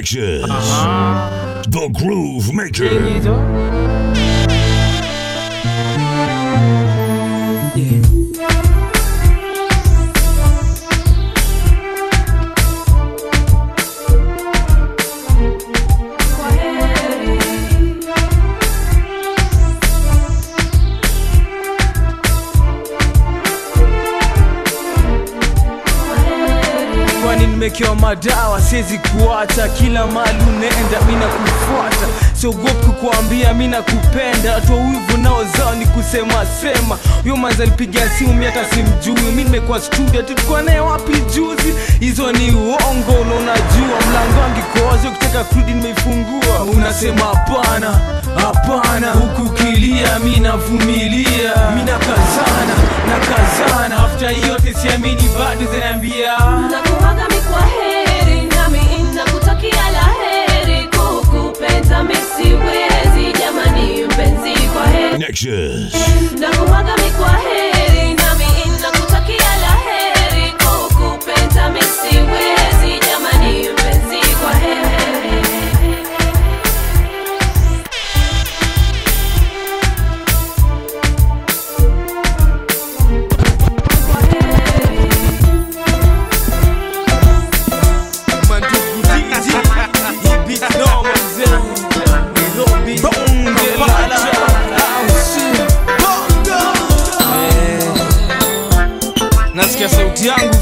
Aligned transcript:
Nexus. 0.00 0.40
The 1.66 1.90
Groove 1.92 2.54
Maker. 2.54 3.99
Siwezi 28.70 28.98
kuacha. 28.98 29.68
Kila 29.68 30.06
mali 30.06 30.38
unaenda 30.48 31.00
mina 31.06 31.26
siogopi 32.34 32.86
kukuambia 32.86 33.54
mina 33.54 33.82
kupenda 33.82 34.60
wivu 34.74 35.16
nao 35.22 35.44
zao 35.44 35.74
ni 35.74 35.86
kusema 35.86 36.46
sema. 36.60 36.98
Huyo 37.22 37.36
manzi 37.36 37.62
alipiga 37.62 38.10
simu 38.18 38.34
mi 38.34 38.44
hata 38.44 38.64
simjui. 38.64 39.32
Mi 39.32 39.44
nimekuwa 39.44 39.80
studio 39.80 40.22
tulikuwa 40.22 40.62
naye 40.62 40.80
wapi 40.80 41.12
juzi? 41.12 41.74
Hizo 42.00 42.32
ni 42.32 42.50
uongo 42.50 43.24
na 43.28 43.34
unajua 43.34 43.98
mlango 44.10 44.40
wangu 44.40 44.60
ukitaka 45.08 45.44
kurudi 45.44 45.72
nimeifungua. 45.74 46.60
Unasema 46.76 47.24
hapana 47.24 48.00
hapana. 48.36 49.12
Huku 49.12 49.50
kilia 49.50 50.18
mi 50.18 50.36
navumilia. 50.40 51.70
Mi 51.76 51.82
nakazana 51.82 52.74
nakazana. 53.08 54.04
Afta 54.04 54.30
yote 54.30 54.74
siamini 54.74 55.28
bado 55.38 55.72
zinaambia 55.72 56.32
misiwezi 61.98 63.38
jamani 63.40 64.04
mpenzi 64.04 64.60
kwa 64.72 64.86
heri 64.86 65.18
Nexus. 65.18 65.94
nakuwaga 66.40 66.96
mikwa 66.96 67.28
heri 67.28 68.14
nami 68.14 68.44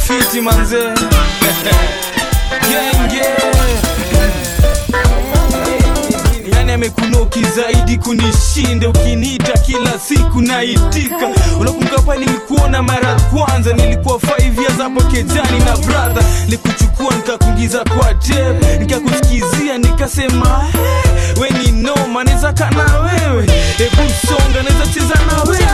fiti 0.09 0.41
manze. 0.41 0.79
Genge 2.69 3.25
yani 6.53 6.73
amekunoki 6.73 7.43
zaidi 7.45 7.99
kunishinda 7.99 8.89
ukiniita 8.89 9.53
kila 9.53 9.99
siku 9.99 10.41
naitika. 10.41 11.29
Unakumbuka 11.61 12.17
nilikuona 12.17 12.83
mara 12.83 13.21
kwanza 13.21 13.73
nilikuwa 13.73 14.15
5 14.17 14.61
years 14.61 14.79
kejani 15.13 15.59
na 15.65 15.77
brother. 15.77 16.25
Nilikuchukua 16.45 17.15
nikakuingiza 17.17 17.85
kwa 17.85 18.15
tape 18.15 18.79
nikakusikizia 18.79 19.79
nikasema 19.79 20.65
hey, 20.73 21.08
we 21.41 21.51
ni 21.51 21.73
noma 21.83 22.25
naweza 22.25 22.53
na 22.71 22.99
wewe 23.01 23.47
hebu 23.79 24.11
songa 24.27 24.63
naweza 24.63 24.87
cheza 24.95 25.15
na 25.27 25.43
wewe 25.43 25.67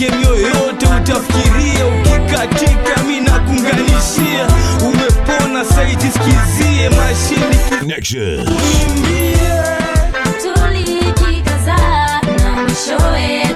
game 0.00 0.24
yoyote 0.26 0.86
utafikiria 0.86 1.86
ukikatika 1.86 3.02
mi 3.06 3.20
nakunganishia 3.20 4.46
umepona 4.82 5.64
saitisikizie 5.64 6.88
mashini 6.90 7.86
Nexus. 7.86 8.48
tulikikaza 10.42 11.76
na 12.44 12.50
mwishowe 12.62 13.54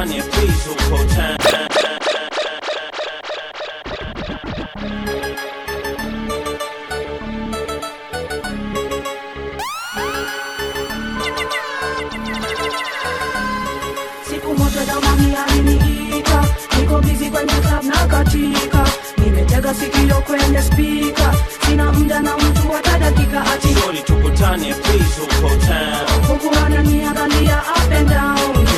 Tukutane 0.00 0.22
please 0.30 0.66
huko 0.66 1.04
time. 1.14 2.40
Siku 14.28 14.54
moja 14.54 14.84
damani 14.86 15.34
aliniita, 15.36 16.44
niko 16.78 17.00
busy 17.00 17.30
kwenye 17.30 17.52
club 17.52 17.84
na 17.84 18.06
katika, 18.06 18.84
nimetega 19.18 19.74
sikio 19.74 20.20
kwenye 20.26 20.62
speaker, 20.62 21.34
sina 21.66 21.92
muda 21.92 22.20
na 22.20 22.36
mtu 22.36 22.68
hata 22.68 22.98
dakika 22.98 23.40
ati. 23.52 23.68
Shorty 23.74 24.02
tukutane 24.02 24.74
please 24.74 25.20
huko 25.20 25.48
time. 25.56 26.26
Huku 26.28 26.54
ananiangalia 26.66 27.58
up 27.58 27.92
and 27.92 28.08
down. 28.08 28.69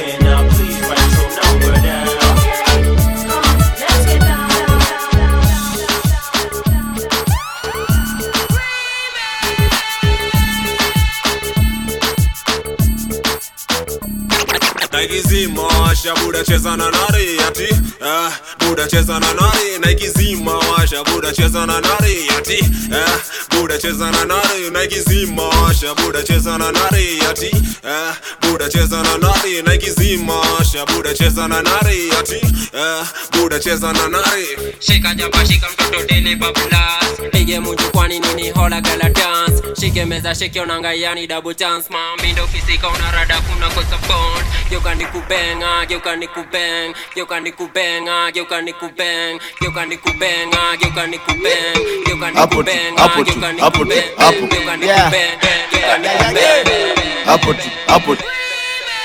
Naikizima 14.93 15.63
washa 15.63 16.15
buda 16.15 16.45
cheza 16.45 16.77
na 16.77 16.91
nari 16.91 17.39
ati. 17.49 17.63
Eh, 17.65 18.31
buda 18.59 18.87
cheza 18.87 19.21
na 19.21 19.33
nari 19.35 19.79
naikizima 19.81 20.55
washa 20.59 21.05
buda 21.05 21.33
cheza 21.33 21.67
na 21.67 21.81
nari 21.81 22.29
ati. 22.39 22.59
Eh, 22.93 23.19
buda 23.51 23.79
cheza 23.79 24.11
na 24.11 24.25
nari 24.25 24.71
naikizima 24.73 25.43
washa 25.49 25.95
buda 25.95 26.23
cheza 26.23 26.59
na 26.59 26.73
nari 26.73 27.21
ati. 27.31 27.47
Eh, 27.85 28.15
buda 28.41 28.69
cheza 28.69 29.03
na 29.03 29.19
nari 29.19 29.63
naikizima 29.63 30.35
washa 30.39 30.87
buda 30.87 31.15
cheza 31.15 31.49
na 31.49 31.63
nari 31.63 32.11
ati. 32.21 32.37
Eh, 32.73 33.05
buda 33.33 33.59
cheza 33.61 33.93
na 33.93 34.09
nari. 34.09 34.47
Shika 34.81 35.15
japa 35.15 35.47
shika 35.47 35.67
mtoto 35.71 36.03
dele 36.07 36.37
bablas 36.37 37.05
pige 37.33 37.61
mujukwani 37.61 38.21
nini 38.21 38.51
hola 38.51 38.81
gala 38.81 39.09
dance. 39.11 39.63
Shike 39.81 40.05
meza 40.05 40.35
shike 40.35 40.61
onanga 40.61 40.93
yani 40.95 41.27
double 41.27 41.55
chance 41.55 41.89
mami. 41.91 42.33
Ndo 42.33 42.47
kisika 42.47 42.89
unarada 42.89 43.41
kuna 43.41 43.69
kosa 43.71 43.99
bond 44.09 44.47
geuka 44.83 44.95
nikubenga 44.95 45.87
geuka 45.87 46.17
nikubeng 46.17 46.95
geuka 47.15 47.41
nikubenga 47.41 48.33
geuka 48.33 48.61
nikubeng 48.63 49.39
geuka 49.61 49.87
nikubenga 49.87 50.77
geuka 50.81 51.07
nikubeng 51.07 51.79
geuka 52.07 52.31
nikubenga 52.31 53.09
geuka 53.31 53.53
nikubeng 53.53 54.05
geuka 54.51 54.77
Yeah. 54.83 55.07
nikubeng 55.07 55.39
geuka 55.71 55.99
nikubeng 55.99 57.27
hapo 57.27 57.55
tu 57.55 57.69
hapo 57.87 58.17
tu. 58.17 58.25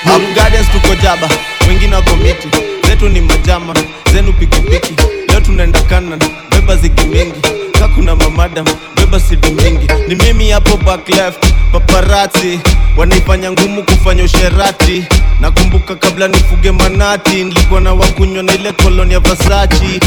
Hapo 0.04 0.64
tuko 0.72 0.94
jaba 1.02 1.28
wengine 1.68 1.94
wako 1.96 2.16
miti. 2.16 2.48
Zetu 2.86 3.08
ni 3.08 3.20
majama 3.20 3.74
zenu 4.12 4.32
pikipiki. 4.32 4.94
Leo 5.28 5.40
tunaenda 5.40 5.80
kanan 5.82 6.18
beba 6.50 6.76
ziki 6.76 7.04
mingi 7.06 7.40
kakuna 7.78 8.16
mamadam 8.16 8.66
beba 8.96 9.20
sidu 9.20 9.50
mingi 9.52 9.86
ni 10.08 10.14
mimi 10.14 10.50
hapo 10.50 10.76
back 10.76 11.08
left 11.08 11.52
paparati 11.72 12.60
wanaifanya 12.96 13.52
ngumu 13.52 13.82
kufanya 13.82 14.24
usherati. 14.24 15.04
Nakumbuka 15.40 15.94
kabla 15.96 16.28
nifuge 16.28 16.70
manati 16.72 17.44
nilikuwa 17.44 17.80
na 17.80 17.94
wakunywa 17.94 18.42
na 18.42 18.54
ile 18.54 18.72
koloni 18.72 19.12
ya 19.12 19.20
vasachi 19.20 20.00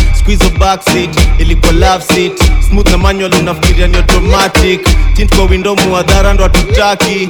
back 0.60 0.82
seat 0.84 1.10
ilikuwa 1.40 1.72
love 1.72 2.04
seat. 2.14 2.34
Smooth 2.70 2.90
na 2.92 2.98
manual 2.98 3.34
unafikiria 3.36 3.88
ni 3.88 3.98
automatic. 3.98 4.88
Tint 5.14 5.36
kwa 5.36 5.46
window 5.46 5.76
muadhara 5.76 6.34
ndo 6.34 6.44
hatutaki 6.44 7.30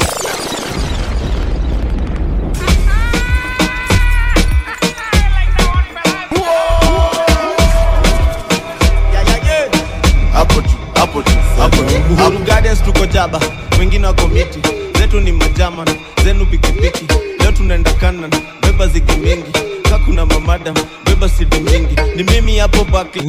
Gardens 12.18 12.82
tuko 12.84 13.06
jaba, 13.06 13.40
wengine 13.80 14.08
wako 14.08 14.28
miti, 14.28 14.60
zetu 15.00 15.20
ni 15.20 15.32
majama, 15.32 15.86
zenu 16.24 16.46
pikipiki. 16.46 17.06
Leo 17.40 17.52
tunaenda 17.52 17.92
kanan, 17.94 18.30
beba 18.62 18.88
zigi 18.88 19.16
mingi, 19.18 19.52
kakuna 19.90 20.26
mamadam, 20.26 20.76
beba 21.22 21.30
sidi 21.30 21.60
mingi. 21.60 21.96
Ni 22.16 22.24
mimi 22.24 22.58
hapo 22.58 22.84
baki 22.84 23.20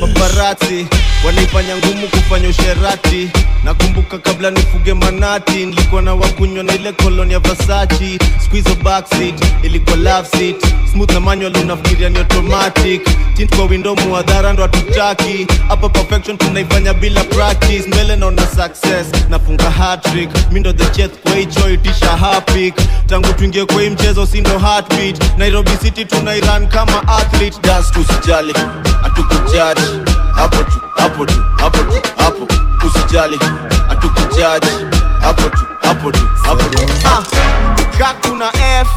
Paparazzi 0.00 0.86
wanaifanya 1.26 1.76
ngumu 1.76 2.08
kufanya 2.08 2.48
usherati. 2.48 3.30
Nakumbuka 3.64 4.18
kabla 4.18 4.50
nifuge 4.50 4.94
manati, 4.94 5.66
nilikuwa 5.66 6.02
na 6.02 6.14
wakunywa 6.14 6.64
na 6.64 6.74
ile 6.74 6.92
kolonia 6.92 7.38
Versace. 7.38 8.18
Siku 8.42 8.56
back 8.84 9.06
seat 9.08 9.40
ilikuwa 9.62 9.96
love 9.96 10.28
seat, 10.38 10.56
smooth 10.92 11.10
na 11.12 11.20
manual, 11.20 11.56
unafikiria 11.56 12.08
ni 12.08 12.18
automatic. 12.18 13.02
Tint 13.36 13.56
kwa 13.56 13.64
window, 13.64 13.96
muadhara 13.96 14.52
ndo 14.52 14.62
hatutaki. 14.62 15.46
Hapa 15.68 15.88
perfection 15.88 16.38
tunaifanya 16.38 16.94
bila 16.94 17.24
practice. 17.24 17.84
Mbele 17.88 18.16
naona 18.16 18.46
success, 18.46 19.06
nafunga 19.30 19.70
hat-trick. 19.70 20.30
Mi 20.52 20.60
ndo 20.60 20.72
the 20.72 20.84
chest 20.86 21.14
kwa 21.22 21.32
hicho 21.34 21.70
itisha 21.70 22.06
hapik. 22.16 22.74
Tangu 23.06 23.32
tuingie 23.32 23.64
kwa 23.64 23.82
hii 23.82 23.90
mchezo, 23.90 24.26
si 24.26 24.40
ndo 24.40 24.58
heartbeat. 24.58 25.38
Nairobi 25.38 25.70
City 25.82 26.04
tunairan 26.04 26.68
kama 26.68 27.08
athlete. 27.32 27.58
Dance 27.62 27.90
tusijali, 27.92 28.54
hatukujaji 29.02 29.82
hapo 30.34 30.56
tu, 30.56 30.80
hapo 30.96 31.26
tu, 31.26 31.42
hapo 31.58 31.78
tu, 31.78 32.02
hapo. 32.16 32.48
Usijali, 32.86 33.38
hatukujaji 33.88 34.70
hapo 35.20 35.42
tu, 35.42 35.66
hapo 35.82 36.12
tu, 36.12 36.28
hapo 36.42 36.62
tu. 36.62 36.78
Ah, 37.04 38.14
kuna 38.28 38.52
F 38.80 38.88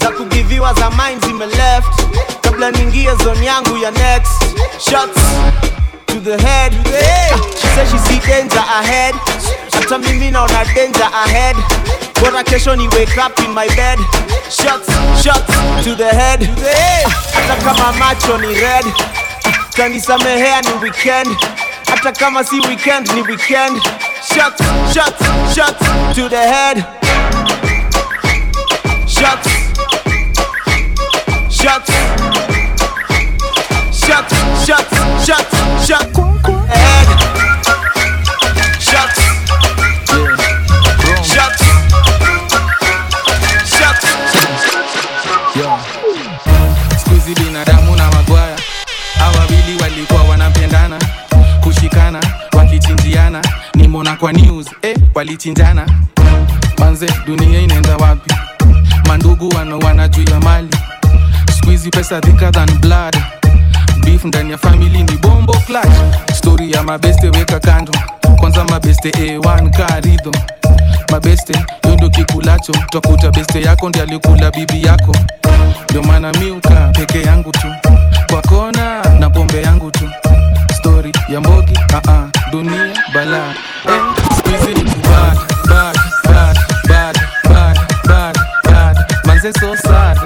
za 0.00 0.08
kugiviwa 0.10 0.74
za 0.74 0.90
mind 0.90 1.24
zime 1.26 1.46
left. 1.46 2.06
Kabla 2.40 2.70
niingie 2.70 3.14
zone 3.24 3.46
yangu 3.46 3.76
ya 3.76 3.90
next. 3.90 4.42
Shots 4.90 5.20
to 6.08 6.20
the 6.20 6.36
head. 6.42 6.72
She 7.58 7.66
says 7.74 7.90
she 7.90 7.98
see 7.98 8.18
danger 8.26 8.58
ahead. 8.58 9.14
Hata 9.72 9.98
mimi 9.98 10.30
naona 10.30 10.64
danger 10.74 11.02
ahead. 11.24 11.56
Bora 12.20 12.42
kesho 12.44 12.76
ni 12.76 12.88
wake 12.88 13.16
up 13.18 13.38
in 13.40 13.52
my 13.54 13.66
bed. 13.76 13.98
Shots 14.50 14.88
shots 15.22 15.54
to 15.84 15.94
the 15.94 16.08
head. 16.08 16.42
Ah, 16.42 17.08
hata 17.34 17.56
kama 17.64 17.92
macho 17.98 18.36
ni 18.38 18.54
red. 18.54 18.84
Kanisamehea 19.76 20.60
ni 20.62 20.72
weekend? 20.82 21.28
Hata 21.90 22.12
kama 22.12 22.44
si 22.44 22.60
weekend 22.60 23.10
ni 23.14 23.22
weekend. 23.22 23.82
Shots 24.34 24.62
shots 24.94 25.22
shots 25.54 26.14
to 26.14 26.28
the 26.28 26.36
head. 26.36 26.84
Shots 29.06 29.48
shots 31.50 31.90
shots 33.92 34.34
shots 34.66 34.97
shots 35.28 35.86
shots. 35.86 36.18
Shots. 38.80 39.20
Shots. 41.22 41.64
Shots. 43.68 44.06
Hizi 47.10 47.34
binadamu 47.34 47.96
na 47.96 48.10
magwaya 48.10 48.56
hawa 49.18 49.36
wawili 49.38 49.82
walikuwa 49.82 50.22
wanapendana 50.22 50.98
kushikana 51.60 52.20
wakichinjiana. 52.52 53.42
Nimona 53.74 54.16
kwa 54.16 54.32
news 54.32 54.66
eh, 54.82 54.96
walichinjana. 55.14 55.86
Manze 56.78 57.06
dunia 57.26 57.60
inaenda 57.60 57.96
wapi? 57.96 58.34
Mandugu 59.06 59.48
wanawana 59.56 60.08
juu 60.08 60.30
ya 60.32 60.40
mali 60.40 60.68
skuizi 61.58 61.90
pesa 61.90 62.20
thicker 62.20 62.52
than 62.52 62.78
blood 62.78 63.16
beef 64.08 64.24
ndani 64.24 64.50
ya 64.50 64.58
family 64.58 65.02
ni 65.02 65.16
bombo 65.16 65.52
clash. 65.66 65.96
story 66.34 66.72
ya 66.72 66.82
mabeste 66.82 67.28
weka 67.30 67.60
kando. 67.60 67.92
Kwanza 68.40 68.64
mabeste 68.64 69.10
a1 69.10 69.70
karidho 69.70 70.32
mabeste 71.12 71.52
hiyo 71.82 71.96
ndio 71.96 72.10
kikulacho. 72.10 72.72
Twakuta 72.72 73.30
beste 73.30 73.62
yako 73.62 73.88
ndi 73.88 74.00
alikula 74.00 74.50
bibi 74.50 74.86
yako. 74.86 75.16
Ndio 75.90 76.02
maana 76.02 76.32
miuka 76.32 76.70
peke 76.96 77.22
yangu 77.22 77.52
tu. 77.52 77.66
Kwa 78.30 78.42
kona 78.42 79.02
na 79.20 79.30
pombe 79.30 79.62
yangu 79.62 79.90
tu. 79.90 80.10
Story 80.78 81.12
ya 81.28 81.40
mbogi 81.40 81.72
uh 81.72 81.98
-uh, 82.00 82.50
dunia 82.50 82.94
bala 83.14 83.54
eh, 83.88 84.02
manze 89.24 89.52
so 89.60 89.76
sad 89.76 90.18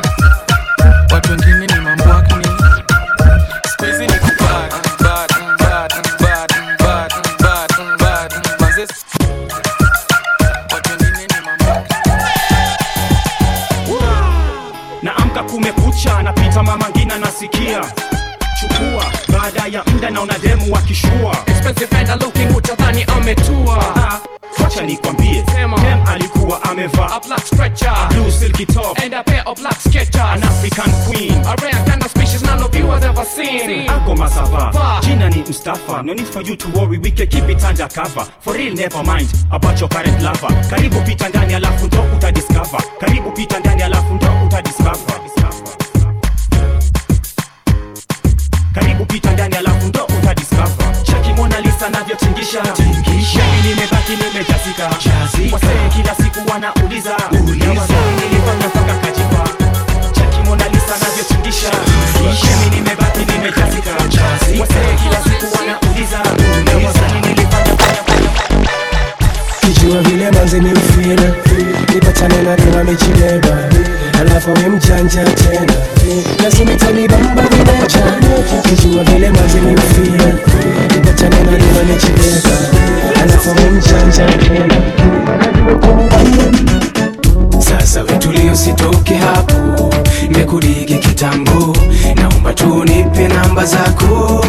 kumekucha 15.52 16.22
napita 16.22 16.62
mama 16.62 16.88
ngina 16.90 17.18
nasikia. 17.18 17.80
Chukua 18.60 19.04
baada 19.28 19.66
ya 19.76 19.84
mda 19.84 20.10
naona 20.10 20.38
demu 20.38 20.72
wakishua 20.72 21.36
utadhani 22.56 23.04
ametua. 23.16 23.96
Ah, 23.96 24.18
wacha 24.64 24.82
nikwambie 24.82 25.42
dem 25.54 25.74
alikuwa 26.06 26.62
amevaa 26.62 27.08
A 27.16 27.20
black 27.20 27.46
stretcher 27.46 28.08
blue 28.10 28.30
silky 28.30 28.66
top 28.66 28.98
And 29.04 29.14
a 29.14 29.22
pair 29.22 29.42
of 29.46 29.58
black 29.60 29.80
sketchers. 29.80 30.16
an 30.16 30.42
african 30.42 30.90
queen. 31.06 31.32
A 31.46 31.54
rare 31.62 31.84
kind 31.84 32.02
of 32.04 32.10
species 32.10 32.42
none 32.42 32.62
of 32.64 32.74
you 32.76 32.86
has 32.90 33.04
ever 33.04 33.24
seen. 33.24 33.88
Ako 33.90 34.14
masava 34.16 35.00
jina 35.02 35.28
ni 35.30 35.42
Mustafa. 35.42 36.02
no 36.02 36.12
need 36.14 36.26
for 36.28 36.42
you 36.42 36.56
to 36.56 36.68
worry 36.70 36.98
we 36.98 37.10
can 37.10 37.26
keep 37.26 37.48
it 37.48 37.62
under 37.64 37.88
cover. 37.88 38.24
For 38.40 38.54
real 38.54 38.74
never 38.74 39.02
mind 39.04 39.28
about 39.50 39.78
your 39.80 39.88
current 39.88 40.22
lover. 40.22 40.48
Karibu 40.70 41.00
pita 41.04 41.28
ndani 41.28 41.54
alafu 41.54 41.86
ndo 41.86 42.02
utadiscover. 42.16 42.80
Karibu 43.00 43.30
pita 43.32 43.58
ndani 43.60 43.82
alafu 43.82 44.14
ndo 44.14 44.28
utadiscover. 44.46 45.20
Karibu 48.74 49.04
pita 49.06 49.32
ndani 49.32 49.56
alafu 49.56 49.86
ndo 49.88 50.04
utadiscover. 50.04 51.02
Cheki 51.02 51.32
mona 51.36 51.60
lisa 51.60 51.88
navyotingisha 51.90 52.62
mimi 52.78 53.11
nimebaki 54.16 54.32
nimejazika 54.32 54.86
wasee 55.52 55.88
kila 55.96 56.14
siku 56.14 56.50
wanauliza. 56.50 57.16
Nilifanya 57.32 58.66
mpaka 58.68 58.94
kajipa 58.94 59.48
cheki 60.12 60.42
mona 60.44 60.68
lisa 60.68 60.94
mimi 62.20 62.76
nimebaki 62.76 63.18
nimejazika 63.18 63.90
wasee 64.60 64.96
kila 65.02 65.22
siku 65.24 65.56
wanauliza. 65.58 66.18
Kijua 69.60 70.02
vile 70.02 70.30
manze 70.30 70.60
ni 70.60 70.70
mfina 70.72 71.32
nipatane 71.94 72.42
na 72.42 72.56
dema 72.56 72.84
mechileba 72.84 73.50
alafu 74.22 74.50
amemjanja 74.50 75.24
tena. 75.24 75.72
Nasimitani-bamba 76.42 77.42
vimeja 77.42 78.02
kijua 78.62 79.04
vile 79.04 79.30
manze 79.30 79.60
ni 79.60 79.72
mfina 79.72 80.26
nipatane 80.94 81.36
na 81.44 81.50
dema 81.58 81.82
mechileba 81.88 82.56
alafu 83.22 83.50
amemjanja 83.50 84.26
tena. 84.26 84.74
Sasa 87.58 88.04
vetulio 88.04 88.56
sitoke 88.56 89.14
hapo. 89.14 89.94
Mekurigi 90.30 90.98
kitambo. 90.98 91.76
Naomba 92.16 92.52
tunipe 92.54 93.28
namba 93.28 93.64
zako 93.64 94.44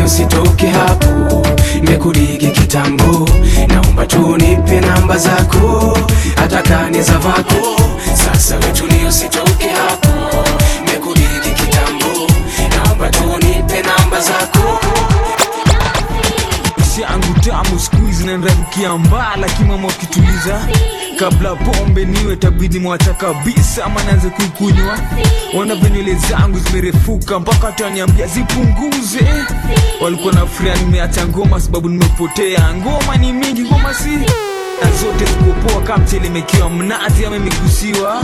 vetulio 0.00 0.08
sitoke 0.08 0.66
hapo 0.66 1.46
mekurigi 1.82 2.50
kitambo. 2.50 3.28
Naomba 3.68 4.06
tu 4.06 4.36
namba 4.80 5.18
zako 5.18 5.98
hata 6.36 6.62
kani 6.62 7.02
za 7.02 7.18
vako. 7.18 7.76
Sasa 8.14 8.58
vetulio 8.58 9.12
sitoke 9.12 9.68
hapo 9.68 10.44
mekurigi 10.86 11.50
kitambo. 11.54 12.30
Naomba 12.76 13.08
tu 13.10 13.38
namba 13.82 14.20
zako 14.20 14.80
tamu 17.50 17.78
skuizi 17.80 18.26
nanrarukia 18.26 18.98
mbala 18.98 19.48
kimama 19.48 19.86
wakituliza 19.88 20.68
kabla 21.18 21.54
pombe 21.54 22.04
niwe 22.04 22.36
tabidi 22.36 22.78
mwacha 22.78 23.14
kabisa 23.14 23.84
ama 23.84 24.02
naanze 24.02 24.28
kuikunywa. 24.30 24.98
Wana 25.58 25.74
venywele 25.74 26.14
zangu 26.14 26.58
zimerefuka 26.58 27.38
mpaka 27.40 27.72
taniambia 27.72 28.26
zipunguze. 28.26 29.20
Walikuwa 30.00 30.32
na 30.32 30.46
furia 30.46 30.74
nimeacha 30.74 31.26
ngoma 31.26 31.60
sababu 31.60 31.88
nimepotea. 31.88 32.74
Ngoma 32.74 33.16
ni 33.16 33.32
mingi 33.32 33.62
ngoma 33.62 33.94
si 33.94 34.10
na 34.82 34.90
zote 34.90 35.26
sikupoa 35.26 35.82
kamtelemekiwa 35.82 36.70
mnazi 36.70 37.26
amemigusiwa 37.26 38.22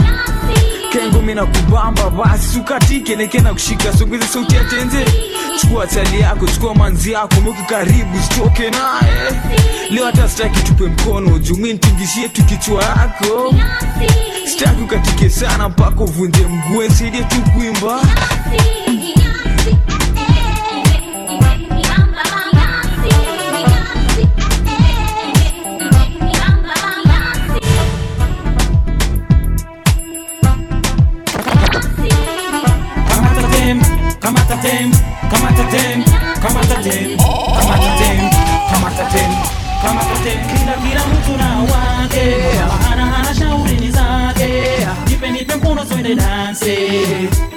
kengo 0.91 1.21
mina 1.21 1.45
kubamba 1.45 2.09
basi 2.09 2.59
ukatike 2.59 3.15
neke 3.15 3.39
na 3.39 3.53
kushika 3.53 3.97
sogeze 3.97 4.27
sauti 4.27 4.55
ya 4.55 4.63
tenze 4.63 5.05
chukua 5.61 5.87
chali 5.87 6.19
yako 6.19 6.47
chukua 6.47 6.75
manzi 6.75 7.11
yako 7.11 7.35
mweke 7.41 7.61
karibu 7.69 8.19
sitoke 8.23 8.69
naye. 8.69 9.41
Leo 9.89 10.05
hata 10.05 10.29
sitaki 10.29 10.61
tupe 10.63 10.83
mkono 10.83 11.39
jumi 11.39 11.73
ntingishie 11.73 12.29
tu 12.29 12.43
kichwa 12.43 12.83
yako. 12.83 13.55
Sitaki 14.51 14.81
ukatike 14.81 15.29
sana 15.29 15.69
mpaka 15.69 16.01
uvunje 16.03 16.45
mguu 16.47 16.83
nsaidie 16.83 17.23
tu 17.23 17.35
kuimba 17.41 18.01
kamata 35.57 35.71
dem, 35.71 36.03
kamata 36.41 36.81
dem, 36.83 37.17
kamata 37.17 37.91
dem, 37.99 38.29
kamata 38.71 39.05
dem, 39.13 39.31
kamata 39.81 40.23
dem. 40.23 40.39
Kila 40.47 40.73
kila 40.73 41.07
mtu 41.07 41.37
na 41.37 41.59
wake, 41.59 42.25
maana 42.81 43.17
ana 43.17 43.35
shauri 43.35 43.71
ni 43.79 43.91
zake. 43.91 44.87
Nipe 45.09 45.29
nipe 45.31 45.55
mkono 45.55 45.85
twende 45.85 46.15
dance, 46.15 46.77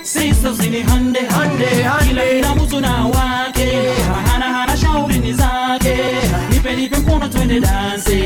sisa 0.02 0.50
usini 0.50 0.82
hande 0.82 1.20
hande. 1.20 1.66
Kila 2.08 2.22
kila 2.22 2.54
mtu 2.54 2.80
na 2.80 3.04
wake, 3.04 3.68
maana 4.10 4.62
ana 4.62 4.76
shauri 4.76 5.18
ni 5.18 5.32
zake. 5.32 5.96
Nipe 6.62 6.76
nipe 6.76 6.96
mkono 6.98 7.28
twende 7.28 7.60
dansi, 7.60 8.24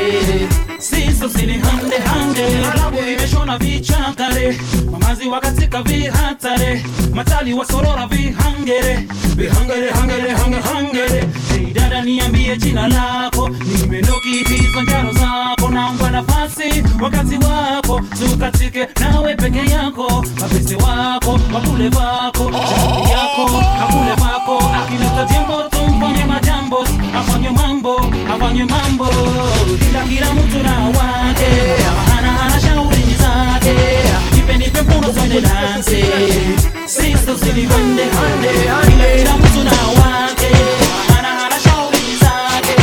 siso 0.78 1.26
usini 1.26 1.52
hande 1.52 1.96
hande. 1.98 2.44
Alabu 2.72 2.98
imeshona 3.10 3.58
vichakare, 3.58 4.58
mamazi 4.92 5.28
wakatika 5.28 5.82
vihatare, 5.82 6.84
matali 7.14 7.54
wasorora 7.54 8.06
vihangere, 8.06 9.06
vihangere 9.36 9.90
hangere 9.90 10.30
hange 10.30 10.56
hangere. 10.60 11.24
Hey 11.48 11.72
dada 11.72 12.02
niambie 12.02 12.56
jina 12.56 12.88
lako, 12.88 13.48
nimenoki 13.48 14.28
hizo 14.48 14.82
njaro 14.82 15.12
zako, 15.12 15.68
naomba 15.70 16.10
nafasi 16.10 16.84
wakati 17.02 17.34
wako, 17.38 18.00
tukatike 18.18 18.88
nawe 19.00 19.34
peke 19.34 19.70
yako, 19.70 20.24
mapese 20.40 20.76
wako 20.76 21.40
wakule 21.54 21.88
vako, 21.88 22.52
shauri 22.52 23.10
yako 23.10 23.62
akule 23.82 24.14
vako, 24.14 24.58
akileta 24.84 25.24
tumfanye 25.70 26.24
majambo, 26.24 26.86
afanye 27.18 27.50
mambo 27.50 28.00
afanye 28.32 28.64
mambo, 28.64 29.06
kila 29.78 30.02
kila 30.08 30.32
mtu 30.34 30.58
na 30.62 30.78
wake, 30.84 31.50
hana 32.08 32.32
hana 32.32 32.60
shauri 32.60 33.16
zake, 33.18 33.74
nipe 34.34 34.56
nipe 34.58 34.82
mkono 34.82 35.12
twende 35.12 35.40
dance, 35.40 36.04
sisters 36.86 37.38
zilivande 37.44 38.02
hande, 38.04 38.48
kila 38.90 39.16
kila 39.16 39.36
mtu 39.36 39.64
na 39.64 40.02
wake, 40.02 40.50
hana 41.14 41.28
hana 41.28 41.60
shauri 41.60 41.98
zake, 42.20 42.76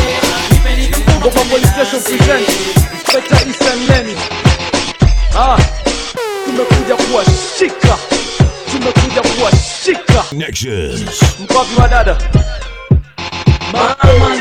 nipe 0.51 0.75
nipe 0.81 0.97
mkono 0.97 1.31
twende 1.31 1.59
dance. 1.59 2.51
Inspector 2.93 3.37
Ethan 3.49 3.79
Lenny. 3.87 4.15
Ah, 5.37 5.57
tumekuja 6.45 6.95
kuwashika, 6.95 7.97
tumekuja 8.71 9.21
kuwashika. 9.21 10.23
Nexus. 10.31 11.01
mbavi 11.39 11.81
wa 11.81 11.87
dada. 11.87 12.17
Mama 13.73 14.35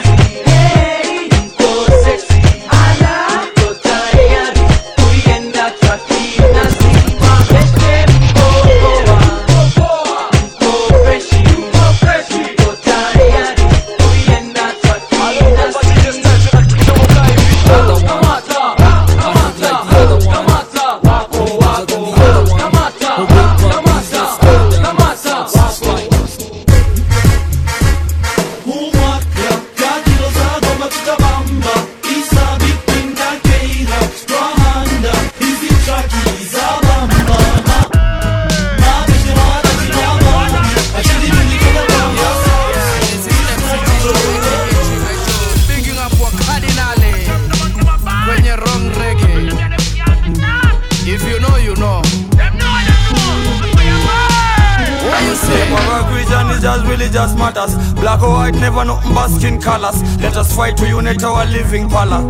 colors. 59.61 60.03
Let 60.21 60.37
us 60.37 60.55
fight 60.55 60.77
to 60.79 60.87
unite 60.89 61.23
our 61.23 61.47
living 61.47 61.89
pala. 61.89 62.25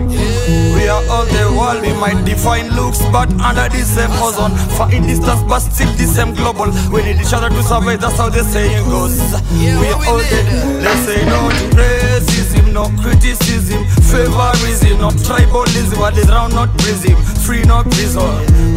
We 0.75 0.89
are 0.89 1.03
all 1.09 1.25
the 1.25 1.55
world, 1.57 1.83
we 1.83 1.93
might 1.95 2.25
define 2.25 2.71
looks, 2.75 2.99
but 3.13 3.31
under 3.41 3.69
the 3.69 3.83
same 3.85 4.11
ozone. 4.23 4.55
Far 4.77 4.93
in 4.93 5.07
distance, 5.07 5.43
but 5.49 5.61
still 5.61 5.91
the 5.95 6.07
same 6.07 6.35
global. 6.35 6.71
We 6.91 7.03
need 7.03 7.21
each 7.21 7.33
other 7.33 7.49
to 7.49 7.63
survive, 7.63 8.01
that's 8.01 8.17
how 8.17 8.29
the 8.29 8.43
saying 8.45 8.85
goes. 8.91 9.19
we 9.55 9.89
are 9.89 10.03
all 10.07 10.19
dead. 10.19 10.83
Let's 10.83 11.07
say 11.07 11.25
no 11.27 11.49
to 11.49 11.65
racism, 11.79 12.73
no 12.73 12.85
criticism, 13.01 13.85
favorism, 14.11 14.99
no 15.01 15.11
tribalism, 15.11 15.99
what 15.99 16.17
is 16.19 16.29
round, 16.29 16.55
not 16.55 16.71
prism, 16.79 17.17
free, 17.47 17.63
not 17.65 17.87
prison. 17.91 18.23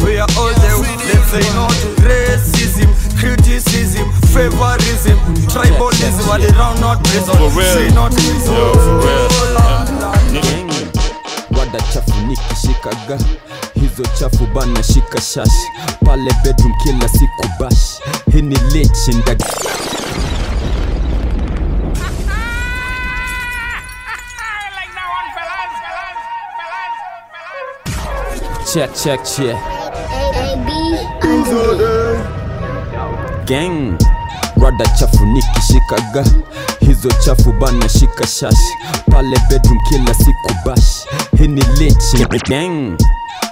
We 0.04 0.18
are 0.18 0.28
all 0.38 0.52
there. 0.62 0.78
Let's 0.78 1.30
say 1.30 1.44
no 1.54 1.66
to 1.68 1.88
racism, 2.06 2.88
criticism, 3.18 4.06
favorism, 4.34 5.16
tribalism, 5.48 6.26
what 6.28 6.40
is 6.42 6.54
round, 6.56 6.80
not 6.80 6.98
reason. 7.14 7.36
For 7.38 7.50
real. 7.58 7.74
See 7.78 7.94
not 7.94 8.12
reason. 8.12 8.54
Yo, 8.54 8.72
for 8.74 8.98
real. 9.06 9.34
chafu 11.94 12.14
nikishikaga. 12.26 13.18
Hizo 13.74 14.02
chafu 14.18 14.46
bana 14.46 14.82
shika 14.82 15.20
shash. 15.20 15.58
Pale 16.04 16.30
bedroom 16.44 16.72
kila 16.82 17.08
siku 17.08 17.48
bash. 17.60 18.00
Hii 18.32 18.42
ni 18.42 18.56
lichinda 18.56 19.36
check 28.74 28.94
check 28.94 29.24
check. 29.24 29.56
Gang 33.46 33.98
rada 34.62 34.86
chafu 34.86 35.26
nikishikaga 35.26 36.24
hizo 36.80 37.08
chafu 37.24 37.52
bana 37.52 37.88
shika 37.88 38.26
shash 38.26 38.58
pale 39.10 39.36
bedroom 39.50 39.78
kila 39.88 40.14
siku 40.14 40.54
bash 40.66 41.06
hii 41.38 41.48
ni 41.48 41.62
lich 41.78 42.28
gang. 42.48 42.96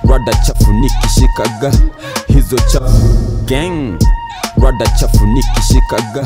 Rada 0.09 0.35
chafu 0.35 0.73
nikishikaga 0.73 1.73
hizo 2.29 2.57
chafu. 2.59 3.19
Gang. 3.47 3.99
Rada 4.63 4.87
chafu 5.01 5.27
nikishikaga 5.27 6.25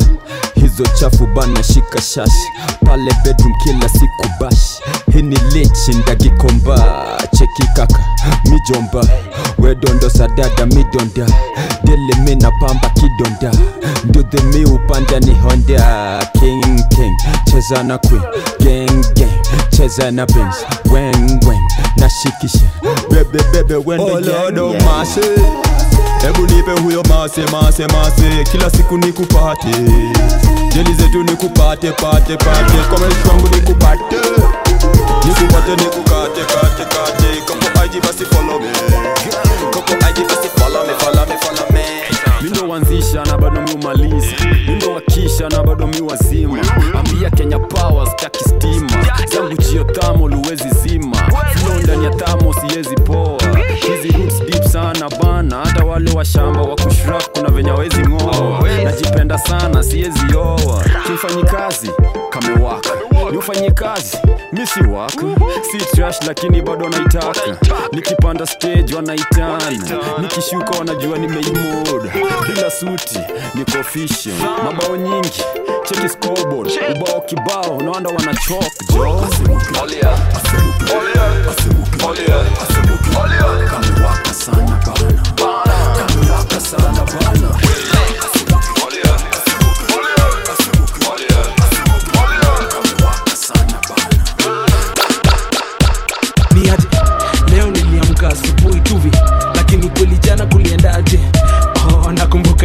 hizo 0.54 0.84
chafu 1.00 1.26
bana 1.26 1.62
shika 1.62 2.00
shash 2.02 2.34
pale 2.86 3.12
bedroom 3.24 3.52
kila 3.64 3.88
siku 3.88 4.28
bash 4.40 4.80
hii 5.12 5.22
ni 5.22 5.36
lich 5.52 5.88
ndagikomba 5.88 6.78
cheki 7.38 7.68
kaka 7.76 7.98
mijomba 8.44 9.08
wedondo 9.58 10.10
sadada 10.10 10.66
midonda 10.66 11.26
dele 11.84 12.14
mina 12.24 12.50
pamba 12.50 12.90
kidonda 12.90 13.58
ndudhe 14.04 14.42
mi 14.42 14.64
upanda 14.64 15.20
ni 15.20 15.34
honda. 15.34 16.26
King 16.40 16.80
king 16.88 17.16
cheza 17.50 17.82
na 17.82 17.98
queen. 17.98 18.22
Gang 18.60 19.04
gang 19.14 19.40
cheza 19.70 20.10
na 20.10 20.26
bens 20.26 20.56
weng 20.92 21.40
weng 21.48 21.60
nashikisha 21.96 22.66
bebe 23.10 23.40
bebe 23.52 23.74
wende 23.86 24.12
Oh 24.12 24.18
yeah. 24.20 24.98
mercy. 24.98 25.20
Hebu 26.22 26.42
nipe 26.46 26.80
huyo 26.82 27.02
mase 27.02 27.40
mase 27.52 27.86
mase 27.86 28.44
Kila 28.52 28.70
siku 28.70 28.96
nikupate. 28.98 29.68
Jeli 30.74 30.94
zetu 30.94 31.22
nikupate 31.22 31.92
pate 31.92 32.36
pate. 32.36 32.76
Kwa 32.90 32.98
maisha 32.98 33.28
yangu 33.28 33.48
nikupate. 33.54 34.16
Nikupate 35.28 35.70
nikukate 35.84 36.40
kate 36.44 36.84
kate 36.84 37.15
Basi 38.02 38.24
follow 38.26 38.58
me. 38.60 38.72
Koko 39.72 39.94
basi 40.00 40.48
follow 40.58 40.86
me 40.86 40.92
follow 40.98 41.26
me 41.26 41.36
follow 41.40 41.66
me. 41.72 41.84
Mindo 42.42 42.68
wanzisha 42.68 43.24
na 43.24 43.38
bado 43.38 43.60
miumaliza 43.60 44.26
mindo 44.68 44.90
wakisha 44.92 45.48
na 45.48 45.62
bado 45.62 45.86
miwazima 45.86 46.58
ambia 46.94 47.30
kenya 47.30 47.58
power 47.58 48.06
staki 48.06 48.44
stima 48.44 49.06
zangu 49.34 49.56
jio 49.56 49.84
thamo 49.84 50.28
luwezi 50.28 50.68
zima. 50.82 51.16
Flow 51.16 51.78
ndani 51.82 52.04
ya 52.04 52.10
tamo 52.10 52.54
siwezi 52.54 52.94
poa. 52.94 53.38
Hizi 53.74 54.08
roots 54.18 54.40
deep 54.50 54.64
sana 54.64 55.10
bana. 55.22 55.56
Hata 55.64 55.84
wale 55.84 56.12
wa 56.12 56.24
shamba 56.24 56.60
wa 56.62 56.76
kushrap 56.76 57.38
kuna 57.38 57.48
venya 57.50 57.74
wezi 57.74 58.00
ng'oa. 58.02 58.62
Najipenda 58.84 59.38
sana 59.38 59.82
siwezi 59.82 60.20
oa. 60.36 60.84
Kimfanyi 61.06 61.42
kazi 61.42 61.90
kamewaka. 62.30 62.90
Ni 63.30 63.36
ufanyi 63.38 63.70
kazi 63.70 64.18
si 64.66 64.80
wako. 64.80 65.34
Si 65.72 65.78
trash 65.96 66.16
lakini 66.26 66.62
bado 66.62 66.88
naitaka. 66.88 67.56
Nikipanda 67.92 68.46
stage 68.46 68.94
wanaitana. 68.94 69.58
Nikishuka 70.20 70.70
wanajua 70.78 71.18
nimeimoda 71.18 72.12
bila 72.48 72.70
suti 72.70 73.18
niko 73.54 73.78
official 73.80 74.34
mabao 74.64 74.96
nyingi 74.96 75.42
cheki 75.84 76.08
scoreboard. 76.08 76.70
Ubao 76.96 77.20
kibao 77.20 77.82
naanda 77.82 78.10
wanachok 78.10 78.64
jo 78.94 79.26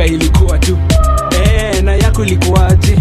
nakumbuka 0.02 0.06
ilikuwa 0.06 0.60
tu 0.60 0.78
e, 1.78 1.82
na 1.82 1.96
yako 1.96 2.24
ilikuwaje 2.26 2.98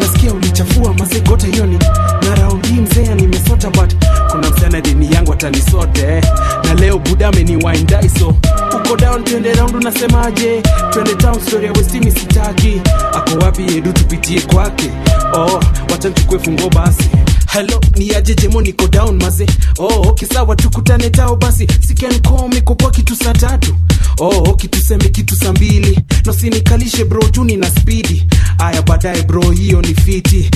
nasikia 0.00 0.32
ulichafua 0.32 0.94
mazegota 0.94 1.46
hiyo 1.46 1.66
ni 1.66 1.78
na 2.22 2.34
mzee 2.80 3.14
nimesota 3.14 3.70
but 3.70 3.94
kuna 4.30 4.50
msana 4.50 4.80
deni 4.80 5.12
yangu 5.14 5.32
atanisote 5.32 6.02
eh. 6.02 6.24
na 6.64 6.74
leo 6.74 6.98
buda 6.98 7.28
ameniwindaiso 7.28 8.34
uko 8.76 8.96
down 8.96 9.24
twende 9.24 9.52
round 9.52 9.74
unasemaje? 9.76 10.62
Twende 10.92 11.14
town 11.14 11.40
story 11.40 11.66
ya 11.66 11.72
westimi 11.72 12.10
sitaki. 12.10 12.80
Ako 13.14 13.38
wapi 13.44 13.62
edu 13.76 13.92
tupitie 13.92 14.40
kwake? 14.40 14.90
Oh, 15.34 15.60
wacha 15.90 16.10
fungo 16.38 16.70
basi. 16.70 17.10
Helo 17.52 17.80
ni 17.96 18.14
aje 18.14 18.34
jemo 18.34 18.60
niko 18.62 18.86
down 18.86 19.22
maze? 19.22 19.46
Oh, 19.78 20.08
okay, 20.08 20.28
tukutane 20.56 21.10
tao 21.10 21.36
basi. 21.36 21.66
Sikenkomikopoa 21.80 22.90
kitu 22.90 23.16
saa 23.16 23.32
tatu 23.32 23.74
oh, 24.20 24.54
kituseme 24.54 25.08
kitu 25.08 25.36
saa 25.36 25.52
mbili. 25.52 25.98
Nosinikalishe 26.26 27.04
bro 27.04 27.22
juni 27.32 27.56
na 27.56 27.70
spidi 27.70 28.26
aya 28.58 28.82
baadaye 28.82 29.22
bro 29.22 29.50
hiyo 29.50 29.80
ni 29.82 29.94
fiti. 29.94 30.50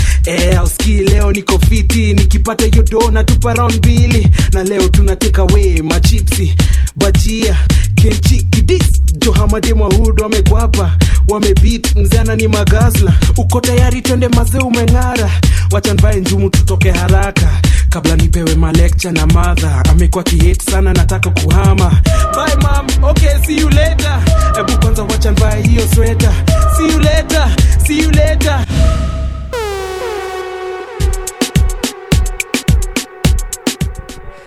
Auski 0.59 0.93
leo 0.93 1.33
niko 1.33 1.59
fiti. 1.59 2.15
Nikipata 2.15 2.65
hiyo 2.67 2.83
do 2.83 3.11
natupa 3.11 3.55
round 3.55 3.75
mbili. 3.77 4.29
Na 4.53 4.63
leo 4.65 4.89
tunateka 4.89 5.45
we 5.45 5.83
machipsi 5.83 6.55
bajia 6.97 7.57
kenchikidis 7.95 8.83
johamademwahud 9.19 10.21
wamekwapa. 10.21 10.97
Wamebit 11.29 11.97
mzana 11.97 12.37
ni 12.37 12.49
magazla. 12.49 13.13
Uko 13.37 13.61
tayari 13.61 14.03
twende 14.03 14.29
maze 14.29 14.59
umeng'ara. 14.59 15.31
Wachanvae 15.71 16.21
njumu 16.21 16.51
tutoke 16.51 16.91
haraka. 16.91 17.51
Kabla 17.89 18.17
nipewe 18.17 18.55
malekcha 18.55 19.13
na 19.13 19.27
madha 19.27 19.85
amekuwa 19.91 20.25
kihet 20.25 20.71
sana 20.71 20.93
nataka 20.93 21.31
kuhama. 21.31 22.01
Bye 22.35 22.57
mom. 22.63 23.05
okay 23.11 23.39
you 23.61 23.69
later. 23.71 24.23
Ebu 24.61 24.79
kwanza 24.81 25.03
wacha 25.03 25.31
nivae 25.31 25.63
hiyo 25.63 25.89
sweta. 25.95 26.33
See 26.77 26.89
you 26.93 26.99
later. 26.99 27.49
See 27.87 27.99
you 28.03 28.11
later. 28.11 28.67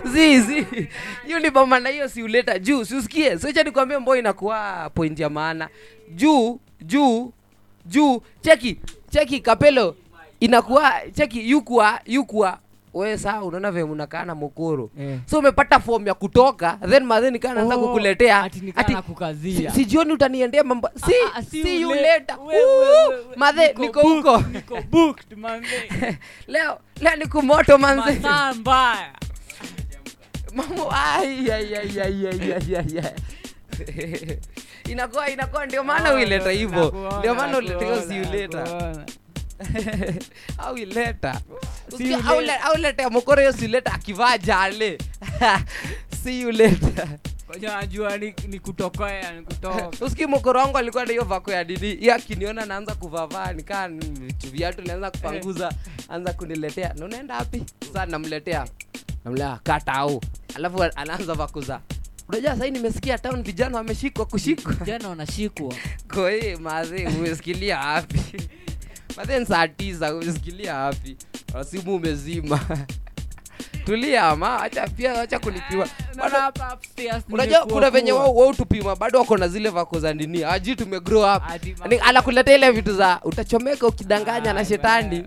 Zizi 0.04 0.66
hiyo 1.26 1.38
ni 1.40 1.50
pamana 1.50 1.88
hiyo 1.88 2.08
siuleta 2.08 2.58
juu 2.58 2.84
siusikie 2.84 3.38
socha 3.38 3.62
nikwambia 3.62 4.00
mbo 4.00 4.16
inakuwa 4.16 4.90
point 4.94 5.20
ya 5.20 5.30
maana. 5.30 5.68
Juu 6.14 6.60
juu 6.80 7.32
juu. 7.86 8.22
Cheki 8.40 8.80
cheki 9.10 9.40
kapelo 9.40 9.96
inakuwa 10.40 10.92
cheki 11.14 11.50
yukua 11.50 12.00
yukua 12.06 12.58
we 12.94 13.18
saa 13.18 13.42
unaona 13.42 13.72
vee 13.72 13.84
mnakaa 13.84 14.24
na 14.24 14.34
mokoro 14.34 14.90
Eh. 15.00 15.18
so 15.26 15.38
umepata 15.38 15.80
fomu 15.80 16.06
ya 16.08 16.14
kutoka 16.14 16.78
then 16.88 17.04
madhe 17.04 17.30
nikaa 17.30 17.54
naanza 17.54 17.76
Oh, 17.76 17.80
kukuletea. 17.80 18.42
ati 18.42 18.60
nikaa 18.60 18.80
nakukazia. 18.92 19.70
si, 19.70 19.84
si 19.84 20.12
utaniendea 20.12 20.64
mambo 20.64 20.90
si, 21.06 21.12
Ah, 21.14 21.38
ah, 21.38 21.42
Ooh, 22.38 22.46
we, 22.48 22.54
we. 22.56 23.36
madhe 23.36 23.72
Niko 23.78 24.00
huko. 24.00 24.38
leo 26.46 26.78
leo 27.00 27.16
nikumoto 27.16 27.78
manze. 27.78 28.20
Mambo 30.54 30.88
inakuwa 34.90 35.30
inakuwa 35.30 35.66
ndio 35.66 35.84
maana 35.84 36.08
Ah, 36.10 36.14
uileta 36.14 36.50
hivo 36.50 36.94
ndio 37.18 37.34
maana 37.34 37.58
uleta 37.58 37.84
hiyo 37.84 38.02
siuleta 38.02 38.96
nakuona. 39.58 40.14
au 40.58 40.76
ileta 40.76 41.40
See 41.96 42.12
you 42.12 42.18
au 42.28 42.40
le- 42.40 42.56
au 42.62 42.76
leta 42.76 43.02
ya 43.02 43.10
mokoro 43.10 43.40
hiyo 43.40 43.52
siuleta 43.52 43.92
akivaa 43.94 44.38
jale. 44.38 44.98
Najua 47.62 48.16
ni, 48.16 48.26
ni 48.26 48.48
ni 48.48 48.60
kutoka. 48.60 49.90
Uski 50.06 50.26
mokoro 50.26 50.60
wangu 50.60 50.78
alikuwa 50.78 51.04
na 51.04 51.10
hiyo 51.10 51.24
vako 51.24 51.52
ya 51.52 51.64
didi 51.64 51.94
hiyo 51.96 52.14
akiniona 52.14 52.66
naanza 52.66 52.94
kuvavaa 52.94 53.52
nikaa 53.52 53.88
ni- 53.88 54.34
viatu 54.52 54.82
naanza 54.82 55.10
kupanguza 55.10 55.72
anza 56.08 56.32
kuniletea. 56.32 56.94
Na 56.98 57.04
unaenda 57.04 57.36
wapi? 57.36 57.64
Saa 57.92 58.06
namletea. 58.06 58.66
Namlea 59.24 59.58
katau 59.62 60.20
alafu 60.54 60.82
anaanza 60.82 61.34
vakuza 61.34 61.80
unajua 62.28 62.56
sahii 62.56 62.70
nimesikia 62.70 63.18
town 63.18 63.42
vijana 63.42 63.76
wameshikwa 63.76 64.26
kushikwa. 64.26 64.72
Vijana 64.72 65.08
wanashikwa 65.08 65.74
koi 66.14 66.56
mazi 66.56 67.06
umesikilia 67.06 67.78
wapi 67.78 68.20
madhe 69.18 69.38
ni 69.40 69.46
saa 69.46 69.68
tisa 69.68 70.14
umesikilia 70.14 70.74
hapi 70.74 71.16
simu 71.64 71.94
umezima. 71.94 72.60
Tulia 73.84 74.22
acha 74.62 74.88
pia 74.88 75.20
acha 75.20 75.38
unajua 77.30 77.66
kuna 77.66 77.90
venye 77.90 78.12
wautupima 78.12 78.96
bado 78.96 79.18
wako 79.18 79.36
na 79.36 79.48
zile 79.48 79.68
vako 79.68 80.00
za 80.00 80.14
nini? 80.14 80.44
Aji 80.44 80.76
tume 80.76 81.00
grow 81.00 81.36
up 81.36 81.42
Ati 81.48 81.76
ile 82.54 82.70
vitu 82.70 82.94
za 82.94 83.20
utachomeka 83.24 83.86
ukidanganya 83.86 84.52
na 84.52 84.64
shetani. 84.64 85.20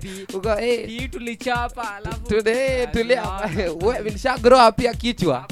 pi 0.00 0.26
Uko, 0.34 0.48
eh, 0.60 0.88
eh, 2.46 2.88
tulia. 2.92 3.22
nisha 4.12 4.38
grow 4.42 4.68
up 4.68 4.76
pia 4.76 4.94
kichwa. 4.94 5.46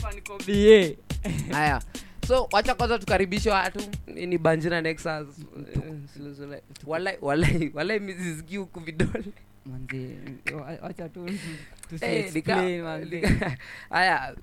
Haya 1.53 1.81
so 2.26 2.48
wacha 2.52 2.74
kwanza 2.74 2.98
tukaribishe 2.98 3.50
watu. 3.50 3.80
Ni 4.06 4.38
banjina 4.38 4.80
nexus. 4.80 5.26
Eh, 6.52 6.62
walai 6.87 7.18
walai 7.20 7.70
walai 7.74 8.00
misisikii 8.00 8.56
huku 8.56 8.80
vidole. 8.80 9.24
Haya 13.90 14.35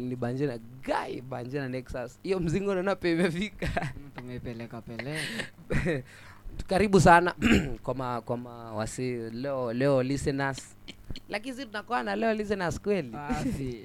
ni 0.00 0.16
banjina 0.16 0.58
gai 0.82 1.20
banjina 1.20 1.68
nexus. 1.68 2.18
Hiyo 2.22 2.40
mzingo 2.40 2.74
naona 2.74 2.96
pe 2.96 3.12
imefika. 3.12 3.92
Tumepeleka 4.16 4.80
peleka. 4.80 5.44
Karibu 6.68 7.00
sana 7.00 7.34
kwa 7.82 7.94
ma, 7.94 8.20
kwa 8.20 8.36
ma 8.36 8.72
wasi 8.72 9.16
leo 9.16 9.72
leo 9.72 10.02
listeners 10.02 10.76
lakini 11.28 11.56
si 11.56 11.66
tunakuwa 11.66 12.02
na 12.02 12.16
leo 12.16 12.34
listeners 12.34 12.80
kweli 12.80 13.12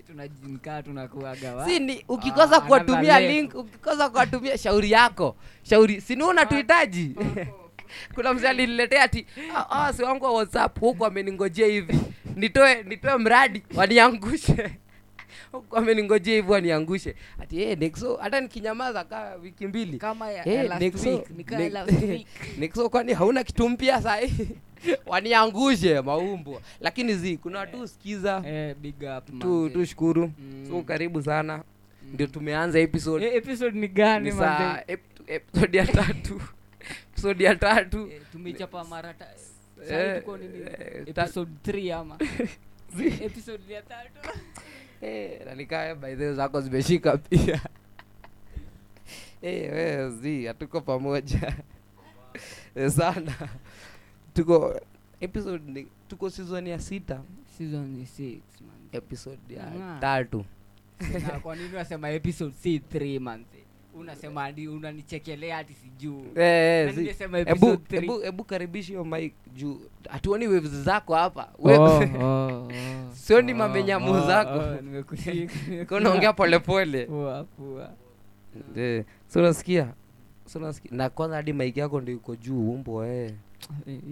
tunajinkaa 0.07 0.81
tunakuaga 0.83 1.55
wa? 1.55 1.65
Si 1.69 1.79
ni 1.79 2.05
ukikosa 2.07 2.55
Ah, 2.57 2.61
kuwatumia 2.61 3.19
link 3.19 3.55
ukikosa 3.55 4.09
kuwatumia 4.09 4.57
shauri 4.57 4.91
yako. 4.91 5.35
Shauri 5.63 6.01
sini 6.01 6.23
unatuhitaji 6.23 7.15
kuna 8.15 8.33
mzee 8.33 8.47
aliniletea 8.47 9.03
ati 9.03 9.25
"Ah, 9.55 9.65
ah, 9.69 9.93
si 9.93 10.03
wangu 10.03 10.25
wa 10.25 10.31
whatsapp 10.31 10.79
huku 10.79 11.05
ameningojea 11.05 11.67
hivi. 11.67 11.99
Nitoe 12.35 12.83
nitoe 12.83 13.17
mradi 13.17 13.63
waniangushe 13.75 14.71
ameningojea 15.77 16.35
hivi 16.35 16.51
waniangushe 16.51 17.15
ati 17.39 17.55
hey, 17.55 17.75
nexo 17.75 18.15
hata 18.15 18.41
nikinyamaza 18.41 19.03
kaa 19.03 19.35
wiki 19.35 19.67
mbili. 19.67 19.97
Kama 19.97 20.31
ya, 20.31 20.43
hey, 20.43 20.63
last 20.63 20.81
Nexo, 20.81 21.09
week 21.37 21.51
Ne- 21.51 21.69
last 21.69 22.01
week. 22.09 22.27
Nexo 22.57 22.89
kwani 22.89 23.13
hauna 23.13 23.43
kitu 23.43 23.69
mpya 23.69 24.01
sahii 24.01 24.47
waniangushe 25.05 26.01
maumbo 26.01 26.61
lakini 26.81 27.13
zi 27.13 27.37
kuna 27.37 27.59
watu 27.59 27.87
sikiza. 27.87 28.43
Eh 28.45 28.75
tu 29.39 29.69
tushukuru 29.69 30.31
Mm. 30.39 30.65
so 30.69 30.81
karibu 30.81 31.21
sana. 31.23 31.63
Ndio 32.13 32.27
tumeanza 32.27 32.79
episode. 32.79 33.25
Eh, 33.25 33.35
episode 33.35 33.79
ni 33.79 33.87
gani 33.87 34.25
ni 34.29 34.35
saa 34.35 34.81
ep- 34.87 35.21
episode 35.27 35.77
ya 35.77 35.87
tatu. 35.87 36.41
Episode 37.11 37.43
ya 37.43 37.55
tatu. 37.55 38.09
Eh, 38.11 38.21
tumechapa 38.31 38.83
mara 38.83 39.13
ta 39.13 39.25
Eh, 39.89 40.19
tuko 40.19 40.37
nini? 40.37 40.53
eh, 40.61 41.03
episode 41.07 41.51
3 41.63 41.91
ama? 41.93 42.17
Episode 43.21 43.73
ya 43.73 43.81
tatu 43.81 44.29
Eh, 45.01 45.39
the 45.45 46.25
way 46.25 46.33
zako 46.33 46.61
zimeshika 46.61 47.17
pia. 47.17 47.61
Hey, 49.41 49.69
wewe 49.69 50.09
zi 50.11 50.45
hatuko 50.45 50.81
pamoja. 50.81 51.55
Eh, 52.75 52.91
sana. 52.91 53.33
Tuko 54.33 54.79
episode 55.21 55.71
ni, 55.71 55.87
tuko 56.07 56.29
season 56.29 56.67
ya 56.67 56.79
sita. 56.79 57.21
Season 57.57 57.87
ni 57.87 58.05
six 58.05 58.41
man. 58.61 58.77
Episode 58.91 59.55
ya 59.55 59.97
tatu. 60.01 60.45
Kwa 61.41 61.55
nini 61.55 61.75
wasema 61.75 62.09
episode 62.09 62.53
si 62.53 62.79
3 62.79 63.19
man 63.19 63.45
unasema 63.93 64.41
hadi 64.41 64.67
unanichekelea 64.67 65.55
hati 65.55 65.73
sijuu 65.73 66.25
Eh, 66.35 66.97
eh, 68.23 68.33
karibishi 68.45 68.91
hiyo 68.91 69.05
mik 69.05 69.33
juu. 69.53 69.81
Hatuoni 70.09 70.47
waves 70.47 70.71
zako 70.71 71.15
hapa. 71.15 71.49
Oh, 71.59 71.69
oh, 71.81 72.23
oh. 72.25 72.71
sioni 73.13 73.53
mamenyamu 73.53 74.27
zako. 74.27 74.63
unaongea 75.95 76.33
polepole. 76.39 77.09
Eh, 78.75 79.03
so 79.27 79.39
unasikia? 79.39 79.93
So 80.45 80.59
unasikia? 80.59 80.91
Na 80.97 81.09
kwanza 81.09 81.35
hadi 81.35 81.53
maiki 81.53 81.79
yako 81.79 82.01
ndio 82.01 82.15
iko 82.15 82.35
juu 82.35 82.71
umbo 82.73 83.05
eh 83.05 83.33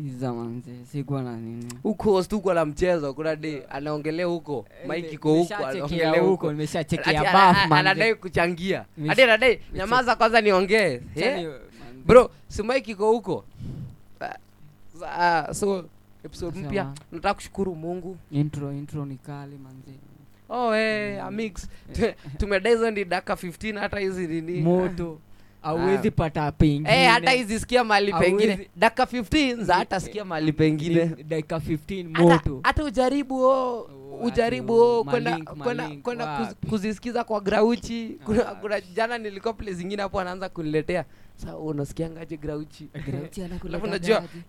iza 0.06 0.34
manze 0.34 0.72
sikuwa 0.92 1.24
na 1.24 1.38
nini? 1.38 1.66
Huko 1.84 2.12
la 2.54 2.66
mchezo 2.66 3.14
kuna 3.14 3.36
di 3.36 3.62
anaongelea 3.70 4.26
huko 4.26 4.66
mic 4.90 5.14
iko 5.14 5.34
huko 5.34 5.56
anaongelea 5.56 6.12
huko, 6.12 6.30
huko. 6.32 6.52
nimeshachekea 6.52 7.22
buff, 7.22 7.34
ana- 7.34 7.76
anadai 7.76 8.16
kuchangia. 8.16 8.86
Hadi 9.08 9.22
anadai 9.22 9.60
nyamaza 9.74 10.16
kwanza 10.16 10.42
niongee 10.42 11.02
Eh? 11.16 11.34
manze. 11.34 11.60
bro 12.06 12.32
si 12.48 12.64
mic 12.64 12.88
iko 12.88 13.12
huko? 13.12 13.46
Ah, 15.06 15.54
so 15.54 15.86
episode 16.26 16.60
mpya 16.60 16.94
nataka 17.12 17.34
kushukuru 17.34 17.76
mungu. 17.76 18.18
Intro 18.32 18.74
intro 18.74 19.06
ni 19.06 19.16
kali 19.18 19.58
manzi 19.58 19.92
oh 20.50 20.74
hey, 20.74 21.20
amix. 21.22 21.68
Tumedai 22.38 22.74
hizo 22.74 22.92
ni 22.92 23.06
dakika 23.06 23.34
15 23.36 23.78
hata 23.80 24.00
hizi 24.00 24.28
nini. 24.28 24.62
Moto 24.62 25.20
auwezi 25.68 26.12
pata 26.12 26.52
pengine. 26.52 26.90
Hey, 26.90 27.06
hata 27.08 27.32
hizi 27.32 27.84
mali 27.84 28.14
pengine. 28.14 28.70
Dakika 28.76 29.04
15 29.04 29.64
za 29.64 29.74
hata 29.76 30.00
sikia 30.00 30.26
mali 30.26 30.54
pengine. 30.54 31.06
dakika 31.28 31.56
15 31.58 32.22
moto. 32.24 32.60
hata 32.64 32.84
ujaribu 32.84 33.44
o 33.44 33.90
ujaribu 34.24 34.74
o 34.74 35.04
kwenda 35.04 35.38
kwenda 35.64 35.90
kwenda 36.04 36.26
kuz- 36.26 36.70
kuzisikiza 36.70 37.24
kwa 37.24 37.42
grauchi 37.42 38.18
kuna, 38.26 38.44
kuna 38.44 38.82
jana 38.82 39.18
nilikuwa 39.18 39.54
pale 39.54 39.74
zingine 39.74 40.02
hapo 40.02 40.20
anaanza 40.20 40.50
kuniletea. 40.50 41.06
Sa 41.36 41.58
unasikiangaje 41.58 42.38
grauchi 42.38 42.88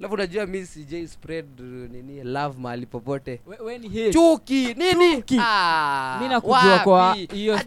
Alafu 0.00 0.14
unajua 0.14 0.46
mi 0.46 0.66
sijai 0.66 1.08
spread 1.08 1.60
uh, 1.60 1.66
nini 1.92 2.24
love 2.24 2.58
mahali 2.60 2.86
popote. 2.86 3.40
Chuki 4.12 4.74
nini. 4.74 5.24
Ah, 5.40 6.18
Mi 6.22 6.28
nakujua 6.28 6.78
kwa 6.84 7.14
hiyo 7.14 7.58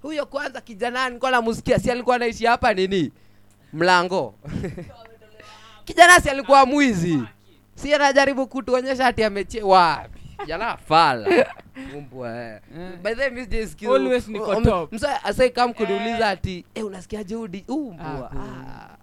Ah, 0.00 0.06
huyo 0.06 0.26
kwanza 0.26 0.60
kijana 0.60 1.08
nilikuwa 1.08 1.30
namusikia 1.30 1.78
si 1.78 1.90
alikuwa 1.90 2.16
anaishi 2.16 2.46
hapa 2.46 2.74
nini? 2.74 3.12
Mlango. 3.72 4.34
Kijana 5.84 6.20
si 6.20 6.30
alikuwa 6.30 6.66
mwizi. 6.66 7.22
Si 7.74 7.94
anajaribu 7.94 8.46
kutuonyesha 8.46 9.06
ati 9.06 9.24
ameche 9.24 9.62
wapi? 9.62 10.20
Jana 10.46 10.76
fala. 10.76 11.46
Umbwa, 11.96 12.42
eh. 12.42 12.60
By 13.02 13.14
the 13.14 13.20
way, 13.20 13.30
mi 13.30 13.40
sijaisikiza- 13.44 13.94
Always 13.94 14.28
niko 14.28 14.60
top. 14.60 14.92
msa- 14.92 15.24
asai 15.24 15.50
kam 15.50 15.74
kuniuliza 15.74 16.28
ati 16.28 16.64
eh, 16.74 16.86
unasikiaje 16.86 17.36
udi 17.36 17.64
umbwa 17.68 18.32
ah. 18.32 18.96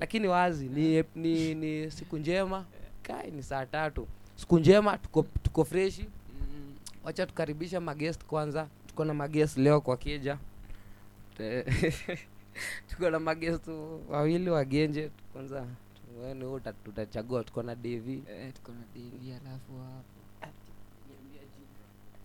lakini 0.00 0.28
wazi 0.28 0.66
ni, 0.68 1.04
ni, 1.14 1.54
ni 1.54 1.90
siku 1.90 2.16
njema. 2.18 2.64
Kai 3.02 3.30
ni 3.30 3.42
saa 3.42 3.66
tatu. 3.66 4.06
Siku 4.36 4.58
njema 4.58 4.98
tuko, 4.98 5.26
tuko 5.42 5.64
freshi. 5.64 6.04
Wacha 7.04 7.26
tukaribisha 7.26 7.80
magest 7.80 8.24
kwanza 8.24 8.66
tuko 8.90 9.04
na 9.04 9.14
magest 9.14 9.56
leo 9.56 9.80
kwa 9.80 9.96
kija. 9.96 10.38
Tuko 12.90 13.10
na 13.10 13.18
magest 13.20 13.68
wawili 14.10 14.50
wagenje 14.50 15.10
kwanza 15.32 15.66
ni 16.34 16.44
uta- 16.44 16.72
tutachagua 16.72 17.44
tuko 17.44 17.62
na 17.62 17.74
devi. 17.74 18.22
Eh, 18.28 18.52
tuko 18.52 18.72
na 18.72 18.82
Devi 18.94 19.32
alafu 19.32 19.72
hapo. 19.78 20.20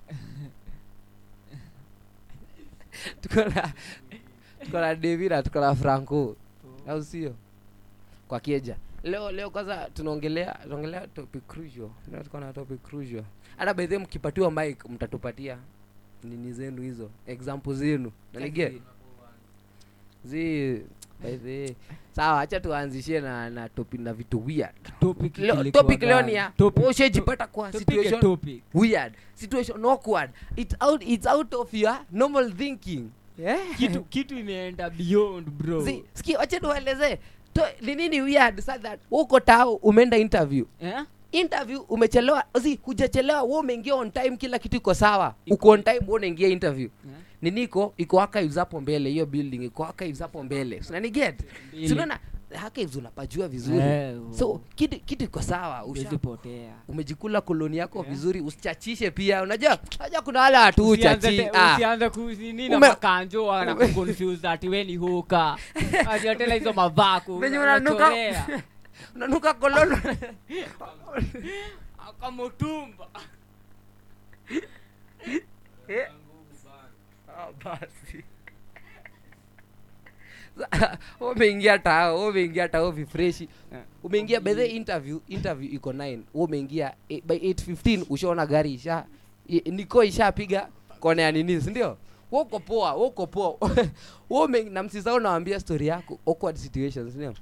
Tuko 3.22 3.44
na 3.50 3.74
tuko 4.64 4.80
na 4.80 4.96
devi 4.96 5.30
na 5.30 5.44
tuko 5.44 5.60
na 5.60 5.76
franco. 5.76 6.36
Au 6.88 7.04
sio? 7.04 7.36
Kwa 8.28 8.40
kieja 8.40 8.78
leo 9.04 9.32
leo 9.32 9.50
kwanza 9.50 9.90
tunaongelea 9.94 10.54
tunaongelea 10.64 11.08
topic 11.08 11.48
crucial. 11.48 11.90
Leo 12.12 12.24
tuko 12.24 12.40
na 12.40 12.54
topic 12.54 12.82
crucial. 12.84 13.24
Hata 13.58 13.74
by 13.74 13.98
mkipatiwa 13.98 14.52
mic 14.52 14.86
mtatupatia 14.90 15.58
nini 16.24 16.54
zenu 16.54 16.82
hizo? 16.82 17.10
Example 17.28 17.74
zenu. 17.74 18.12
Nanigia 18.34 18.72
zi 20.26 20.82
by 21.22 21.38
the 21.38 21.48
way. 21.60 21.76
Sawa 22.16 22.38
hacha 22.38 22.60
tuanzishie 22.60 23.22
na 23.22 23.50
na 23.50 23.70
topic 23.70 24.00
na 24.02 24.14
vitu 24.14 24.46
weird. 24.46 24.76
Topic 25.00 25.38
leo, 25.38 25.64
topic 25.72 26.02
leo 26.04 26.22
ni 26.22 26.34
ya 26.34 26.52
Topic- 26.58 27.48
kwa 27.48 27.74
situation 27.74 28.20
topic. 28.22 28.64
weird 28.74 29.14
situation 29.34 29.86
awkward. 29.86 30.30
It's 30.56 30.76
out 30.80 31.04
it's 31.04 31.28
out 31.28 31.54
of 31.54 31.74
your 31.74 31.98
normal 32.12 32.52
thinking. 32.54 33.10
Yeah 33.38 33.60
kitu 33.78 34.04
kitu 34.14 34.38
imeenda 34.40 34.90
beyond 34.90 35.50
bro. 35.50 35.82
Zi- 35.82 36.04
ski 36.14 36.36
wacha 36.36 36.60
tueleze 36.60 37.20
to 37.54 37.62
ni 37.82 37.96
nini 37.96 38.22
weird? 38.22 38.62
So 38.62 38.78
that 38.78 39.00
uko 39.12 39.40
tao 39.40 39.74
umeenda 39.76 40.18
interview. 40.18 40.66
Eh? 40.82 41.04
Interview 41.40 41.82
umechelewa. 41.82 42.44
Zi 42.62 42.80
hujachelewa. 42.84 43.44
Wewe 43.44 43.60
umeingia 43.60 43.96
on 43.96 44.12
time 44.12 44.38
kila 44.38 44.60
kitu 44.60 44.78
iko 44.78 44.94
sawa. 44.94 45.36
Uko 45.52 45.70
on 45.70 45.84
time 45.84 46.00
wewe 46.00 46.14
unaingia 46.14 46.48
interview. 46.48 46.90
Yeah. 47.06 47.20
niniko 47.42 47.94
iko 47.98 48.22
archives 48.22 48.56
hapo 48.56 48.82
mbele 48.82 49.10
hiyo 49.10 49.26
building 49.26 49.64
iko 49.66 49.86
archives 49.86 50.20
hapo 50.20 50.44
mbele. 50.44 50.82
Unani 50.90 51.10
get. 51.10 51.36
Unaona 51.92 52.20
archives 52.64 52.96
unapajua 52.96 53.48
vizuri. 53.48 53.78
Eh, 53.80 54.16
so 54.40 54.62
kitu 54.76 55.00
kitu 55.00 55.24
iko 55.24 55.42
sawa 55.42 55.86
umejikula 56.88 57.42
koloni 57.42 57.78
yako 57.78 58.02
vizuri 58.02 58.42
usichachishe 58.42 59.12
pia. 59.12 59.44
Unajua 59.44 59.78
unajua 60.00 60.22
kuna 60.22 60.42
wale 60.42 60.58
watu 60.58 60.90
uchachi 60.90 61.50
ah. 61.54 61.74
usianze 61.76 62.10
kuzinini 62.10 62.70
na 62.70 62.78
Ume- 62.78 62.88
makanjo 62.88 63.46
wanakuconfuse 63.46 64.48
ati 64.48 64.70
we 64.70 64.84
ni 64.84 64.96
huka 64.96 65.58
atiatela 66.12 66.54
hizo 66.56 66.74
mavaku 66.74 67.38
venye 67.38 67.60
unanuka. 67.60 67.96
unachorea. 67.96 68.62
Unanuka 69.16 69.54
kolono 69.54 69.98
akamutumba. 71.98 73.08
Eh. 75.88 76.08
Ah, 77.38 77.52
basi. 77.64 78.24
Umeingia 81.20 81.80
tao 81.80 82.28
umeingia 82.28 82.68
tao 82.70 82.92
vifreshi 82.92 83.50
umeingia 84.04 84.40
by 84.40 84.54
the 84.54 84.66
interview 84.66 85.20
interview 85.28 85.74
iko 85.74 85.92
9 85.92 86.00
wewe 86.00 86.24
umeingia 86.34 86.94
eh, 87.10 87.22
by 87.26 87.36
815 87.36 88.06
ushaona 88.10 88.46
gari 88.46 88.74
isha 88.74 89.06
niko 89.66 90.04
ishapiga 90.04 90.70
kona 91.00 91.22
ya 91.22 91.32
nini 91.32 91.62
si 91.62 91.70
ndio? 91.70 91.98
Uko 92.32 92.60
poa 92.60 92.96
uko 92.96 93.28
poa. 93.28 93.58
Na 94.72 94.84
msisahau 94.84 95.20
nawaambia 95.20 95.60
story 95.60 95.88
yako 95.88 96.20
awkward 96.28 96.58
situations 96.58 97.16
ndio 97.16 97.34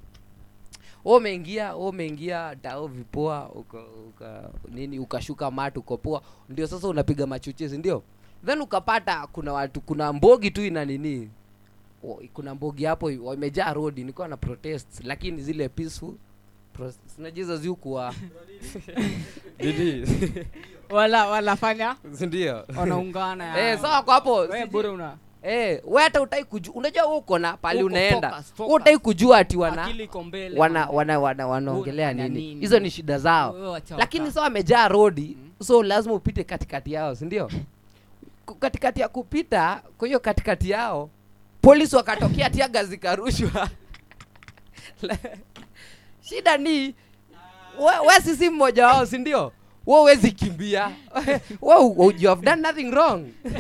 wewe 1.06 1.18
umeingia 1.18 1.76
wewe 1.76 1.90
umeingia 1.90 2.56
tao 2.62 2.88
vipoa 2.88 3.50
uka, 3.50 3.78
uka 4.08 4.50
nini 4.72 5.00
ukashuka 5.00 5.52
matu 5.52 5.80
uko 5.80 5.98
poa. 5.98 6.22
Ndio 6.50 6.68
sasa 6.68 6.88
unapiga 6.88 7.28
machochezi 7.28 7.78
ndio? 7.78 8.04
Then 8.46 8.62
ukapata 8.62 9.28
kuna 9.28 9.54
watu 9.54 9.82
kuna 9.82 10.14
mbogi 10.14 10.52
tu 10.52 10.66
ina 10.66 10.86
nini? 10.86 11.30
O- 12.04 12.22
kuna 12.34 12.56
mbogi 12.56 12.86
hapo 12.86 13.12
wamejaa 13.24 13.74
rodi 13.74 14.02
nilikuwa 14.02 14.28
na 14.28 14.38
protest 14.38 14.88
lakini 15.04 15.42
zile 15.42 15.70
peaceful 15.70 16.14
hizo 17.34 17.58
ziukuwa 17.58 18.14
wala 20.90 21.28
wanafanya 21.28 21.96
ndio 22.20 22.66
wanaungana 22.78 23.58
eh 23.72 23.80
sawa 23.80 24.04
kwa 24.04 24.14
hapo. 24.14 24.48
Bure 24.72 24.90
una 24.90 25.18
eh 25.44 25.82
wewe 25.86 26.04
hata 26.04 26.22
utai 26.22 26.44
kujua 26.44 26.74
unajua 26.76 27.04
wewe 27.06 27.18
uko 27.18 27.40
na 27.40 27.58
pali 27.58 27.84
unaenda. 27.84 28.44
wewe 28.60 28.74
utai 28.74 28.98
kujua 28.98 29.38
ati 29.38 29.58
wana 29.58 29.88
wana 30.58 30.90
wana 30.90 31.20
wana 31.20 31.48
wanaongelea 31.48 32.14
nini. 32.14 32.56
hizo 32.56 32.80
ni 32.80 32.90
shida 32.92 33.20
zao. 33.20 33.54
Wewe 33.54 33.82
lakini 33.98 34.26
sasa 34.28 34.42
wamejaa 34.42 34.88
rodi 34.88 35.38
so 35.64 35.84
lazima 35.84 36.16
upite 36.16 36.44
katikati 36.44 36.94
yao 36.94 37.16
si 37.16 37.26
ndio? 37.26 37.52
Katikati 38.60 39.02
ya 39.02 39.08
kupita 39.08 39.82
kwa 39.98 40.08
hiyo 40.08 40.20
katikati 40.20 40.70
yao 40.70 41.10
polisi 41.62 41.96
wakatokea 41.96 42.50
tiaga 42.50 42.84
zikarushwa. 42.84 43.70
Shida 46.30 46.58
ni 46.58 46.96
we, 47.80 48.00
we 48.08 48.22
sisi 48.24 48.50
mmoja 48.50 48.88
wao 48.88 49.06
si 49.06 49.18
ndio 49.18 49.52
we 49.86 50.00
uwezi 50.00 50.32
kimbia. 50.32 50.92
We, 51.62 51.76
u- 51.76 52.12
you 52.18 52.30
have 52.30 52.42
done 52.46 52.62
nothing 52.62 52.92
wrong. 52.92 53.32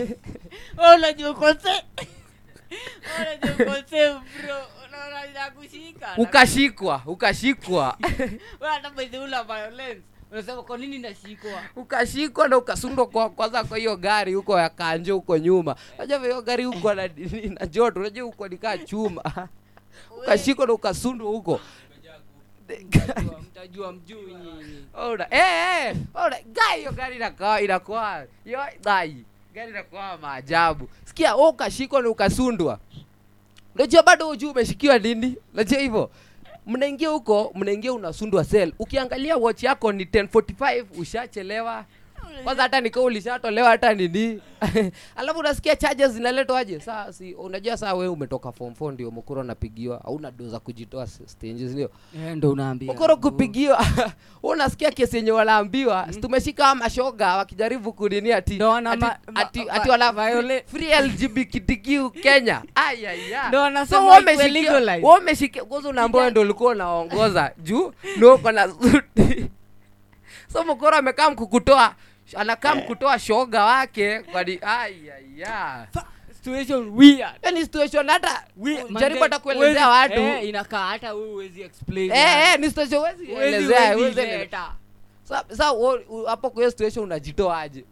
Wewe. 3.92 3.98
Wewe 3.98 4.20
inakushika 5.32 6.08
ukashikwa 6.18 7.02
ukashikwa. 7.06 7.98
Wewe 8.62 8.76
ukashikwa 11.76 12.48
na 12.48 12.58
ukasundwa 12.58 13.08
kwa 13.08 13.30
kwanza 13.30 13.64
kwa 13.64 13.78
hiyo 13.78 13.98
gari 13.98 14.34
huko 14.34 14.60
ya 14.60 14.70
kanjo 14.70 15.16
huko 15.16 15.38
nyuma. 15.38 15.76
Unajua 15.98 16.20
hiyo 16.20 16.42
gari 16.42 16.64
huko 16.64 16.94
na, 16.94 17.10
na 17.60 17.66
joto 17.66 18.00
unajua 18.00 18.26
huko 18.26 18.48
nikaa 18.48 18.78
chuma. 18.78 19.48
Ukashikwa 20.18 20.68
na 20.68 20.74
ukasundwa 20.74 21.28
huko 21.30 21.60
mtajua 23.42 23.92
mjuu 23.92 24.22
nyinyi 24.22 24.86
Oda, 24.94 25.28
eh, 25.32 25.86
eh, 25.88 25.96
hiyo 26.78 26.92
gari 26.92 27.16
inakuwa 27.16 27.62
inakuwa 27.62 28.26
gari 29.54 29.70
inakuwa 29.70 30.18
maajabu. 30.18 30.90
Sikia, 31.06 31.36
wewe 31.36 31.50
ukashikwa 31.50 32.02
na 32.02 32.10
ukasundwa, 32.10 32.80
unajua 33.76 34.04
bado 34.04 34.28
hujui 34.28 34.50
umeshikiwa 34.52 35.00
nini, 35.00 35.36
unajua 35.54 35.80
hivyo 35.80 36.12
mnaingia 36.66 37.10
huko, 37.10 37.52
mnaingia 37.56 37.94
unasundwa 37.94 38.44
sel. 38.44 38.74
Ukiangalia 38.80 39.38
watch 39.38 39.64
yako 39.64 39.92
ni 39.92 40.04
10:45 40.06 40.86
ushachelewa 40.98 41.86
kwanza 42.44 42.64
hata 42.64 42.82
nikao 42.82 43.04
ulishatolewa 43.04 43.70
hata 43.70 43.94
nini? 43.94 44.42
Alafu 45.16 45.40
unasikia 45.40 45.76
charges 45.76 46.12
zinaletwa 46.12 46.60
aje 46.60 46.80
saa 46.80 47.14
si 47.14 47.34
unajua 47.34 47.78
saa 47.78 47.94
wewe 47.94 48.08
umetoka 48.08 48.52
form 48.52 48.74
4 48.74 48.92
ndio 48.92 49.12
mkoro 49.12 49.42
unapigiwa 49.42 49.98
hauna 50.04 50.32
do 50.32 50.50
za 50.50 50.60
kujitoa 50.60 51.04
s- 51.04 51.38
ndio? 51.44 51.90
Eh, 52.16 52.36
ndo 52.36 52.52
unaambia 52.52 52.94
mkoro 52.94 53.18
kupigiwa 53.18 53.86
unasikia 54.44 54.92
kesi 54.92 55.16
yenye 55.18 55.32
wanaambiwa 55.32 56.08
mm. 56.08 56.22
tumeshika 56.22 56.76
mashoga 56.76 57.36
wakijaribu 57.38 57.94
kunini 57.94 58.34
ati 58.34 58.60
ati, 58.86 59.06
ati, 59.36 59.70
ati 59.70 59.90
wana 59.90 60.14
free 60.66 60.92
LGBTQ 61.02 62.12
Kenya. 62.22 62.64
Ayaya 62.88 63.48
Ndo 63.50 63.60
wanasema 63.60 64.02
so 64.02 64.08
kwanza 65.66 65.90
unaambiwa 65.90 66.30
ndio 66.30 66.42
ulikuwa 66.42 66.72
unaongoza 66.72 67.52
juu 67.58 67.94
ndio 68.18 68.36
uko 68.36 68.52
na 68.52 68.68
so 70.54 70.64
mkoro 70.64 70.98
amekaa 70.98 71.30
mkukutoa 71.30 71.96
anakaa 72.36 72.76
mkutoa 72.76 73.20
shoga 73.20 73.64
wake 73.66 74.20
kwani 74.20 74.60
ayaya 74.62 75.88
situation 76.32 76.90
weird. 76.90 77.36
Yani 77.44 77.62
situation 77.62 78.08
hata 78.10 78.44
jaribu 79.00 79.22
hata 79.24 79.40
kuelezea 79.40 79.90
watu. 79.90 80.20
eh, 80.20 80.50
inakaa 80.50 80.88
hata 80.88 81.14
wewe 81.14 81.30
huwezi 81.32 81.62
explain 81.62 82.12
Eh, 82.12 82.18
eh, 82.54 82.60
ni 82.60 82.68
situation 82.68 83.00
huwezi 83.00 83.26
Huwezi- 83.26 83.66
huwezi 83.66 83.94
huwezi 83.94 84.16
leta. 84.22 84.34
elezea. 84.34 84.72
Sa- 85.24 85.46
sa 85.52 85.66
hapo 86.28 86.50
kwa 86.50 86.72
situation 86.72 87.06
unajitoa 87.06 87.60
aje 87.62 87.86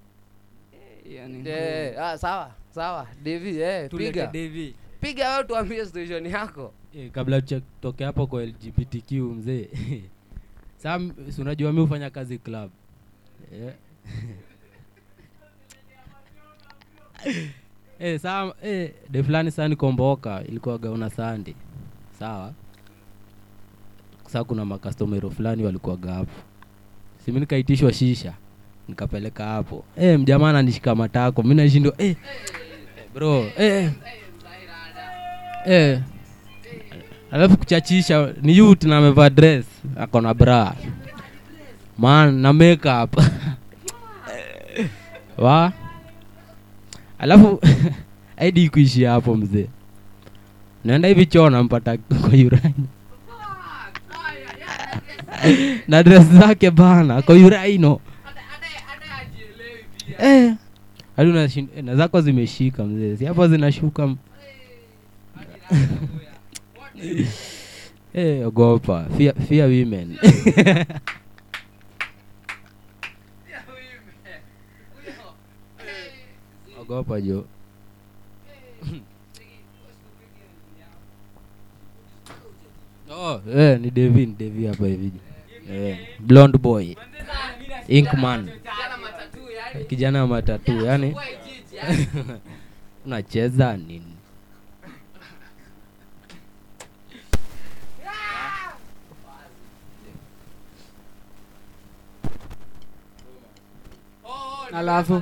yani, 1.10 1.50
Eh, 1.50 2.02
ah, 2.02 2.18
sawa 2.18 2.52
sawa. 2.76 3.08
Devi 3.24 3.62
eh, 3.62 3.90
piga. 3.90 4.28
Devi. 4.28 4.76
piga 5.02 5.30
wewe 5.32 5.44
tuambie 5.44 5.86
situation 5.86 6.26
yako. 6.26 6.74
Eh, 6.98 7.12
kabla 7.12 7.42
tutoke 7.42 8.04
hapo 8.06 8.28
kwa 8.28 8.46
lgbtq 8.46 9.12
mzee. 9.12 9.68
Sam 10.84 11.14
unajua 11.40 11.74
mi 11.74 11.82
hufanya 11.82 12.10
kazi 12.10 12.38
club. 12.38 12.72
Eh. 13.54 13.74
Eh, 18.04 18.18
saa 18.20 18.52
eh, 18.64 18.92
de 19.10 19.24
fulani 19.24 19.52
saa 19.52 19.68
nikomboka 19.68 20.44
ilikuwa 20.50 20.78
gauna 20.78 21.10
sandi. 21.10 21.56
Sawa? 22.20 22.54
Saa 24.28 24.44
kuna 24.44 24.66
makastomero 24.66 25.30
fulani 25.30 25.64
walikuwaga 25.64 26.14
hapo. 26.14 26.32
Simi 27.26 27.40
nikaitishwa 27.40 27.94
shisha 27.94 28.34
nikapeleka 28.88 29.46
hapo. 29.46 29.84
Eh, 29.98 30.20
mjamaa 30.20 30.50
ananishika 30.50 30.96
matako 30.96 31.44
mi 31.44 31.56
nashindwa 31.56 31.94
eh, 31.98 32.16
bro 33.14 33.46
eh, 33.58 33.92
eh, 35.66 36.00
alafu 37.32 37.58
kuchachisha 37.58 38.34
ni 38.42 38.58
yut 38.58 38.84
na 38.84 38.98
amevaa 38.98 39.30
dress 39.30 39.66
akona 39.98 40.34
bra. 40.34 40.76
Man 41.98 42.36
na 42.36 42.54
makeup 42.54 43.22
wa? 45.42 45.74
Alafu 47.20 47.62
aidi 48.38 48.70
kuishia 48.70 49.12
hapo 49.12 49.36
mzee. 49.36 49.68
Naenda 50.86 51.08
hivi 51.08 51.26
choo 51.26 51.50
nampata 51.50 51.98
kwa 51.98 52.30
uraini 52.30 52.88
na 55.88 56.04
dress 56.04 56.28
zake 56.28 56.72
bana 56.72 57.22
kwa 57.22 57.36
uraino 57.36 58.00
eh. 60.20 60.54
Hadi 61.18 61.38
eh, 61.38 61.84
na 61.84 61.96
zako 61.96 62.22
zimeshika 62.22 62.84
mzee. 62.84 63.16
Si 63.18 63.26
hapo 63.26 63.48
zinashuka 63.48 64.10
Eh, 68.14 68.48
ogopa. 68.48 69.06
Fear, 69.18 69.34
fear 69.48 69.70
women 69.70 70.18
ogopa 76.92 77.22
jo. 77.22 77.46
Oh, 83.12 83.42
eh, 83.50 83.80
ni 83.80 83.92
devi 83.92 84.26
ni 84.26 84.34
devi 84.34 84.66
hapa 84.68 84.88
hivi 84.88 85.12
eh, 85.72 85.98
blond 86.20 86.58
boy. 86.58 86.96
Inkman 87.88 88.50
kijana 89.88 90.22
wa 90.22 90.28
matatu 90.28 90.86
yani 90.86 91.16
unacheza 93.06 93.78
nini? 93.78 94.16
Alafu 104.74 105.22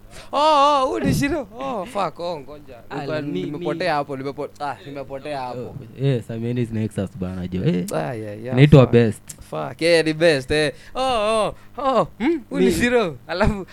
Oh 0.33 0.83
oh 0.83 0.87
huu 0.87 0.99
ni 0.99 1.13
shiro 1.13 1.47
oh 1.59 1.85
fuck 1.85 2.19
oh 2.19 2.39
ngoja 2.39 2.75
nimepotea 3.21 3.93
hapo 3.93 4.17
nimepotea 4.17 4.67
ah 4.71 4.77
nimepotea 4.85 5.41
hapo 5.41 5.75
eh, 6.01 6.23
Samieni 6.27 6.61
is 6.61 6.71
Nexus 6.71 7.17
bana 7.17 7.47
jo 7.47 7.63
eh. 7.65 7.85
Ah, 7.93 8.13
yeah, 8.13 8.43
yeah, 8.43 8.55
naitwa 8.55 8.85
best 8.87 9.21
Fuck, 9.49 9.81
yeah, 9.81 10.05
ni 10.05 10.13
best 10.13 10.51
eh. 10.51 10.71
Oh, 10.95 11.01
oh, 11.47 11.55
oh, 11.77 12.07
hmm. 12.19 12.43
Alafu. 13.27 13.65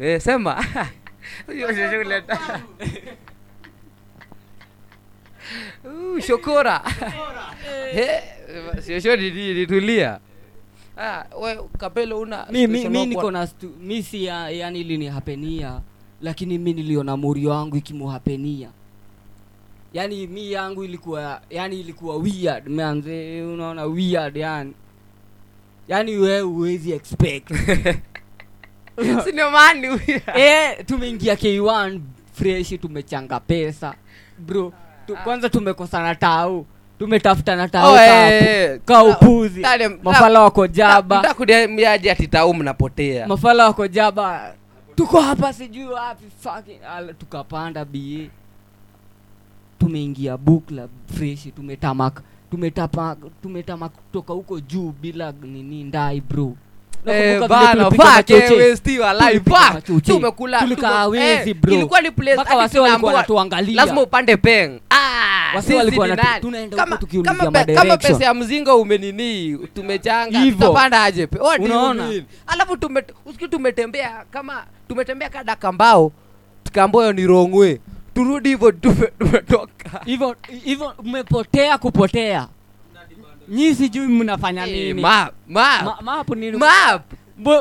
Eh, 0.00 0.20
sema. 0.20 0.64
Uh, 5.84 6.20
shokora. 6.20 6.82
Eh, 7.94 8.22
shosho 8.86 9.16
ni 9.16 9.30
nini? 9.30 9.66
Tulia. 9.66 10.20
Ah, 11.00 11.24
we 11.40 11.58
kapelo 11.78 12.20
una 12.20 12.46
mi, 12.50 12.66
mi, 12.66 12.88
mi 12.88 13.06
niko 13.06 13.30
na 13.30 13.48
mi 13.80 14.02
si 14.02 14.24
ya, 14.24 14.50
yani 14.50 14.80
ilinihapenia 14.80 15.80
lakini 16.22 16.58
mi 16.58 16.72
niliona 16.72 17.16
morio 17.16 17.50
wangu 17.50 17.76
ikimuhapenia 17.76 18.70
yani 19.92 20.26
mi 20.26 20.52
yangu 20.52 20.84
ilikuwa 20.84 21.40
yani 21.50 21.80
ilikuwa 21.80 22.16
weird 22.16 22.68
manze 22.68 23.42
unaona 23.42 23.84
weird 23.84 24.36
yani. 24.36 24.72
Yani 25.88 26.16
we 26.16 26.40
huwezi 26.40 26.92
expect. 26.92 27.52
Si 29.24 29.32
ndio 29.32 29.50
maana 29.50 29.80
ni 29.80 29.88
weird. 29.88 30.22
eh 30.36 30.86
tumeingia 30.86 31.34
K1 31.34 32.00
fresh 32.32 32.74
tumechanga 32.80 33.40
pesa. 33.40 33.94
Bro 34.38 34.72
tu, 35.06 35.16
kwanza 35.24 35.48
tumekosana 35.48 36.14
tau 36.14 36.66
tumetafutana 36.98 37.62
na 37.62 37.68
ka- 37.96 38.34
eh, 38.34 38.42
eh. 38.42 38.80
ka 38.84 39.04
upuzi. 39.04 39.62
Tale- 39.62 39.88
mafala 40.02 40.40
wako 40.40 40.66
jaba. 40.66 41.18
Mtakuniambiaje 41.18 42.10
ati 42.10 42.26
mnapotea? 42.54 43.26
mafala 43.28 43.66
wako 43.66 43.86
jaba. 43.88 44.54
Tuko 44.94 45.20
hapa 45.20 45.52
sijui 45.52 45.84
wapi 45.86 46.24
fucking 46.40 46.80
tukapanda 47.18 47.84
ba 47.84 48.30
tumeingia 49.78 50.36
bukla 50.36 50.88
fresh 51.14 51.48
tumetamak 51.56 52.22
tumetamak 52.50 53.18
tumetama 53.42 53.88
kutoka 53.88 54.32
huko 54.32 54.60
juu 54.60 54.92
bila 55.00 55.32
nini 55.42 55.84
ndai 55.84 56.20
bro 56.20 56.52
Eh, 57.06 57.48
bana, 57.48 57.72
tulipiga 57.84 58.04
fuck, 58.04 58.14
machoche? 58.16 58.70
waste 58.70 58.98
wa 59.00 59.12
life, 59.14 59.26
Tulipiga 59.28 59.56
fuck. 59.60 59.74
machoche. 59.74 60.12
Tumekula- 60.12 60.58
tulikaa 60.60 61.04
tuko- 61.04 61.08
wezi 61.10 61.54
bro 61.54 61.74
ilikuwa 61.74 62.00
ni 62.00 62.10
place 62.10 62.34
mpaka 62.34 62.56
wase 62.56 62.78
walikuwa 62.80 63.12
wanatuangalia 63.12 63.76
lazima 63.76 64.02
upande 64.02 64.36
peng 64.36 64.80
Ah, 64.90 65.56
Wase 65.56 65.74
walikuwa 65.74 66.06
ni 66.06 66.12
wanatu- 66.12 66.24
nani? 66.30 66.40
tunaenda 66.40 66.82
huko 66.84 66.96
tukiulizia 66.96 67.34
kama 67.34 67.64
pe- 67.64 67.74
kama 67.74 67.96
pesa 67.96 68.24
ya 68.24 68.34
mzinga 68.34 68.74
umenini 68.74 69.58
tumechanga 69.74 70.42
tutapanda 70.50 71.02
aje 71.04 71.28
Unaona? 71.58 72.12
alafu 72.46 72.76
tume, 72.76 73.04
usikie 73.26 73.48
tumetembea 73.48 74.24
kama 74.30 74.64
tumetembea 74.88 75.28
kada 75.30 75.56
kambao 75.56 76.12
tukamboyo 76.64 77.12
ni 77.12 77.26
rongwe 77.26 77.80
turudi 78.14 78.48
hivyo 78.48 78.72
tumetoka 78.72 80.00
hivyo 80.04 80.36
hivyo 80.64 80.92
umepotea 80.98 81.78
kupotea 81.78 82.46
nyi 83.48 83.74
sijui 83.74 84.06
mnafanya 84.06 84.66
ninimuri 84.66 84.88
nini. 84.88 85.02
map, 85.02 85.32
map. 85.48 85.84
Ma- 85.84 85.98
map 86.02 86.30
nini 86.30 86.56
Map. 86.56 87.02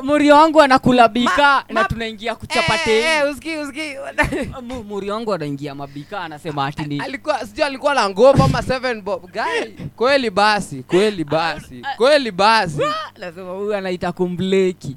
Muri 0.04 0.32
wangu 0.32 0.62
anakula 0.62 1.08
bika 1.08 1.64
na 1.70 1.84
tunaingia 1.84 2.36
kuchapate. 2.36 3.00
Eh, 3.00 3.24
eh, 3.46 4.50
wangu 5.10 5.34
anaingia 5.34 5.76
mabika 5.76 6.22
anasema 6.22 6.66
ati 6.66 7.00
alikuwa 7.00 7.40
sijui 7.46 7.64
alikuwa 7.64 7.94
na 7.94 8.10
ngoma 8.10 8.44
ama 8.46 8.62
seven 8.64 9.02
bob 9.02 9.32
guy. 9.32 9.88
Kweli 9.96 10.30
basi 10.30 10.84
kweli 10.84 11.24
basi 11.24 11.82
kweli 11.98 12.32
basi. 12.32 12.82
Nasema 13.18 13.52
huyu 13.52 13.76
anaita 13.76 14.12
kumbleki. 14.12 14.96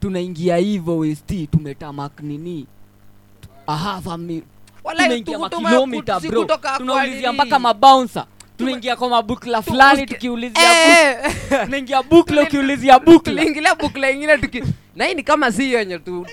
Tunaingia 0.00 0.56
hivyo 0.56 0.98
wst 0.98 1.50
tumetamak 1.50 2.20
nini? 2.20 2.66
Aha 3.66 4.16
mi 4.18 4.42
tunaingia 4.90 5.38
makilomita 5.38 6.20
bro. 6.20 6.46
tunaulizia 6.76 7.32
mpaka 7.32 7.58
mabouncer 7.58 8.24
tunaingia 8.62 8.96
kwa 8.96 9.08
mabukla 9.08 9.62
fulani 9.62 10.06
tukiulizia 10.06 10.62
Eh, 10.62 11.18
bukla 12.10 12.42
ukiulizia 12.42 12.98
bukla 12.98 13.34
tuliingilia 13.34 13.74
bukla 13.74 14.10
ingine 14.10 14.38
tuki 14.38 14.62
na 14.96 15.04
hii 15.04 15.14
ni 15.14 15.22
kama 15.22 15.52
si 15.52 15.72
yenye 15.72 15.98
tu 15.98 16.26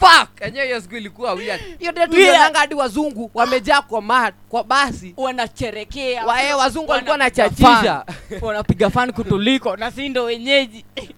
fuck! 0.00 0.40
Yenyewe 0.40 0.64
hiyo 0.66 0.80
siku 0.80 0.96
ilikuwa 0.96 1.32
weird. 1.32 1.60
Hiyo 1.78 1.92
ndio 1.92 2.06
tulionanga 2.06 2.58
hadi 2.58 2.74
wazungu 2.74 3.30
wamejaa 3.34 3.82
kwa 3.82 4.02
ma, 4.02 4.32
kwa 4.48 4.64
basi. 4.64 5.14
Wanacherekea 5.16 6.26
Wa- 6.26 6.42
eh, 6.42 6.58
wazungu 6.58 6.90
walikuwa 6.90 7.12
wanachachisha. 7.12 8.04
wanapiga 8.40 8.90
fan 8.90 9.12
kutuliko. 9.12 9.76
Na 9.76 9.90
si 9.90 10.08
ndo 10.08 10.24
wenyeji. 10.24 10.84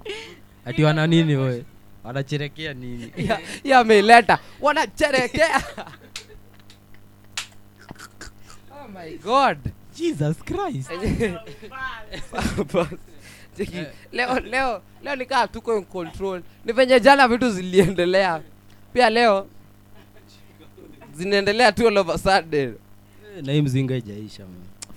Ati 0.67 0.85
wana 0.85 1.07
nini 1.07 1.37
we? 1.37 1.65
Wanacherekea 2.05 2.75
nini? 2.75 3.13
Ya- 3.17 3.41
ya 3.65 4.39
wanacherekea 4.61 5.63
my 8.99 9.17
god. 9.23 9.59
Jesus 9.95 10.37
christ. 10.43 10.91
Cheki, 13.57 13.87
leo 14.13 14.41
leo 14.41 14.83
leo 15.03 15.17
nikaa 15.17 15.47
tuko 15.47 15.77
in 15.79 15.85
control. 15.85 16.43
Ni 16.65 16.73
venye 16.73 17.01
jana 17.01 17.29
vitu 17.29 17.51
ziliendelea. 17.51 18.43
Pia 18.93 19.11
leo 19.11 19.47
zinaendelea 21.15 21.73
tu 21.73 21.89
all 21.89 21.99
of 21.99 22.09
a 22.09 22.19
sudden. 22.19 22.75
Na 23.43 23.53
hii 23.53 23.63
mzinga 23.63 23.97
ijaisha 23.97 24.47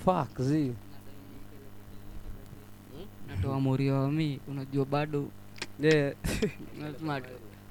fuck 0.05 0.41
zi. 0.41 0.71
Natoa 3.27 3.59
morio 3.59 3.93
wami 4.01 4.39
unajua 4.47 4.85
bado. 4.85 5.27
Yeah. 5.79 6.13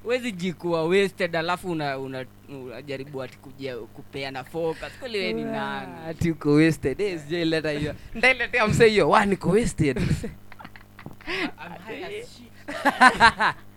Wezi 0.05 0.31
jikuwa 0.31 0.87
wasted 0.87 1.35
alafu 1.35 1.71
una, 1.71 1.99
una, 1.99 2.25
ati 3.23 3.37
kujia 3.41 3.75
kupeana 3.77 4.43
focus. 4.43 4.89
Kweli 4.99 5.17
wewe 5.17 5.33
ni 5.33 5.43
nani? 5.43 5.93
ati 6.07 6.31
uko 6.31 6.53
wasted. 6.53 7.01
Eh 7.01 7.19
sijaileta 7.19 7.71
hiyo. 7.71 7.95
Ndailetea 8.15 8.67
mse 8.67 8.87
hiyo. 8.87 9.09
Wa 9.09 9.25
niko 9.25 9.49
wasted. 9.49 9.99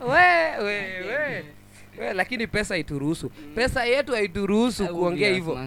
We 0.00 0.58
we 0.58 0.76
we. 1.08 1.44
We 1.98 2.12
lakini 2.14 2.46
pesa 2.46 2.76
ituruhusu 2.76 3.30
pesa 3.54 3.84
yetu 3.84 4.12
haituruhusu 4.12 4.88
kuongea 4.88 5.30
hivyo. 5.34 5.58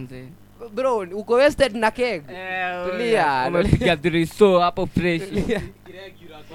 bro 0.73 0.97
uko 0.97 1.33
wasted 1.33 1.75
na 1.75 1.91
keg. 1.91 2.23
Tulia 2.91 3.45
umepiga 3.47 3.95
driso 3.95 4.59
hapo 4.59 4.85
fresh 4.85 5.21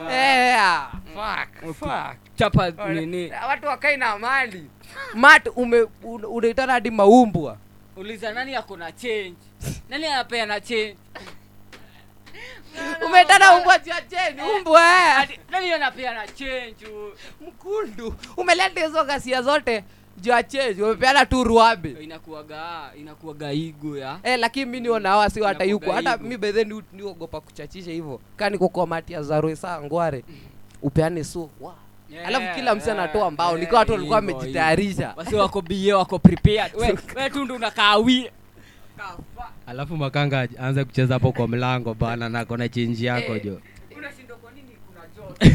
Yeah, 0.09 0.93
fuck, 1.15 1.75
fuck. 1.77 2.17
chapa 2.37 2.71
nini 2.89 3.33
watu 3.49 3.67
wakai 3.67 3.97
na 3.97 4.19
mali 4.19 4.71
mat 5.15 5.49
ume 5.57 5.87
un- 6.03 6.25
unaitana 6.25 6.73
hadi 6.73 6.91
maumbwa. 6.91 7.57
Uliza 7.97 8.33
nani 8.33 8.55
ako 8.57 8.77
na 8.77 8.93
change? 8.93 9.35
Nani 9.89 10.07
anapea 10.07 10.47
na 10.47 10.61
change? 10.61 10.97
Umetana 13.07 13.55
umbwa 13.57 13.79
cha 13.79 14.01
cheni 14.03 14.43
umbwa 14.43 14.81
eh. 15.23 15.39
Nani 15.51 15.73
anapea 15.73 16.15
na 16.15 16.27
change? 16.27 16.87
Mkundu 17.41 18.15
umeleta 18.37 18.87
hizo 18.87 19.05
ghasia 19.05 19.43
zote 19.43 19.85
juu 20.21 20.85
wamepeana 20.85 21.27
tu 21.27 21.45
ruabe. 21.45 21.97
Igo 23.53 23.99
ya. 23.99 24.19
Eh, 24.23 24.39
lakini 24.39 24.67
mi 24.67 24.81
niona 24.81 25.17
wasi 25.17 25.41
watayuko 25.41 25.93
hata 25.93 26.13
yuko 26.13 26.25
mi 26.25 26.37
bedhe 26.37 26.65
ni 26.65 26.83
niogopa 26.93 27.41
kuchachisha 27.41 27.91
hivyo 27.91 28.21
mati 28.87 29.13
ya 29.13 29.23
zaroe 29.23 29.57
saa 29.57 29.81
ngware 29.81 30.25
upeane 30.83 31.25
so 31.25 31.51
wow. 31.61 31.75
alafu 32.27 32.55
kila 32.55 32.75
msi 32.75 32.91
anatoa 32.91 33.31
mbao 33.31 33.59
nikiwa 33.59 33.79
watu 33.79 33.93
walikuwa 33.93 34.17
wamejitayarisha. 34.17 35.15
basi 35.17 35.35
wako 35.35 35.63
bie 35.63 35.93
wako 35.93 36.19
prepared. 36.19 36.75
We, 36.75 36.99
we 37.17 37.31
tundu 37.31 37.59
alafu 39.67 39.97
makanga 39.97 40.49
aanze 40.59 40.85
kucheza 40.85 41.15
hapo 41.15 41.33
kwa 41.33 41.49
mlango 41.49 41.95
bana 41.95 42.29
na 42.29 42.45
kona 42.45 42.69
chenji 42.69 43.05
yako 43.07 43.37
Eh. 43.37 43.45
jo. 43.45 43.61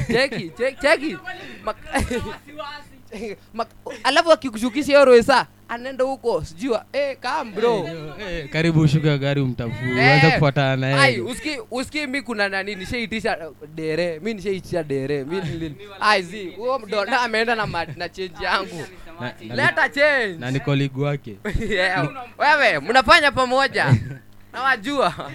Cheki 0.08 0.49
cheki 0.82 1.17
alafu 4.04 4.32
akikushukisha 4.32 4.86
hiyo 4.88 5.06
roesa 5.06 5.47
anaenda 5.69 6.04
huko 6.04 6.43
sijua 6.45 6.86
eh, 6.93 7.17
kam 7.19 7.54
bro. 7.54 7.89
Eh, 8.19 8.49
karibu 8.49 8.88
shuka 8.88 9.17
gari 9.17 9.41
umtafuu 9.41 9.95
hey, 9.95 10.32
kufuatana 10.32 10.75
naye 10.75 11.21
uski 11.21 11.58
uski 11.71 12.08
mi 12.08 12.21
kuna 12.21 12.49
nani 12.49 12.75
nishaitisha 12.75 13.38
dere 13.75 14.19
mi 14.19 14.34
nishaitisha 14.34 14.84
dere 14.84 15.23
mi 15.23 15.39
nili- 15.41 16.56
huo 16.56 16.80
mdona 16.80 17.21
ameenda 17.21 17.56
na 17.56 17.67
ma- 17.67 17.86
na 17.86 18.10
change 18.10 18.43
yangu. 18.43 18.86
Na- 19.21 19.34
na- 19.47 19.56
leta 19.56 19.89
change. 19.89 20.38
na 20.39 20.51
nikoligu 20.51 21.01
wake. 21.01 21.38
Yeah, 21.69 22.10
wewe 22.38 22.80
mnafanya 22.80 23.32
pamoja? 23.32 23.95
Nawajua. 24.54 25.32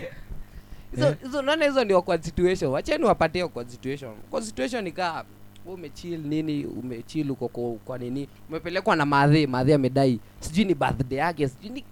Hizo 0.95 1.15
hizo 1.23 1.43
naona 1.43 1.65
hizo 1.65 1.85
ni 1.85 1.93
awkward 1.93 2.23
situation. 2.23 2.71
Wacheni 2.73 3.05
wapatie 3.05 3.43
awkward 3.43 3.69
situation. 3.69 4.15
Kwa 4.31 4.43
situation 4.43 4.87
ikaa 4.87 5.25
wewe 5.71 5.81
umechill 5.81 6.21
nini 6.21 6.65
umechill 6.67 7.31
uko 7.31 7.79
kwa, 7.85 7.99
nini? 7.99 8.29
Umepelekwa 8.49 8.97
na 8.97 9.07
madhe 9.07 9.47
madhe 9.47 9.75
amedai 9.75 10.21
sijui 10.41 10.65
ni 10.65 10.75
birthday 10.75 11.19
yake 11.19 11.49
sijui 11.49 11.71
ni 11.71 11.85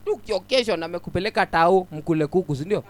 amekupeleka 0.84 1.46
tao 1.46 1.86
mkule 1.92 2.26
kuku 2.26 2.56
si 2.56 2.64
ndio? 2.64 2.84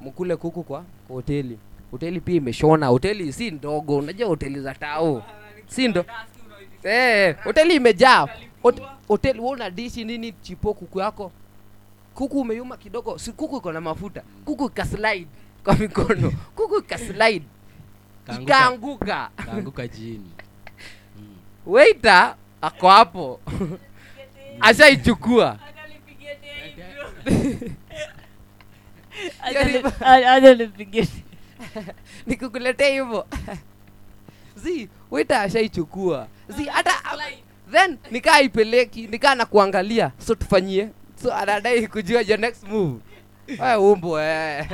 Mkule 0.00 0.36
kuku 0.36 0.62
kwa 0.62 0.84
hoteli. 1.08 1.58
Hoteli 1.90 2.20
pia 2.20 2.34
imeshona 2.34 2.86
hoteli 2.86 3.32
si 3.32 3.50
ndogo 3.50 3.96
unajua 3.96 4.28
hoteli 4.28 4.60
za 4.60 4.74
tao 4.74 5.22
si 5.68 5.88
ndo? 5.88 6.04
Eh 6.82 7.36
hoteli 7.44 7.74
imejaa. 7.74 8.28
Hoteli 9.08 9.40
una 9.40 9.70
dishi 9.70 10.04
nini 10.04 10.32
chipo 10.42 10.74
kuku 10.74 11.00
yako? 11.00 11.32
Kuku 12.14 12.40
umeyuma 12.40 12.76
kidogo 12.76 13.18
si 13.18 13.32
kuku 13.32 13.56
iko 13.56 13.72
na 13.72 13.80
mafuta. 13.80 14.22
Kuku 14.44 14.66
ikaslide 14.66 15.26
kwa 15.64 15.74
mikono. 15.74 16.32
Kuku 16.56 16.78
ikaslide. 16.78 17.44
Ikaanguka. 18.40 19.30
Kaanguka 19.36 19.88
chini 19.88 20.30
waiter 21.66 22.34
ako 22.60 22.88
hapo. 22.88 23.40
Ashaichukua. 24.60 25.58
Nikukuletea 32.26 32.88
hivyo. 32.88 33.26
Zi 34.56 34.88
waiter 35.10 35.36
ashaichukua. 35.36 36.28
Zi 36.48 36.64
hata 36.64 36.92
then 37.72 37.98
nikaa 38.10 38.40
ipeleki 38.40 39.06
nikaa 39.06 39.34
na 39.34 39.46
kuangalia. 39.46 40.12
So 40.26 40.34
tufanyie. 40.34 40.88
So 41.22 41.34
anadai 41.34 41.86
kujua 41.86 42.20
your 42.20 42.38
next 42.38 42.62
move. 42.68 43.00
Umbo 43.78 44.20
eh. 44.20 44.68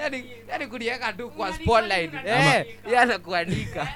Yani, 0.00 0.24
yani 0.48 0.66
kuniweka 0.66 1.12
tu 1.12 1.30
kwa 1.30 1.52
spotlight. 1.52 2.14
eh, 2.26 2.66
yeye 2.86 2.98
anakuandika 2.98 3.88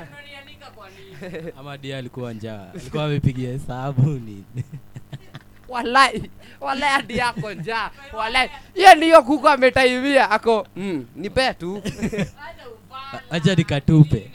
ama 1.58 1.78
dia 1.78 1.98
alikuwa 1.98 2.32
njaa. 2.32 2.70
Alikuwa 2.74 3.04
amepigia 3.04 3.50
hesabu 3.50 4.10
nini 4.10 4.44
walai 5.68 6.30
walai 6.60 6.90
hadi 6.90 7.16
yako 7.18 7.52
njaa. 7.54 7.90
Walai 8.12 8.50
hiyo 8.74 8.94
ndiyo 8.94 9.22
kuku 9.22 9.48
ametaimia 9.48 10.30
ako 10.30 10.66
mm, 10.76 11.06
nipe 11.16 11.54
tu. 11.54 11.82
Acha 13.30 13.54
nikatupe. 13.54 14.30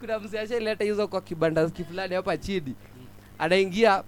Kuna 0.00 0.18
mzee 0.18 0.38
ashaileta 0.40 0.84
hizo 0.84 1.08
kwa 1.08 1.20
kibanda 1.20 1.68
fulani 1.68 2.14
hapa 2.14 2.36
chini. 2.36 2.74
Anaingia 3.38 4.02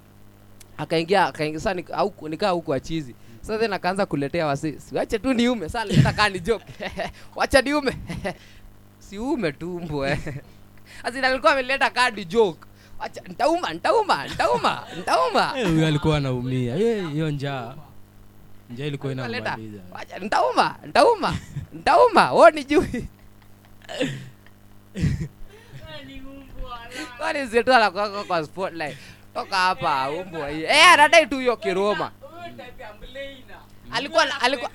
akaingia 0.79 1.27
akaingia 1.27 1.61
sasa 1.61 1.83
nikaa 2.29 2.51
huku 2.51 2.75
achizi 2.75 3.15
sasa 3.41 3.59
then 3.59 3.73
akaanza 3.73 4.07
kuletea 4.07 4.47
wasi 4.47 4.79
wache 4.93 5.19
tu 5.19 5.33
niume 5.35 5.69
sasa 5.69 5.85
leta 5.85 6.13
kaa 6.13 6.29
ni 6.29 6.41
joke. 6.41 6.65
Wacha 7.37 7.63
niume. 7.63 7.97
Siume 9.09 9.53
tumbo 9.53 10.07
eh 10.07 10.19
asina 11.05 11.29
alikuwa 11.29 11.53
ameleta 11.53 11.91
kadi 11.91 12.17
ni 12.21 12.25
joke. 12.25 12.61
Wacha 12.99 13.21
ntauma 13.29 13.73
ntauma 13.75 14.27
ntauma 14.27 14.83
ntauma 15.01 15.53
Eh, 15.59 15.67
huyo 15.69 15.87
alikuwa 15.87 16.17
anaumia. 16.17 16.77
Eh, 16.77 17.11
hiyo 17.13 17.31
njaa. 17.31 17.75
Njaa 18.71 18.85
ilikuwa 18.85 19.13
inamaliza. 19.13 19.57
Wacha 19.93 20.19
ntauma 20.19 20.77
ntauma 20.87 21.37
ntauma 21.73 22.33
woni 22.33 22.65
jui 22.65 23.09
kwani 27.19 27.47
zetu 27.47 27.73
anakwaka 27.75 28.25
kwa 28.25 28.45
spotlight? 28.45 28.97
Toka 29.35 29.57
hapa 29.57 30.11
umbwa 30.11 30.49
hii 30.51 30.63
eh 30.65 30.87
anadai 30.93 31.27
tu 31.27 31.39
hiyo 31.39 31.57
kiroma 31.57 32.11
alikuwa 33.93 34.41
alikuwa 34.41 34.71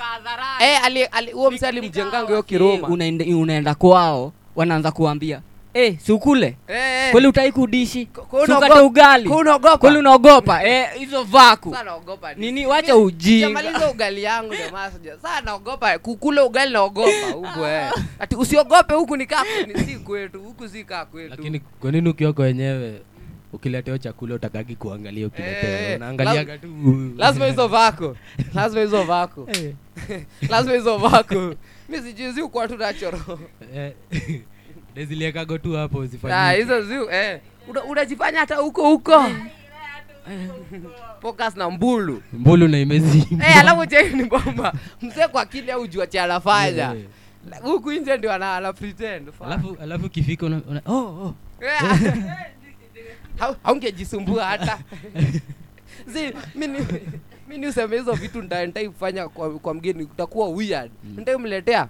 eh 0.60 0.86
ali 0.86 1.04
ali- 1.04 1.32
huo 1.32 1.52
msee 1.52 1.68
alimjenganga 1.68 2.28
hiyo 2.28 2.44
kiroma. 2.44 2.88
Unaenda, 2.88 3.26
unaenda 3.26 3.76
kwao 3.76 4.34
wanaanza 4.56 4.92
kuambia 4.92 5.42
Eh, 5.76 5.98
si 6.00 6.12
ukule? 6.12 6.48
Eh, 6.68 6.78
eh. 6.78 7.12
kweli 7.12 7.28
utai 7.28 7.52
kudishi? 7.52 8.08
Unaogopa- 8.32 8.46
sukate 8.46 8.80
ugali 8.80 9.30
unaogopa? 9.30 9.78
kweli 9.78 9.98
unaogopa? 9.98 10.64
Eh, 10.68 10.88
hizo 10.98 11.24
vaku. 11.24 11.70
Naogopa 11.70 12.34
nini 12.34 12.66
wacha 12.66 12.96
ujinga. 12.98 13.48
Sijamaliza 13.48 13.92
ugali 13.92 14.24
yangu 14.24 14.56
jamaa 14.56 14.92
sija. 14.92 15.18
Sasa 15.22 15.42
naogopa 15.42 16.00
kukula 16.00 16.46
ugali 16.46 16.74
naogopa 16.74 17.28
huko 17.34 17.68
eh. 17.68 17.92
Ati 18.20 18.36
usiogope 18.36 18.94
huku 18.94 19.18
ni 19.18 19.26
kaa 19.26 19.44
ni 19.68 19.80
si 19.86 19.96
kwetu, 19.96 20.42
huku 20.42 20.68
si 20.68 20.84
kaa 20.84 21.06
kwetu. 21.06 21.30
lakini 21.30 21.60
kwa 21.60 21.92
nini 21.92 22.10
ukioko 22.10 22.42
wenyewe 22.42 23.02
ukiletewa 23.56 24.00
chakula 24.00 24.36
utakaki 24.36 24.76
kuangalia 24.76 25.28
ukiletewa. 25.28 25.80
Eh, 25.80 25.96
unaangaliaga 25.98 26.58
tu. 26.58 26.68
lazima 27.18 27.46
hizo 27.46 27.68
vako. 27.68 28.18
Lazima 28.56 28.82
hizo 28.82 29.04
vako. 29.04 29.50
Lazima 30.50 30.76
hizo 30.76 30.98
vako. 30.98 31.56
Mi 31.90 31.98
sijui 31.98 32.32
zi 32.32 32.42
kwa 32.42 32.68
tu 32.68 32.78
nachoro 32.78 33.40
Eh, 33.76 33.94
deziliekago 34.96 35.58
tu 35.58 35.74
hapo 35.74 36.08
Ah, 36.32 36.52
hizo 36.52 36.82
zi 36.82 36.94
eh. 37.12 37.40
Unajifanya 37.90 38.40
hata 38.40 38.56
huko 38.56 38.90
huko. 38.90 39.26
Focus 41.22 41.56
na 41.56 41.70
mbulu. 41.70 42.22
Mbulu 42.34 42.68
na 42.68 42.80
imezima 42.80 43.44
hey, 43.44 43.60
alafu 43.60 44.16
ni 44.18 44.26
kwamba 44.26 44.74
mzee 45.02 45.28
kwa 45.28 45.42
akili 45.42 45.72
au 45.72 45.88
jua 45.88 46.08
cha 46.08 46.24
anafanya. 46.24 46.94
Eh. 46.96 47.06
huku 47.62 47.92
nje 47.92 48.18
ndio 48.18 48.34
ana 48.34 48.56
ana 48.56 48.74
pretend 48.74 49.30
alafu 49.46 49.78
alafu 49.82 50.10
kifika 50.10 50.46
una, 50.46 50.62
una, 50.70 50.82
oh, 50.86 50.96
oh. 50.96 51.36
Hau- 53.40 53.56
haungejisumbua 53.64 54.46
hata. 54.46 54.80
Mimi 56.56 56.80
mimi 57.48 57.68
useme 57.68 57.98
hizo 57.98 58.14
vitu 58.14 58.42
ntaifanya 58.42 59.28
kwa, 59.30 59.60
kwa 59.60 59.74
mgeni 59.74 60.04
utakuwa 60.04 60.50
weird. 60.50 60.92
Nitaimletea 61.18 61.88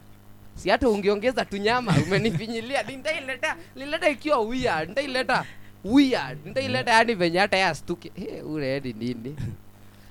si 0.55 0.69
hata 0.69 0.89
ungeongeza 0.89 1.45
tunyama 1.45 1.93
umenifinyilia. 2.07 2.83
Nitailetea 2.83 3.55
nileta 3.75 4.09
ikiwa 4.09 4.39
weird 4.41 4.89
nitaileta 4.89 5.45
weird 5.83 6.37
nitaileta 6.45 6.91
yani 6.91 7.15
venye 7.15 7.39
hata 7.39 7.57
yastuke 7.57 8.11
hey, 8.15 8.41
ule 8.41 8.79
nini? 8.93 9.35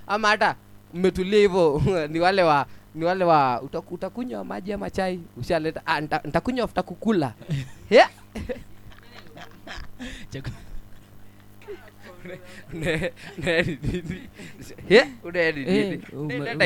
Ama 0.07 0.29
hata 0.29 0.55
mmetulia 0.95 1.39
hivyo 1.39 1.83
ni 2.13 2.21
wale 2.21 2.43
wa 2.43 2.67
ni 2.95 3.05
wale 3.05 3.25
wa 3.25 3.63
utakunywa 3.91 4.45
maji 4.45 4.73
ama 4.73 4.91
chai? 4.91 5.21
Ushaleta. 5.37 5.83
Ah, 5.87 6.01
nita- 6.01 6.63
afta 6.65 6.83
kukula. 6.83 7.35
Yeah. 7.91 8.11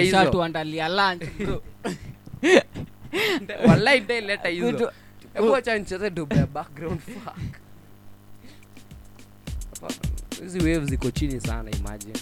Ushatuandalia 0.09 0.89
lunch. 0.89 1.23
Walai 3.69 4.01
ndaileta 4.01 4.49
hizo. 4.49 4.71
Vitu- 4.71 4.91
nicheze 5.79 6.11
ya 6.37 6.47
background 6.47 7.01
fuck. 7.01 7.37
Hizi 10.43 10.59
wave 10.59 10.85
ziko 10.85 11.11
chini 11.11 11.41
sana 11.41 11.71
imagine. 11.71 12.13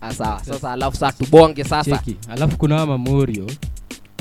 Ah 0.00 0.14
sawa. 0.14 0.44
Sasa 0.44 0.72
alafu 0.72 0.96
saa 0.96 1.12
tubonge 1.12 1.64
sasa. 1.64 2.02
Alafu 2.28 2.56
kuna 2.58 2.76
wa 2.76 2.86
mamorio 2.86 3.46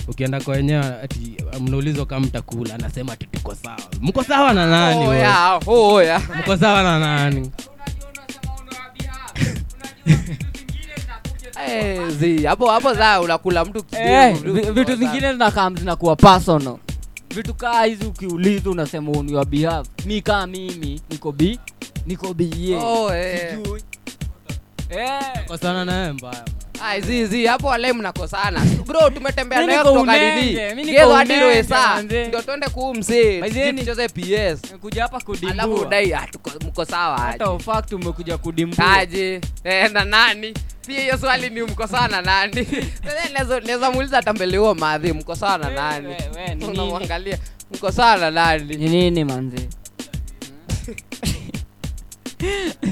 ukienda 0.08 0.42
kwa 0.42 0.54
wenyewe 0.56 0.86
ati 1.04 1.38
mnaulizwa 1.62 2.06
kama 2.06 2.26
mtakula 2.28 2.76
anasema 2.76 3.14
ati 3.14 3.26
tuko 3.26 3.56
sawa 3.56 3.78
mko 4.02 4.24
sawa 4.24 4.54
na 4.54 4.66
nani 4.66 5.08
Oh, 5.08 5.14
yeah, 5.14 5.60
oh, 5.68 6.02
yeah. 6.04 6.22
mko 6.40 6.58
sawa 6.58 6.84
na 6.84 7.00
nani 7.00 7.52
Eh, 11.68 12.44
hapo 12.46 12.70
hapo 12.72 12.96
saa 12.96 13.20
unakula 13.22 13.66
mtu 13.66 13.84
Eh, 13.98 14.38
vitu 14.74 14.96
zingine 14.96 15.32
zinakam 15.34 15.78
zinakuwa 15.78 16.16
personal 16.16 16.78
vitu 17.36 17.54
kaa 17.54 17.84
hizi 17.84 18.06
ukiuliza 18.06 18.70
unasema 18.70 19.12
on 19.12 19.30
your 19.30 19.46
behalf 19.46 19.88
mi 20.06 20.22
kaa 20.22 20.48
mimi 20.48 21.02
niko 21.10 21.32
bi 21.32 21.60
niko 22.06 22.34
bie 22.34 22.76
Oh, 22.78 23.10
hey. 23.10 23.38
Sijui. 23.56 23.82
hey. 24.90 25.44
kosana 25.48 25.86
naye 25.86 26.12
mbaya 26.12 26.46
Ai, 26.82 27.02
zi 27.02 27.26
zi 27.26 27.46
hapo 27.46 27.68
wale 27.68 27.94
mnakosana. 27.94 28.62
Bro 28.86 29.10
tumetembea 29.10 29.66
nayo 29.66 29.84
kutoka 29.84 30.14
mimi 30.76 30.96
hadi 30.96 31.40
Roesa 31.40 32.02
ndio 32.02 32.42
twende 32.42 32.70
kuu 32.70 32.94
msee 32.94 33.40
Maizeni. 33.40 33.80
tucheze 33.80 34.08
PS 34.10 34.62
kuja 34.82 35.02
hapa 35.04 35.20
kudimbua. 35.20 35.52
Alafu 35.52 35.74
udai 35.74 36.14
ah, 36.14 36.28
mko 36.68 36.86
sawa 36.86 37.16
aje. 37.16 37.32
hata 37.32 37.52
ufact 37.52 37.94
umekuja 37.94 38.38
kudimbua. 38.38 38.94
Aje? 38.98 39.42
Eh, 39.64 39.92
na 39.92 40.06
nani? 40.06 40.54
Pia 40.88 41.02
hiyo 41.02 41.18
swali 41.18 41.50
ni 41.50 41.62
mko 41.62 41.88
sawa 41.88 42.08
na 42.08 42.22
nani? 42.22 42.54
Naweza- 43.34 43.92
muuliza 43.92 44.22
tambele 44.22 44.48
mbele 44.48 44.58
huo 44.58 44.76
madhi 44.76 45.14
mko 45.14 45.36
sawa 45.36 45.58
na 45.58 45.70
nani? 45.70 46.16
unamwangalia 46.70 47.38
mko 47.76 47.92
sawa 47.92 48.18
na 48.18 48.32
nani? 48.32 48.76
Ni 48.78 48.90
nini 48.90 49.24
manze 49.24 49.70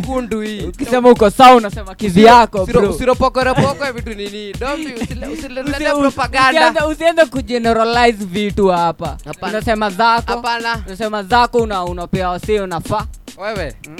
kundu 0.05 0.39
ukisema 0.69 1.09
uko 1.09 1.29
sawa 1.29 1.55
unasema 1.55 1.95
kizi 1.95 2.23
yako 2.23 2.63
usiropokorepoko 2.89 3.91
vitu 3.93 4.13
nini? 4.13 4.53
Domi 4.53 4.93
usilete 5.33 5.91
propaganda. 5.99 6.69
usianze- 6.71 6.87
usianze 6.91 7.25
kugeneralize 7.25 8.25
vitu 8.25 8.67
hapa. 8.67 9.17
Unasema 9.41 9.89
zako. 9.89 10.31
Hapana. 10.33 10.83
unasema 10.87 11.23
zako 11.23 11.57
una 11.57 11.83
unapea 11.83 12.29
wasi 12.29 12.59
unafaa. 12.59 13.05
Wewe 13.37 13.73
hmm? 13.85 13.97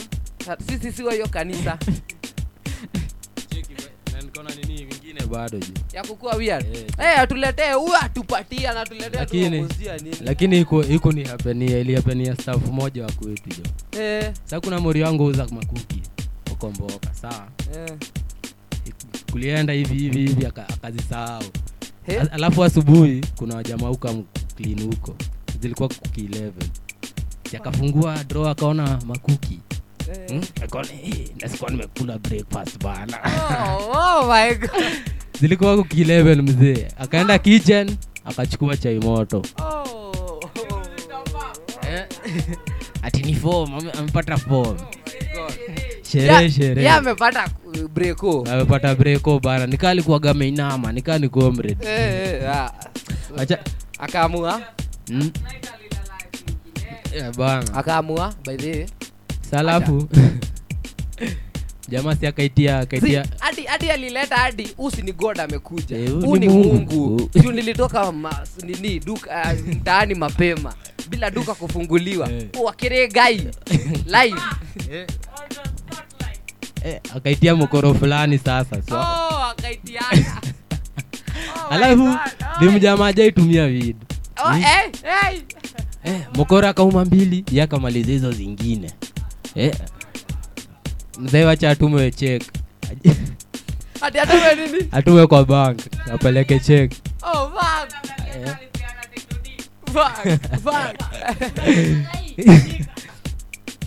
sisi 0.67 0.91
siwa 0.91 1.13
hiyo 1.13 1.27
kanisa 1.27 1.77
bado 5.25 5.57
je 5.59 5.73
ya 5.93 6.03
kukua 6.03 6.35
weird 6.35 6.65
eh 6.99 7.19
atuletee 7.19 7.73
huyu 7.73 7.95
atupatie 7.95 8.59
na 8.73 8.81
atuletee 8.81 9.17
lakini 9.19 9.67
lakini 10.21 10.59
iko 10.59 10.83
iko 10.83 11.11
ni 11.11 11.23
hapenia 11.23 11.77
ilihapenia 11.79 12.35
staff 12.35 12.67
moja 12.71 13.03
wa 13.05 13.11
kwetu 13.11 13.49
jo 13.49 13.99
eh. 14.01 14.33
Sasa 14.43 14.59
kuna 14.61 14.79
mori 14.79 15.03
wangu 15.03 15.25
uza 15.25 15.47
makuki 15.47 16.01
ukomboka 16.51 17.13
sawa? 17.13 17.47
Eh. 17.75 17.97
Kulienda 19.31 19.73
hivi 19.73 19.93
hivi 19.93 20.19
hivi 20.19 20.45
akazisahau. 20.45 21.43
He? 22.05 22.19
Alafu 22.19 22.63
asubuhi 22.63 23.21
kuna 23.35 23.55
wajamaa 23.55 23.87
huko 23.87 24.23
clean 24.57 24.81
huko. 24.81 25.15
Zilikuwa 25.61 25.89
kuki 25.89 26.21
11 26.21 26.51
yakafungua 27.51 28.23
draw 28.23 28.47
akaona 28.47 28.99
makuki. 29.05 29.59
Eh. 30.11 30.29
Hmm? 30.29 30.41
akaona 30.63 30.87
hey, 30.87 31.27
nimekula 31.69 32.17
breakfast 32.17 32.83
bana. 32.83 33.19
Oh, 33.79 33.91
oh 33.97 34.27
my 34.33 34.55
god 34.55 34.71
zilikuwa 35.39 35.83
kilevel 35.83 36.39
11 36.39 36.41
mzee. 36.41 36.87
Akaenda 36.97 37.39
kitchen 37.39 37.95
akachukua 38.25 38.77
chai 38.77 38.99
moto. 38.99 39.41
Oh. 39.59 40.39
Eh, 41.89 42.05
ati 43.05 43.23
ni 43.23 43.35
form 43.35 43.73
amepata 43.73 44.37
fom 44.37 44.63
God. 44.63 44.77
sherehe 46.11 46.51
sherehe. 46.51 46.89
amepata 46.89 47.47
breko 47.93 48.45
amepata 48.51 48.95
breko 48.95 49.39
bana 49.39 49.67
nikaa 49.67 49.93
likuaga 49.93 50.33
meinama 50.33 50.91
nikaa 50.91 51.17
ni 51.17 51.29
comrade. 51.29 51.77
Eh 51.87 52.41
eh 52.43 52.69
acha. 53.37 53.59
Akaamua? 53.99 54.61
Mm. 55.09 55.31
yeah, 57.15 57.35
bana. 57.37 57.73
Akaamua 57.73 58.33
by 58.45 58.55
the 58.57 58.87
salafu 59.51 60.07
jamaa 61.89 62.15
si 62.15 62.27
akaitia 62.27 62.79
akaitia 62.79 63.25
hadi 63.39 63.63
hadi 63.63 63.89
alileta 63.91 64.35
hadi 64.35 64.69
usi 64.77 65.01
ni 65.01 65.11
god 65.11 65.39
amekuja. 65.39 65.97
Eh, 65.97 66.11
huu 66.11 66.35
ni 66.37 66.49
Mungu. 66.49 67.29
juu 67.41 67.51
nilitoka 67.51 68.11
ma, 68.11 68.39
nini 68.63 68.99
duka 68.99 69.43
ah, 69.43 69.53
mtaani 69.53 70.15
mapema 70.15 70.73
bila 71.09 71.31
duka 71.31 71.53
kufunguliwa. 71.53 72.29
Wakiree 72.63 73.07
gai 73.07 73.47
live. 74.05 74.41
Eh, 76.85 77.01
akaitia 77.15 77.55
mokoro 77.55 77.93
fulani 77.93 78.37
sasa 78.37 78.81
so. 78.89 78.95
oh 78.95 79.43
akaitiana 79.43 80.41
alafu 81.71 82.17
ni 82.61 82.69
mjamaa 82.69 83.05
ajaitumia 83.07 83.67
vid 83.67 83.95
oh 84.45 84.53
eh 84.57 84.91
eh 85.03 85.41
eh, 86.03 86.21
mokoro 86.35 86.67
akauma 86.67 87.05
mbili 87.05 87.45
yakamaliza 87.51 88.11
hizo 88.11 88.31
zingine. 88.31 88.91
Eh. 89.55 89.75
Mzee 91.19 91.43
wacha 91.43 91.69
atume 91.69 92.11
chek 92.11 92.43
hadi 94.01 94.19
atume 94.91 95.27
kwa 95.27 95.45
bank 95.45 95.79
apeleke 96.13 96.59
chek 96.59 96.91
oh 97.23 97.49
fuck. 97.51 97.91
Fuck 99.93 100.27
fuck. 100.63 100.95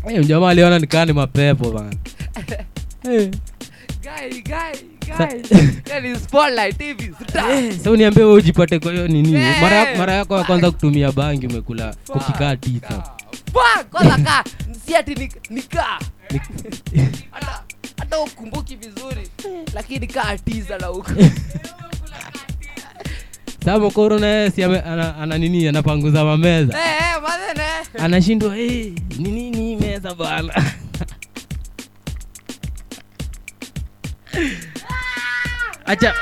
Eh, 0.09 0.19
mjamaa 0.21 0.49
aliona 0.51 0.79
nikaa 0.79 1.05
ni 1.05 1.13
mapepo 1.13 1.71
bana. 1.71 1.93
Eh. 3.11 3.31
Sa- 5.19 5.29
sa 7.85 7.91
uniambie 7.91 8.25
we 8.25 8.33
ujipate 8.33 8.79
kwa 8.79 8.93
hiyo 8.93 9.09
nini? 9.09 9.35
Eh. 9.35 9.63
mara, 9.97 10.13
yako 10.13 10.39
ya 10.39 10.45
kwanza 10.45 10.71
kutumia 10.71 11.13
bangi 11.13 11.47
umekula 11.47 11.95
kukikaa 12.07 12.57
tisa. 12.57 13.03
Kwanza 13.91 14.19
kaa. 14.25 14.45
Si 14.87 14.97
ati 14.97 15.31
nikaa 15.51 15.99
hata 17.31 17.63
hata 17.99 18.19
ukumbuki 18.21 18.77
vizuri 18.77 19.29
lakini 19.75 20.07
kaa 20.07 20.37
tiza 20.37 20.79
la 20.79 20.87
huko. 20.87 21.11
Sasa 23.65 23.79
mokoro 23.79 24.19
naye 24.19 24.51
si 24.51 24.65
ana, 24.65 25.17
ana 25.17 25.39
nini 25.39 25.69
anapanguza 25.69 26.25
mameza. 26.25 26.79
Hey, 26.79 26.93
hey, 26.99 27.21
mazene. 27.23 28.05
anashindwa 28.05 28.55
hey, 28.55 28.93
ni 29.19 29.31
nini 29.31 29.77
meza 29.77 30.15
bwana? 30.15 30.65
Acha 35.87 36.15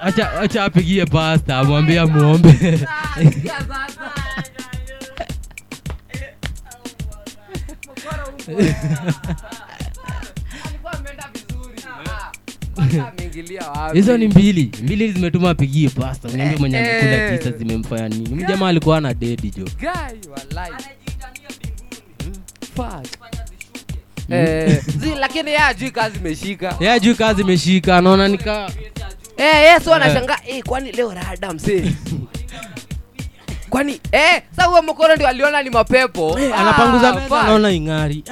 acha 0.00 0.40
acha 0.40 0.64
apigie 0.64 1.04
pasta 1.06 1.58
amwambie 1.58 2.04
muombe 2.04 2.52
hizo 13.94 14.18
ni 14.18 14.28
mbili. 14.28 14.72
Mbili 14.82 15.12
zimetuma 15.12 15.50
apigie 15.50 15.88
pasta 15.88 16.28
niambie 16.28 16.58
mwenye 16.58 16.78
amekula 16.78 17.12
Eh. 17.32 17.38
tisa 17.38 17.50
zimemfanya 17.50 18.08
nini? 18.08 18.34
Mjamaa 18.34 18.68
alikuwa 18.68 19.00
na 19.00 19.14
dedi 19.14 19.50
jo. 19.56 19.64
Eh, 24.30 24.82
zi, 24.98 25.10
lakini 25.20 25.50
yeye 25.50 25.62
ajui 25.62 25.90
kazi 25.90 26.18
imeshika. 26.18 26.76
Ya 26.80 26.98
juu 26.98 27.14
kazi 27.14 27.42
imeshika. 27.42 27.96
Anaona 27.96 28.28
nika 28.28 28.70
Eh, 29.36 29.54
yes, 29.62 29.82
Eh. 29.82 29.88
wanashangaa 29.88 30.38
eh, 30.46 30.62
kwani 30.64 30.92
leo 30.92 31.14
rada 31.14 31.52
msee 31.52 31.80
kwani 33.76 34.00
eh, 34.12 34.42
sa 34.56 34.64
huo 34.64 34.82
mkono 34.82 35.14
ndio 35.14 35.28
aliona 35.28 35.62
ni 35.62 35.70
mapepo? 35.70 36.38
Eh, 36.38 36.60
anapanguza 36.60 37.08
Ah, 37.08 37.14
meza 37.14 37.40
anaona 37.40 37.70
ing'ari. 37.70 38.24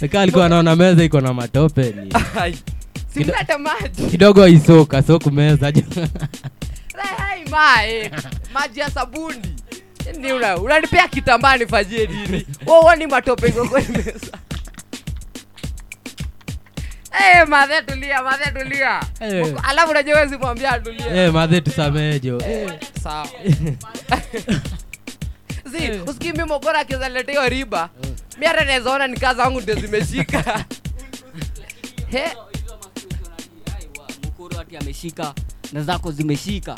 Nikaa 0.00 0.20
alikuwa 0.22 0.46
anaona 0.46 0.76
meza 0.76 1.04
iko 1.04 1.20
na 1.20 1.34
matope 1.34 1.82
ni. 1.92 2.12
Simlete 3.14 3.56
maji 3.56 4.06
kidogo 4.10 4.48
isoka 4.48 5.02
so 5.02 5.18
kumeza 5.18 5.66
Hai, 7.16 7.44
ma, 7.50 7.84
eh, 7.86 8.10
maji 8.54 8.80
ya 8.80 8.90
sabuni. 8.90 9.54
Ni 10.20 10.32
unanipea 10.32 11.08
kitambaa 11.08 11.56
nifanyie 11.56 12.06
nini? 12.06 12.46
Wewe 12.66 12.96
ni 12.96 13.06
matope 13.06 13.48
iko 13.48 13.68
kwa 13.68 13.80
meza 13.80 14.38
Eh, 17.12 17.46
madhe 17.48 17.82
tulia, 17.82 18.22
madhe 18.22 18.50
tulia. 18.50 19.00
Eh. 19.20 19.54
Alafu 19.62 19.92
wewe 20.12 20.26
atulie. 20.70 21.06
Eh, 21.24 21.32
madhe 21.32 21.60
tusamejo 21.60 22.40
Eh, 22.46 22.72
sawa. 23.02 23.28
Akiweza 26.80 27.08
letea 27.08 27.34
hiyo 27.34 27.48
riba. 27.48 27.90
Mimi 28.34 28.46
hata 28.46 28.64
naweza 28.64 28.92
ona 28.92 29.06
ni 29.06 29.16
kazi 29.16 29.36
zangu 29.36 29.60
ndio 29.60 29.74
zimeshika. 29.74 30.64
Mkoro 34.26 34.60
ati 34.60 34.76
ameshika 34.76 35.34
na 35.72 35.82
zako 35.82 36.12
zimeshika 36.12 36.74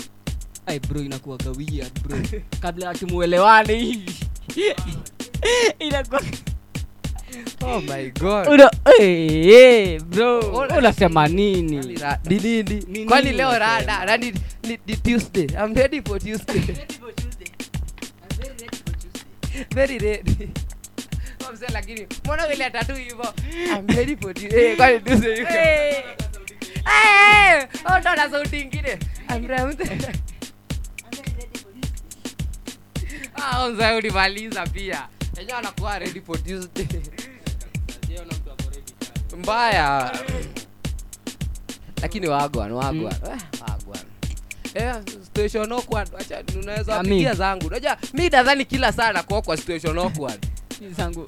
ai 0.66 0.78
bro 0.80 1.00
inakuwa 1.00 1.36
gawia 1.36 1.86
bro 2.02 2.18
kabla 2.62 2.90
ati 2.90 3.06
muelewane 3.06 3.74
hivi 3.74 4.14
inakuwa 5.78 6.22
Oh 7.62 7.80
my 7.80 8.10
god. 8.10 8.48
Una, 8.48 8.70
hey, 8.98 9.42
hey, 9.44 9.98
bro 9.98 10.40
Una- 10.40 10.76
unasema 10.78 11.28
nini 11.28 11.96
Ra- 11.96 12.18
nini? 12.24 13.04
Kwani 13.06 13.32
leo 13.32 13.58
rada 13.58 14.04
na 14.04 14.16
ni, 14.16 14.30
ni, 14.62 14.78
ni 14.86 14.96
Tuesday. 14.96 15.46
I'm 15.46 15.74
ready 15.74 16.00
for 16.02 16.18
Tuesday. 16.20 16.62
Very 19.74 19.98
ready. 19.98 20.48
Oh, 21.48 21.52
mzee, 21.52 21.66
lakini 21.72 22.06
mbona 22.24 22.52
ile 22.52 22.70
tatu 22.70 22.94
hivyo? 22.94 23.34
I'm 23.76 23.86
ready 23.86 24.16
for 24.16 24.34
Tuesday. 24.34 24.64
Eh, 24.70 24.76
kwani 24.76 25.00
Tuesday 25.00 25.38
yuko? 25.38 25.52
Eh, 25.52 26.04
eh, 26.86 27.68
oh, 27.84 27.98
ndo 28.00 28.14
na 28.16 28.30
sauti 28.30 28.60
ingine. 28.60 28.98
I'm 29.36 29.46
ready. 29.46 29.84
Ah, 33.44 33.64
oh, 33.66 33.96
ulimaliza 33.96 34.66
pia. 34.66 35.08
Yenyewe 35.38 35.58
anakuwa 35.58 35.98
ready 35.98 36.20
for 36.20 36.44
Tuesday. 36.44 36.86
Mbaya. 39.38 40.18
Lakini 42.02 42.26
wagwan, 42.28 42.72
wagwan. 42.72 43.14
Wagwan. 43.60 44.04
Situation 45.24 45.72
awkward. 45.72 46.10
Acha 46.18 46.42
unaweza 46.62 46.96
Ami. 47.00 47.34
zangu. 47.34 47.66
Unajua 47.66 47.96
mi 48.14 48.28
nadhani 48.28 48.64
kila 48.64 48.92
saa 48.92 49.12
nakuwa 49.12 49.42
kwa 49.42 49.56
situation 49.56 49.98
awkward. 49.98 50.46
zangu 50.96 51.26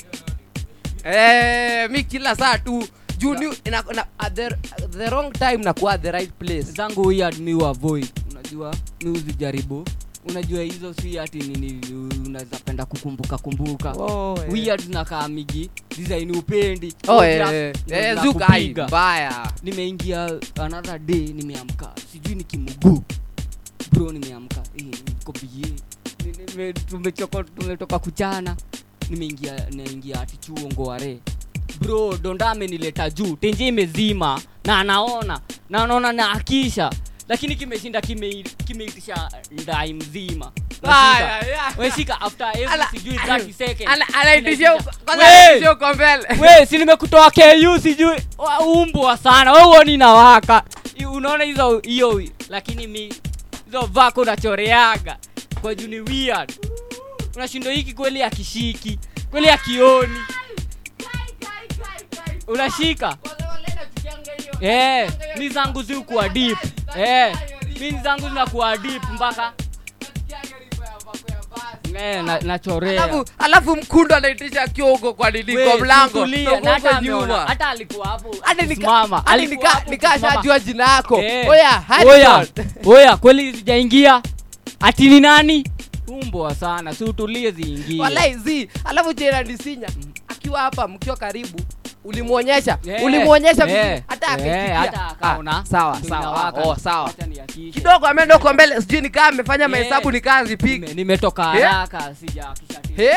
Eh, 1.05 1.91
mi 1.91 2.05
kila 2.05 2.37
saa 2.37 2.59
tu 2.59 2.89
juu 3.19 3.35
ni 3.35 3.57
ina, 3.65 3.85
na, 3.95 4.07
at 4.19 4.35
the, 4.35 4.49
the 4.99 5.07
wrong 5.11 5.33
time 5.33 5.57
nakuwa 5.57 5.99
the 5.99 6.13
right 6.13 6.33
place. 6.39 6.63
zangu 6.63 7.03
weird 7.07 7.39
mi 7.39 7.65
avoid 7.65 8.09
unajua 8.31 8.75
mi 9.03 9.11
uzijaribu 9.11 9.85
unajua 10.29 10.63
hizo 10.63 10.95
si 10.95 11.19
ati 11.19 11.39
nini 11.39 11.81
unaweza 12.27 12.57
penda 12.57 12.85
kukumbuka 12.85 13.39
kumbuka. 13.39 13.93
Oh, 13.93 14.35
yeah. 14.39 14.53
weird 14.53 14.83
zinakaa 14.83 15.29
migi 15.29 15.71
design 15.99 16.37
upendi 16.37 16.95
Oh, 17.09 17.25
yeah. 17.25 17.73
yeah, 17.89 18.89
mbaya. 18.89 19.53
nimeingia 19.63 20.41
another 20.61 20.99
day 20.99 21.21
nimeamka. 21.33 21.93
Sijui 22.13 22.35
ni 22.35 22.45
kimuguu. 22.45 23.03
Bro 23.93 24.13
nimeamka. 24.13 24.63
Eh, 24.77 24.85
niko 24.85 25.33
bie. 25.33 25.73
Ni- 26.25 26.45
nime- 26.47 26.73
tumetoka 27.59 27.99
kuchana. 27.99 28.57
Nimeingia 29.11 29.67
naingia 29.71 30.21
ati 30.21 30.37
chuo 30.37 30.59
ngoare 30.73 31.19
bro 31.81 32.17
donda 32.23 32.51
amenileta 32.51 33.11
juu. 33.11 33.37
Tenje 33.37 33.67
imezima. 33.67 34.41
Na 34.65 34.79
anaona. 34.79 35.41
Na 35.71 35.85
anaona 35.85 36.13
na 36.13 36.31
akisha 36.33 36.91
lakini 37.29 37.57
kimeshinda 37.57 38.01
kime- 38.01 38.45
kimeitisha 38.67 39.29
ndai 39.51 39.93
mzima 39.93 40.53
Aya, 40.83 41.35
Weshika. 41.37 41.51
ya. 41.53 41.73
weshika 41.79 42.21
after 42.21 42.47
every 42.49 42.65
Ala- 42.67 42.87
sijui 42.91 43.15
30 43.19 43.53
seconds 43.53 43.89
Ana- 43.93 44.07
anaitishia 44.15 44.69
Inaitisha. 44.73 44.91
uko- 44.91 45.05
kwanza 45.05 45.25
We! 45.25 45.31
anaitishia 45.35 45.73
uko 45.73 45.95
mbele. 45.95 46.27
we 46.41 46.67
si 46.67 46.79
nimekutoa 46.79 47.31
ku 47.31 47.79
sijui 47.83 48.17
umbwa 48.67 49.17
sana 49.17 49.53
we 49.53 49.63
uoni 49.65 49.97
nawaka 49.97 50.63
I- 50.99 51.05
unaona 51.07 51.45
hizo 51.45 51.79
hiyo 51.79 52.23
lakini 52.49 52.87
mi 52.87 53.15
hizo 53.67 53.81
vako 53.87 54.25
nachoreaga 54.25 55.17
kwa 55.61 55.75
juu 55.75 55.89
ni 55.89 56.01
weird 56.01 56.53
unashindo 57.37 57.71
hiki 57.71 57.93
kweli 57.95 58.23
akishiki 58.23 58.99
kweli 59.31 59.49
akioni 59.49 60.19
unashika 62.49 63.17
eh 64.65 65.11
mi 65.39 65.49
zangu 65.49 65.83
ziukuwa 65.83 66.29
deep. 66.29 66.59
Eh 66.99 67.37
mi 67.81 67.91
zangu 68.05 68.29
zinakuwa 68.29 68.77
deep 68.77 69.03
mpaka. 69.13 69.53
Eh, 71.99 72.25
na- 72.25 72.41
nachorea. 72.41 73.05
Alafu 73.05 73.25
alafu 73.39 73.77
mkundu 73.77 74.15
anaitisha 74.15 74.69
kiogo 74.69 75.15
kwa 75.15 75.31
nini? 75.31 75.55
Kwa 75.65 75.79
mlango. 75.79 76.27
hata 76.71 77.01
nyuma. 77.01 77.47
hata 77.47 77.69
alikuwa 77.69 78.07
hapo. 78.07 78.37
Nikashajua 79.91 80.59
jina 80.61 80.85
yako. 80.93 81.19
Eh. 81.21 81.49
Oya, 81.49 81.83
oya 82.07 82.47
oya 82.87 83.17
kweli 83.17 83.53
zijaingia 83.53 84.23
ati 84.81 85.09
ni 85.09 85.21
nani? 85.21 85.65
Umbwa 86.09 86.55
sana. 86.55 86.95
Si 86.95 87.05
utulie 87.05 87.51
ziingie. 87.51 88.01
Walai 88.03 88.35
zi, 88.35 88.69
alafu 88.85 89.13
Gerald 89.15 89.63
Sinya 89.63 89.89
akiwa 90.29 90.61
hapa 90.61 90.89
mkiwa 90.89 91.17
karibu 91.17 91.61
ulimwonyesha 92.05 92.79
Eh, 92.89 93.05
ulimwonyesha 93.05 93.69
eh, 93.69 94.03
hata 94.07 94.27
eh, 94.27 94.33
akaitikia. 94.35 94.79
hata 94.79 95.07
akaona. 95.07 95.57
Ah, 95.59 95.65
sawa 95.67 95.99
sawa. 96.09 96.53
Oh, 96.65 96.77
sawa. 96.77 97.11
kidogo 97.75 98.07
ameenda 98.07 98.37
uko 98.37 98.53
mbele 98.53 98.81
sijui 98.81 99.01
nikaa 99.01 99.27
amefanya 99.27 99.69
mahesabu 99.69 100.11
nikaa 100.13 100.45
zipiga 100.45 100.87
Nime- 100.87 100.95
nimetoka 100.95 101.45
haraka 101.45 102.15
sijakisha 102.21 102.81
he 102.97 103.11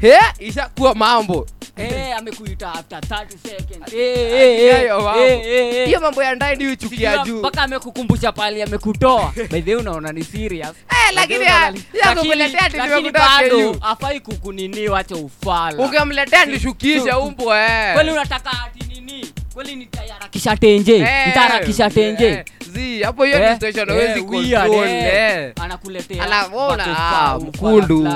he 0.00 0.18
ishakuwa 0.38 0.94
mambo 0.94 1.46
amekuita 2.18 2.72
after 2.74 2.98
30 3.00 3.26
seconds. 3.48 3.92
Eh, 3.92 4.18
Eh, 4.18 4.32
eh, 4.32 4.64
eh, 4.64 4.78
hiyo 4.80 5.00
mambo. 5.00 5.20
eh, 5.24 5.40
eh, 5.46 5.74
eh. 5.76 5.86
ya 6.22 6.34
ndani 6.34 6.66
uchukia 6.66 7.18
juu 7.18 7.38
mpaka 7.38 7.62
amekukumbusha 7.62 8.32
pali 8.32 8.62
amekutoa 8.62 9.32
by 9.50 9.60
the 9.62 9.74
way 9.74 9.80
unaona 9.82 10.12
ni 10.12 10.24
serious 10.24 10.68
Eh, 10.90 11.14
lakini 11.14 11.44
ati 12.58 12.76
nimekutoa 12.76 13.40
afai 13.80 14.20
kukunini 14.20 14.88
ufala 15.14 15.78
ungemletea 15.84 16.44
nishukisha 16.44 17.12
So- 17.18 17.26
eh. 17.54 17.94
kweli 17.94 18.10
unataka 18.10 18.50
ati 18.50 18.84
nini 19.00 19.32
kweli 19.54 19.76
nitaharakisha 19.76 20.56
tenje 20.56 20.96
Eh, 20.96 21.26
nitaharakisha 21.26 21.90
tenje 21.90 22.26
eh, 22.26 22.44
hapo 23.02 23.24
hiyo 23.24 23.42
Eh, 23.44 23.56
station 23.56 23.90
eh, 23.90 23.96
hawezi 24.54 24.94
eh. 24.94 25.14
eh. 25.44 25.52
anakuletea 25.60 26.22
mkundu. 27.40 28.08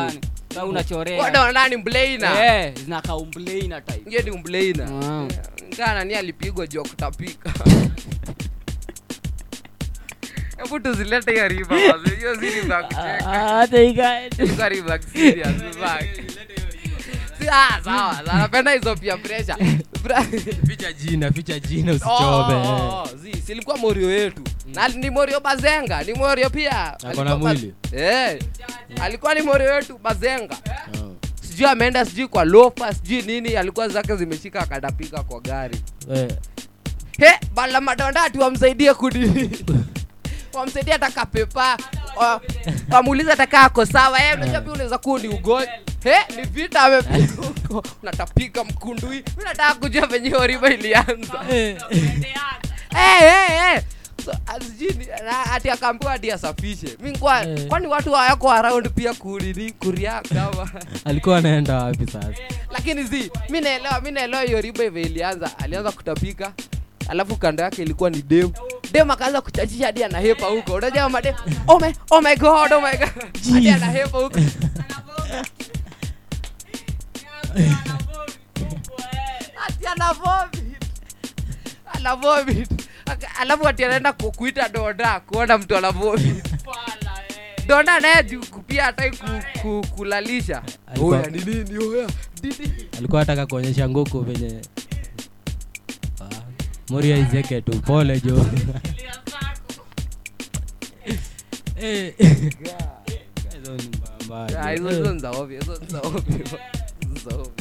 Ufala 0.52 0.64
fulani. 0.66 0.84
Sasa 0.84 0.94
unachorea 0.94 1.22
Wada 1.22 1.52
nani 1.52 1.76
mbleina 1.76 2.46
Eh, 2.64 2.74
zinakaa 2.84 3.16
umbleina 3.16 3.80
type 3.80 4.02
ngie 4.10 4.22
ni 4.22 4.30
mbleina 4.30 4.86
Mm. 4.86 5.28
ngaa 5.74 5.94
nani 5.94 6.14
alipigwa 6.14 6.66
juu 6.66 6.78
ya 6.82 6.88
kutapika 6.88 7.52
hebu 10.62 10.80
tuzilete 10.80 11.30
hiyo 11.32 11.48
riba 11.48 11.76
hiyo 12.18 12.34
zili 12.34 12.60
za 12.60 12.82
kucheka. 12.82 13.24
hata 13.28 13.82
ika- 13.82 14.26
Ilikuwa 14.26 14.68
riba 14.68 14.98
serious, 15.02 15.48
riba. 15.74 15.98
Ah, 17.50 17.80
sawa 17.84 18.22
napenda 18.38 18.70
hizo 18.72 18.96
pia 18.96 19.18
ficha 20.66 20.92
jina 20.92 21.32
ficha 21.32 21.60
jina 21.60 21.92
Oh, 22.04 22.08
oh, 22.08 23.02
oh, 23.02 23.16
zi, 23.16 23.32
silikuwa 23.46 23.76
morio 23.76 24.06
wetu 24.08 24.42
na 24.74 24.88
ni 24.88 25.10
morio 25.10 25.40
bazenga 25.40 26.02
ni 26.02 26.14
morio 26.14 26.50
pia. 26.50 26.86
Ako 26.92 27.06
Alikuwa 27.06 27.24
na 27.24 27.30
ba- 27.30 27.38
mwili? 27.38 27.74
eh, 27.92 28.38
alikuwa 29.00 29.34
ni 29.34 29.42
morio 29.42 29.70
wetu 29.74 29.98
bazenga. 29.98 30.56
Sijui 31.42 31.66
ameenda 31.66 32.04
sijui 32.04 32.28
kwa 32.28 32.44
lofa 32.44 32.94
sijui 32.94 33.22
nini 33.22 33.56
alikuwa 33.56 33.88
zake 33.88 34.16
zimeshika 34.16 34.60
akadapika 34.60 35.22
kwa 35.22 35.40
gari. 35.40 35.80
Eh, 36.14 36.28
he 37.18 37.30
bala 37.54 37.80
madonda 37.80 38.22
ati 38.22 38.38
wamsaidie 38.38 38.94
kudini 38.94 39.50
wamsaidie 40.54 40.94
atakapepa 40.94 41.76
wamuuliza 42.90 43.32
atakaa 43.32 43.62
ako 43.62 43.86
sawa. 43.86 44.20
Eh, 44.24 44.34
unajua 44.36 44.60
pia 44.60 44.72
unaweza 44.72 44.98
kuwa 44.98 45.20
ni 45.20 45.28
ugonjwa 45.28 45.72
he 46.04 46.36
ni 46.36 46.42
vita 46.42 46.80
amepiga 46.82 47.42
huko 47.68 47.82
natapika 48.02 48.64
mkundui. 48.64 49.16
Mi 49.38 49.44
nataka 49.44 49.74
kujua 49.74 50.06
venye 50.06 50.28
hiyo 50.28 50.46
riba 50.46 50.70
ilianza. 50.70 51.38
Hey, 51.48 51.74
hey, 52.94 53.28
hey. 53.58 53.80
So, 54.24 54.32
ati 55.52 55.70
akaambiwa 55.70 56.12
ati 56.12 56.30
asafishe. 56.32 56.96
Mi 57.00 57.18
hey. 57.18 57.66
kwani 57.68 57.86
watu 57.86 58.12
wayako 58.12 58.50
around 58.52 58.90
pia 58.90 59.14
kurini 59.14 59.72
kuria 59.72 60.20
kama? 60.34 60.70
Alikuwa 61.04 61.38
anaenda 61.38 61.76
wapi 61.84 62.06
sasa? 62.06 62.32
Lakini 62.70 63.04
zi 63.04 63.30
mi 63.50 63.60
naelewa 63.60 64.00
mi 64.00 64.10
naelewa 64.10 64.42
hiyo 64.42 64.60
riba 64.60 64.84
ive 64.84 65.02
ilianza. 65.02 65.50
Alianza 65.58 65.92
kutapika 65.92 66.52
alafu 67.08 67.36
kando 67.36 67.62
yake 67.62 67.82
ilikuwa 67.82 68.10
ni 68.10 68.22
dem. 68.22 68.50
Dem 68.92 69.10
akaanza 69.10 69.40
kuchachisha 69.40 69.86
hadi 69.86 70.04
anahepa 70.04 70.46
huko. 70.46 70.72
Unajua 70.74 71.08
madem 71.08 71.34
oh 71.68 71.80
my, 71.80 71.92
oh 72.10 72.20
my 72.20 72.36
god 72.36 72.72
oh 72.72 72.80
my 72.80 72.96
god. 72.96 73.52
Hadi 73.52 73.70
anahepa 73.70 74.18
huko 74.18 74.38
ati 79.66 79.86
ana 79.86 80.12
vomit. 80.12 80.76
Ana 81.94 82.16
vomit. 82.16 82.68
Alafu 83.40 83.68
ati 83.68 83.84
anaenda 83.84 84.12
kuita 84.12 84.68
donda 84.68 85.20
kuona 85.20 85.58
mtu 85.58 85.76
ana 85.76 85.90
vomit. 85.90 86.44
Donda 87.66 88.00
naye 88.00 88.22
pia 88.66 88.94
kulalisha. 89.96 90.62
Oya 91.02 91.26
ni 91.30 91.38
nini 91.44 91.78
oya 91.84 92.08
alikuwa 92.98 93.22
ataka 93.22 93.46
kuonyesha 93.46 93.88
nguku 93.88 94.20
venye 94.20 94.60
Ah, 96.20 96.42
moria 96.90 97.16
izeke 97.16 97.60
tu 97.60 97.80
pole 97.80 98.20
jo. 98.20 98.46
Eh. 101.80 102.14
Hizo 102.18 103.76
ni 103.76 103.90
mbaya, 104.24 104.62
Ah, 104.62 104.70
hizo 104.70 105.12
ni 105.14 105.18
za 105.20 105.30
ovyo, 105.30 105.60
hizo 105.60 105.78
ni 105.80 105.86
za 105.86 106.00
ovyo. 106.00 106.46
Za 107.24 107.34
ovyo. 107.34 107.52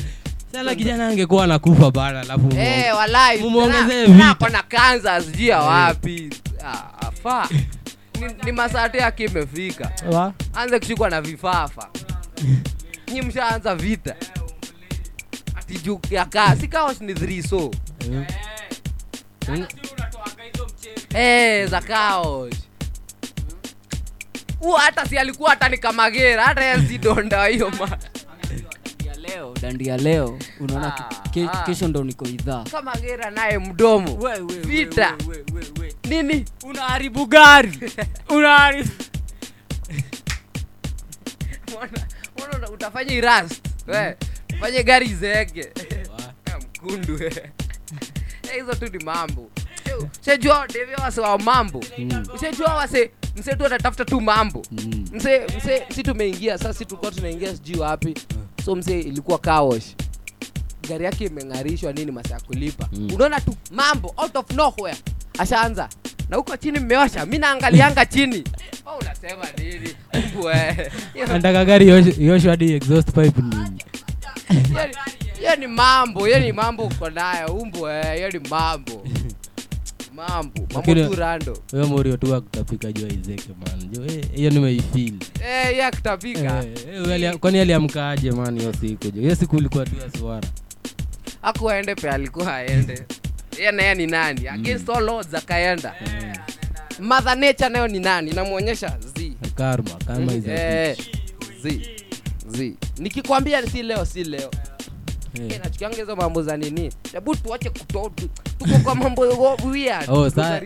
Kijana 0.76 1.08
angekuwa 1.08 1.44
anakufa 1.44 1.92
bana 1.92 2.20
alafu 2.22 2.50
hey, 2.56 2.80
Eh, 2.88 2.96
walai 2.96 3.38
mumuongezee 3.42 4.06
tena- 4.06 4.18
tena 4.18 4.46
vita. 4.46 4.58
na 4.58 4.64
kansa 4.64 5.22
sijui 5.22 5.48
ya 5.48 5.60
wapi. 5.60 6.30
Ah, 6.66 7.08
afaa 7.08 7.48
ni, 8.20 8.28
ni 8.46 8.52
masate 8.52 8.98
yake 8.98 9.24
imefika. 9.26 9.92
Anze 10.54 10.80
kushikwa 10.80 11.10
na 11.10 11.22
vifafa. 11.22 11.90
Nyi 13.14 13.22
mshaanza 13.22 13.76
vita. 13.76 14.16
Ati 15.56 15.78
juu 15.78 16.00
kaa 16.26 16.56
si 16.56 16.68
kaos 16.68 17.02
ni 17.02 17.14
thriso 17.14 17.72
Mm. 18.10 18.26
Mm. 19.50 19.66
Eh, 21.14 21.68
za 21.70 21.82
hata 24.80 25.06
si 25.06 25.18
alikuwa 25.18 25.50
hata 25.50 25.70
nikamagera 25.70 26.44
hata 26.46 26.64
yeye 26.64 26.78
hiyo 27.48 27.70
ma 27.70 27.86
ya 27.88 27.98
leo. 29.34 29.54
Dandia 29.62 29.98
leo 29.98 30.40
unaona 30.60 30.96
ah, 30.98 31.30
ke, 31.30 31.48
ah. 31.54 31.64
kesho 31.66 31.88
ndo 31.88 32.04
niko 32.04 32.26
idhaa. 32.26 32.64
Kamagera 32.64 33.32
naye 33.32 33.58
mdomo. 33.60 34.30
Vita. 34.66 35.18
nini? 36.04 36.46
Unaharibu 36.64 37.26
gari. 37.26 37.80
Unaharibu 38.30 38.90
Mbona- 42.38 42.70
utafanya 42.74 43.14
irast 43.14 43.62
we 43.88 44.16
fanye 44.60 44.84
gari 44.84 45.06
izeeke 45.06 45.70
mkundu. 46.62 47.20
Eh, 48.54 48.58
hizo 48.60 48.74
tu 48.76 48.98
ni 48.98 49.04
mambo. 49.06 49.50
Shejua 50.26 50.68
devia 50.68 50.96
wase 50.98 51.22
wa 51.22 51.38
mambo? 51.40 51.84
Ushejua 52.36 52.76
wase 52.76 53.12
mse 53.36 53.56
tu 53.56 53.66
atatafuta 53.66 54.06
tu 54.06 54.22
mambo? 54.22 54.66
Mse 55.12 55.42
mse 55.58 55.84
si 55.96 56.04
tumeingia 56.04 56.58
sasa 56.58 56.74
si 56.74 56.86
tulikuwa 56.86 57.12
tunaingia 57.12 57.56
sijui 57.56 57.80
wapi 57.80 58.14
so 58.66 58.76
mse 58.76 59.00
ilikuwa 59.00 59.38
kawash 59.38 59.84
gari 60.90 61.06
yake 61.06 61.26
imeng'arishwa 61.26 61.94
nini 61.94 62.12
masaa 62.12 62.34
ya 62.34 62.40
kulipa. 62.42 62.90
Unaona 63.16 63.42
tu 63.42 63.56
mambo 63.72 64.14
out 64.18 64.36
of 64.36 64.52
nowhere. 64.52 64.98
Ashaanza. 65.38 65.90
Na 66.30 66.38
huko 66.38 66.58
chini 66.58 66.80
mmeosha 66.80 67.26
mi 67.26 67.38
naangalianga 67.38 68.06
chini. 68.06 68.44
Unasema 69.02 69.46
nini? 69.58 69.96
Nataka 71.28 71.66
gari 71.66 71.90
hadi 72.50 72.74
exhaust 72.74 73.08
pipe 73.12 73.42
nini 73.42 73.84
ni- 74.50 75.40
hiyo 75.40 75.56
ni 75.56 75.68
mambo 75.68 76.26
hiyo 76.26 76.40
ni 76.40 76.52
mambo 76.52 76.84
uko 76.84 77.10
nayo 77.10 77.48
umbwe 77.54 78.16
hiyo 78.16 78.30
ni 78.30 78.40
mambo 78.50 79.04
mambo. 80.30 80.68
Mambo 80.74 80.94
tu 81.10 81.16
rando 81.16 81.58
huyo 81.72 81.88
morio 81.88 82.18
tu 82.18 82.36
akutapika 82.36 82.92
jua 82.92 83.10
izeke 83.10 83.50
man. 83.60 84.08
Eh, 84.10 84.26
hiyo 84.36 84.80
eh 85.46 85.86
akutapika 85.86 86.66
kwani 87.40 87.60
aliamkaaje 87.60 88.32
man 88.32 88.60
hiyo 88.60 88.74
siku 88.74 89.12
jo 89.12 89.22
hiyo 89.22 89.36
siku 89.36 89.58
ilikuwa 89.58 89.86
tu 89.86 89.92
ya 89.96 90.42
akuaende 91.42 91.96
pe 91.96 92.10
alikuwa 92.10 92.56
aende. 92.56 93.06
Yeye 93.58 93.72
naye 93.72 93.96
ni 93.96 94.08
nani? 94.08 94.48
Against 94.48 94.90
all 94.90 95.10
odds 95.10 95.34
akaenda. 95.34 95.96
Mother 97.00 97.38
nature 97.38 97.70
nayo 97.70 97.88
ni 97.88 98.00
nani? 98.00 98.32
Namwonyesha 98.32 98.98
z. 99.16 99.34
Karma 99.56 99.90
karma 100.08 100.34
is 100.34 100.48
a 100.48 100.52
Eh, 100.52 100.98
z 101.64 101.82
z. 102.48 102.76
Nikikwambia 102.98 103.68
si 103.68 103.84
leo 103.84 104.06
si 104.06 104.24
leo 104.24 104.52
Eh. 105.40 105.62
Eh, 105.82 105.96
hizo 105.96 106.16
mambo 106.16 106.44
za 106.44 106.58
nini 106.58 106.92
hebu 107.12 107.36
tuache 107.36 107.70
tuko 107.70 108.12
kwa 108.84 108.96
mambo 108.96 109.22
weird. 109.72 110.10
Oh, 110.10 110.30
sa 110.30 110.62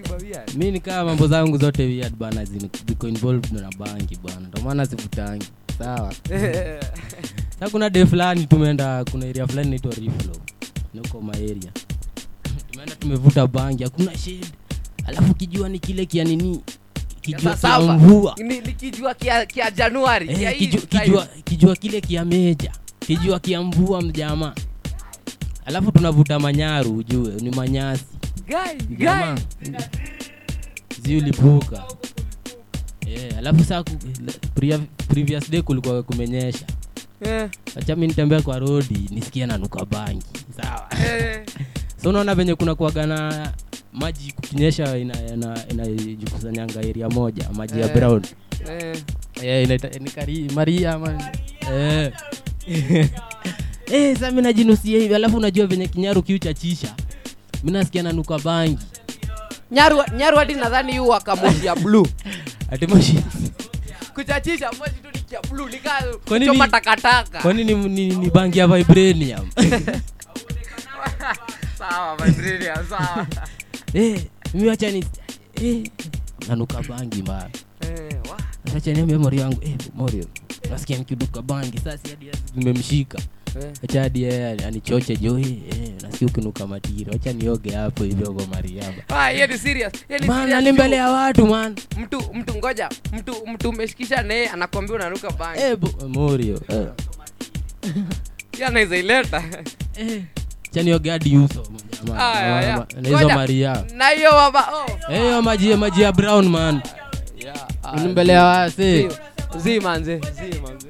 mi 0.56 0.72
nikaa 0.72 1.06
mambo 1.06 1.28
zangu 1.28 1.58
zote 1.58 1.84
weird 1.86 2.16
bana 2.16 2.46
ziko 2.46 3.08
involved 3.08 3.52
na 3.52 3.70
bangi 3.78 4.16
bana. 4.24 4.48
Ndio 4.48 4.64
maana 4.64 4.86
sivutangi 4.86 5.48
sawa? 5.78 6.14
Sa 7.60 7.70
kuna 7.70 7.90
de 7.90 8.06
fulani 8.06 8.46
tumeenda 8.46 9.06
kuna 9.12 9.26
area 9.26 9.48
fulani 9.48 9.70
naitwa 9.70 9.92
riflo 9.94 10.36
niko 10.94 11.22
maeria 11.22 11.72
tumeenda 12.72 12.96
tumevuta 12.96 13.48
bangi 13.48 13.84
hakuna 13.84 14.18
shade. 14.18 14.48
Alafu 15.08 15.34
kijua 15.34 15.70
ni 15.70 15.80
kile 15.80 16.06
kia 16.06 16.24
nini 16.24 16.62
kijua 17.22 17.54
kia 17.56 17.80
mvua. 17.80 18.36
Ni- 18.38 18.62
kia, 19.20 19.46
kia 19.46 19.72
januari 19.72 20.30
Eh, 20.30 20.58
kijua, 20.58 20.82
kijua, 20.82 21.28
kijua 21.44 21.76
kile 21.76 22.02
kia 22.02 22.26
meja 22.26 22.72
kijua 23.08 23.40
kiambua 23.40 24.02
mjamaa 24.02 24.54
alafu 25.66 25.92
tunavuta 25.92 26.40
manyaru 26.40 26.96
ujue 26.98 27.34
ni 27.42 27.50
manyasi 27.52 28.06
ziulipuka 31.02 31.84
yeah, 33.08 33.38
alafu 33.38 33.64
saa 33.64 33.84
previous 35.08 35.52
day 35.52 35.62
kulikuwa 35.62 36.04
kumenyesha 36.04 36.66
yeah. 37.26 37.50
achami 37.76 38.08
nitembea 38.08 38.42
kwa 38.42 38.60
rodi 38.60 39.10
nisikie 39.12 39.46
nanuka 39.46 39.86
bangi 39.86 40.26
sawa 40.62 40.88
yeah. 41.06 41.46
so 42.04 42.10
unaona 42.10 42.36
venye 42.36 42.56
kuna 42.56 42.76
kuagana 42.76 43.52
maji 43.94 44.32
kukinyesha 44.32 44.98
inajikusanyanga 44.98 46.74
ina, 46.74 46.82
ina, 46.82 46.90
eria 46.90 47.10
moja 47.10 47.50
maji 47.54 47.80
ya 47.80 47.86
Eh. 47.86 47.94
brown 47.96 48.22
Eh. 48.70 49.04
ina, 49.64 49.76
ina, 49.76 49.76
ina, 49.76 50.28
ina, 50.28 50.54
maria 50.54 50.94
ama 50.94 51.32
eh. 51.74 52.14
eh, 53.92 54.18
sa 54.20 54.32
mi 54.32 54.42
najinusia 54.42 55.00
hivi 55.00 55.16
alafu 55.16 55.38
unajua 55.38 55.68
venye 55.68 55.88
kinyaru 55.88 56.24
kiuchachisha 56.24 56.96
mi 57.64 57.72
nasikia 57.72 58.04
nanuka 58.04 58.40
bangi. 58.40 58.78
Nyaru 59.72 60.04
nyaru 60.18 60.38
hadi 60.38 60.54
nadhani 60.54 60.96
yu 60.96 61.08
wakamoshi 61.10 61.66
ya 61.66 61.76
blue. 61.76 62.08
Ati 62.72 62.88
moshi. 62.88 63.20
Kuchachisha 64.14 64.72
moshi 64.72 64.92
tu 64.92 65.08
nikia 65.14 65.42
bluu 65.42 65.70
nikachoma 65.70 66.68
takataka. 66.68 67.42
kwani 67.42 67.64
ni, 67.64 67.74
ni, 67.76 68.08
ni 68.08 68.30
bangi 68.30 68.60
ya 68.60 68.68
vibranium? 68.68 69.50
Sawa 71.80 72.16
vibranium 72.18 72.86
sawa. 72.90 73.28
Eh, 73.94 74.22
mi 74.54 74.68
wacha 74.68 74.92
ni 74.92 75.06
eh, 75.64 75.84
nanuka 76.48 76.82
bangi 76.82 77.22
mbaya. 77.22 77.50
eh, 77.50 77.65
wa- 78.76 78.80
wacha 78.80 78.94
niambia 78.94 79.20
mori 79.20 79.40
wangu 79.40 79.58
eh, 79.62 79.76
mori 79.96 80.28
nasikia 80.70 80.98
nikiduka 80.98 81.42
bangi. 81.42 81.78
Sasa 81.78 81.98
hadi 82.10 82.26
Eh. 83.56 83.72
acha 83.84 84.02
hadi 84.02 84.26
anichoche 84.66 85.18
eh, 85.72 85.84
eh, 85.84 85.92
nasikia 86.02 86.28
ukinuka 86.28 86.68
nioge 87.34 87.70
hapo 87.72 88.06
Ah, 89.10 89.32
ni 90.62 90.72
mbele 90.72 90.96
ya 90.96 91.10
watu 91.10 91.46
man. 91.48 91.76
Mtu 91.98 92.24
mtu 92.34 92.56
ngoja, 92.56 92.90
mtu 93.14 93.36
mtu 93.48 93.70
umeshikisha 93.70 94.22
naye 94.22 94.48
anakwambia 94.50 94.96
unanuka 94.96 95.32
bangi. 95.32 95.62
eh, 95.62 95.78
morio 96.08 96.62
eh. 96.68 96.88
Hadi 101.10 101.38
uso. 101.38 101.64
Ma- 102.08 102.14
na 103.02 103.10
hizo 103.10 103.30
maria 103.30 103.84
Na 103.96 104.10
hiyo 104.10 104.32
baba. 104.32 104.68
Oh. 104.74 105.14
Eh, 105.14 105.22
hiyo 105.22 105.42
maji 105.42 105.70
maji 105.78 106.02
ya 106.02 106.12
brown 106.12 106.48
man 106.50 106.82
Ah, 107.84 107.92
wasi 107.92 108.08
mbele 108.08 108.34
ya 108.34 108.44
wase 108.44 109.02
zi- 109.10 109.10
zi 109.60 109.80
manze, 109.80 110.18
zi 110.20 110.60
manze. 110.62 110.88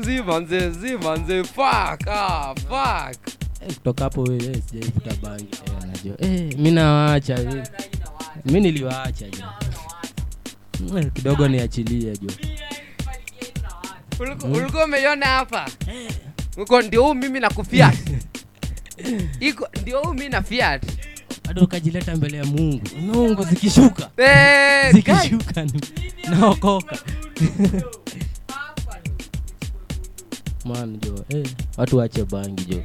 Zi 0.00 0.22
manze, 0.22 0.70
zi 0.70 0.96
manze. 0.96 1.44
Fuck. 1.44 2.08
Ah, 2.08 2.54
fuck. 2.54 3.16
Eh, 3.60 3.74
kutoka 3.74 4.04
hapo 4.04 4.22
wewe 4.22 4.44
eh, 4.44 4.62
sijaivuta 4.70 5.10
bangi 5.22 5.46
eh, 5.66 5.86
najua 5.86 6.16
mi 6.62 6.70
nawaacha 6.70 7.34
eh. 7.40 7.62
mi 8.44 8.60
niliwaacha 8.60 9.26
jo 9.28 9.44
kidogo 11.14 11.48
niachilie 11.48 12.16
jo 12.16 12.30
Uliku- 14.18 14.46
ulikuwa 14.56 14.84
umeiona 14.84 15.26
hapa 15.26 15.66
uko 16.56 16.82
ndio 16.82 17.02
huu 17.04 17.14
mimi 17.14 17.40
na 17.40 17.50
kufiat 17.50 17.98
iko 19.40 19.68
ndio 19.82 20.00
huu 20.02 20.14
mi 20.14 20.28
na 20.28 20.42
fiat 20.42 20.82
bado 21.48 21.62
ukajileta 21.64 22.16
mbele 22.16 22.36
ya 22.36 22.44
mungu. 22.44 22.80
Mungu 23.00 23.44
zikishuka. 23.44 24.10
Zikishuka 24.92 25.66
naokoka. 26.30 26.98
Man 30.64 30.98
jo 31.00 31.24
eh, 31.28 31.46
watu 31.76 31.96
wache 31.96 32.24
bangi 32.24 32.64
jo. 32.64 32.82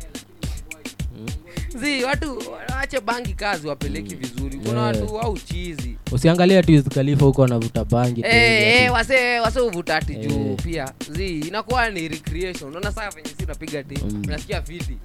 Zi 1.79 2.03
watu 2.03 2.37
waache 2.69 2.99
bangi 3.01 3.33
kazi 3.33 3.67
wapeleki 3.67 4.15
vizuri. 4.15 4.57
Kuna 4.57 4.81
Yeah. 4.81 5.01
watu 5.01 5.19
au 5.19 5.37
chizi. 5.37 5.97
Usiangalie 6.11 6.63
tu 6.63 6.71
Wiz 6.71 6.83
Khalifa 6.87 7.25
huko 7.25 7.41
wanavuta 7.41 7.85
bangi 7.85 8.21
hey, 8.21 8.31
Eh, 8.31 8.83
eh, 8.83 8.93
wase 8.93 9.39
wase 9.39 9.59
uvuta 9.59 9.95
ati 9.97 10.15
juu 10.15 10.47
Eh. 10.51 10.57
pia. 10.63 10.93
Zi 11.11 11.39
inakuwa 11.39 11.89
ni 11.89 12.07
recreation. 12.07 12.69
Unaona 12.69 12.91
saa 12.91 13.09
venye 13.09 13.29
si 13.37 13.43
unapiga 13.45 13.83
ti 13.83 13.99
Mm. 14.03 14.21
unasikia 14.27 14.61
fiti 14.61 14.97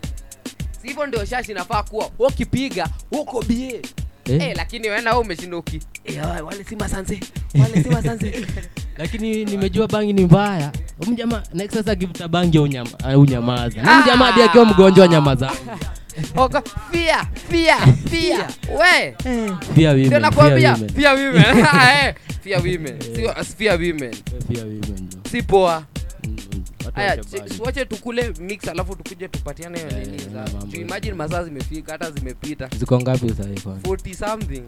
hivyo 0.83 1.07
ndio 1.07 1.24
shashi 1.24 1.51
inafaa 1.51 1.83
kuwa. 1.83 2.11
Ukipiga 2.18 2.89
huko 3.11 3.43
bie. 3.43 3.83
Eh. 4.24 4.43
eh, 4.43 4.53
lakini 4.57 4.89
wewe 4.89 5.11
umeshinda 5.12 5.57
uki 5.57 5.81
eh, 6.05 6.45
wale 6.47 6.64
simba 6.64 6.89
sanse 6.89 7.20
wale 7.61 7.83
simba 7.83 8.03
sanse 8.03 8.47
lakini 8.99 9.45
nimejua 9.45 9.89
bangi 9.89 10.12
ni 10.12 10.24
mbaya. 10.24 10.72
Mjama 11.07 11.43
next 11.55 11.74
sasa 11.74 11.93
akivuta 11.93 12.29
bangi 12.29 12.59
unyama, 12.59 12.91
unyamaza. 13.16 13.83
Na 13.83 14.01
mjama 14.03 14.24
hadi 14.26 14.43
akiwa 14.43 14.64
mgonjwa 14.64 15.05
anyamaza. 15.05 15.51
Oka, 16.37 16.62
fia 16.93 17.24
fia 17.51 17.76
fia. 18.11 18.49
We. 18.81 19.14
Fear 19.74 19.91
women, 19.93 20.07
ndio 20.07 20.18
nakwambia 20.18 20.76
fia 20.97 21.12
women. 21.12 21.45
Fia 22.45 22.59
women. 22.59 22.99
Sio 23.16 23.35
fia 23.59 23.72
women. 23.72 24.14
Fear 24.53 24.64
women, 24.66 25.09
si 25.31 25.43
poa 25.43 25.83
haya 26.99 27.11
wache 27.11 27.23
chi- 27.31 27.39
bangi. 27.39 27.55
si 27.55 27.63
wache 27.63 27.85
tukule 27.85 28.33
mix 28.41 28.69
alafu 28.69 28.97
tukuje 28.97 29.29
tupatiane 29.29 29.79
hiyo 29.79 29.91
nini 29.91 30.81
imagine 30.81 31.15
masaa 31.15 31.45
zimefika 31.45 31.93
hata 31.93 32.11
zimepita. 32.11 32.69
Ziko 32.79 33.01
ngapi 33.01 33.31
sahii 33.35 33.55
40 33.55 34.15
something. 34.15 34.63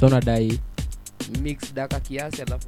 So 0.00 0.08
nadai 0.08 0.60
mix 1.42 1.74
daka 1.74 2.00
kiasi 2.00 2.42
alafu 2.42 2.66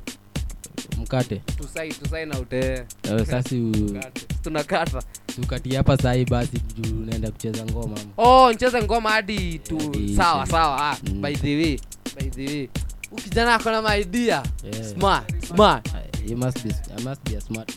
mkate? 0.98 1.36
tusai 1.36 1.88
tusai 1.92 2.26
na 2.26 2.38
utee 2.40 2.84
Eh, 3.02 3.26
sasa 3.26 3.42
tunakata. 4.42 5.02
Tukati 5.40 5.74
hapa 5.74 5.96
sahi 5.96 6.24
basi 6.24 6.58
juu 6.76 7.04
naenda 7.04 7.30
kucheza 7.30 7.64
ngoma 7.64 7.96
oh 8.16 8.52
ncheze 8.52 8.82
ngoma 8.82 9.10
hadi 9.10 9.58
tu 9.58 9.92
yeah, 10.00 10.16
sawa 10.16 10.46
sawa 10.46 10.90
ah, 10.90 10.96
Mm. 11.04 11.22
by 11.22 11.34
the 11.34 11.56
way 11.56 11.78
by 12.16 12.30
the 12.30 12.46
way. 12.46 12.68
Ukijana 13.12 13.54
akona 13.54 13.82
maidia 13.82 14.42
Yeah. 14.64 14.94
smart 14.94 15.44
smart. 15.46 15.88
You 16.28 16.36
must 16.36 16.62
be, 16.64 16.74
I 16.98 17.02
must 17.04 17.24
be 17.30 17.36
a 17.36 17.40
smart 17.40 17.72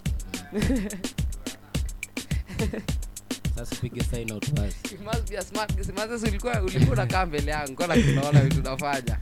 sasa 3.55 3.75
pige 3.81 4.03
sign 4.03 4.31
out 4.31 4.45
basi 4.53 4.75
You 4.95 4.99
must 5.05 5.29
be 5.29 5.35
a 5.37 5.41
smart 5.41 5.75
guy. 5.75 5.83
Simaze 5.83 6.27
ulikuwa 6.27 6.61
ulikuwa 6.61 6.91
unakaa 6.93 7.25
mbele 7.25 7.51
yangu 7.51 7.75
kona 7.75 7.93
kunaona 7.95 8.41
vitu 8.41 8.61
nafanya 8.61 9.17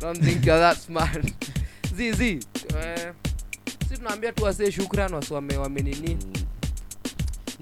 don't 0.00 0.24
think 0.24 0.46
you're 0.46 0.60
that 0.60 0.78
smart. 0.78 1.32
Zi 1.96 2.12
zi 2.12 2.38
eh, 2.78 3.12
tunaambia 3.94 4.32
tu 4.32 4.44
wasee 4.44 4.70
shukran 4.72 5.14
wasi 5.14 5.34
wame 5.34 5.56
wamenini 5.56 6.16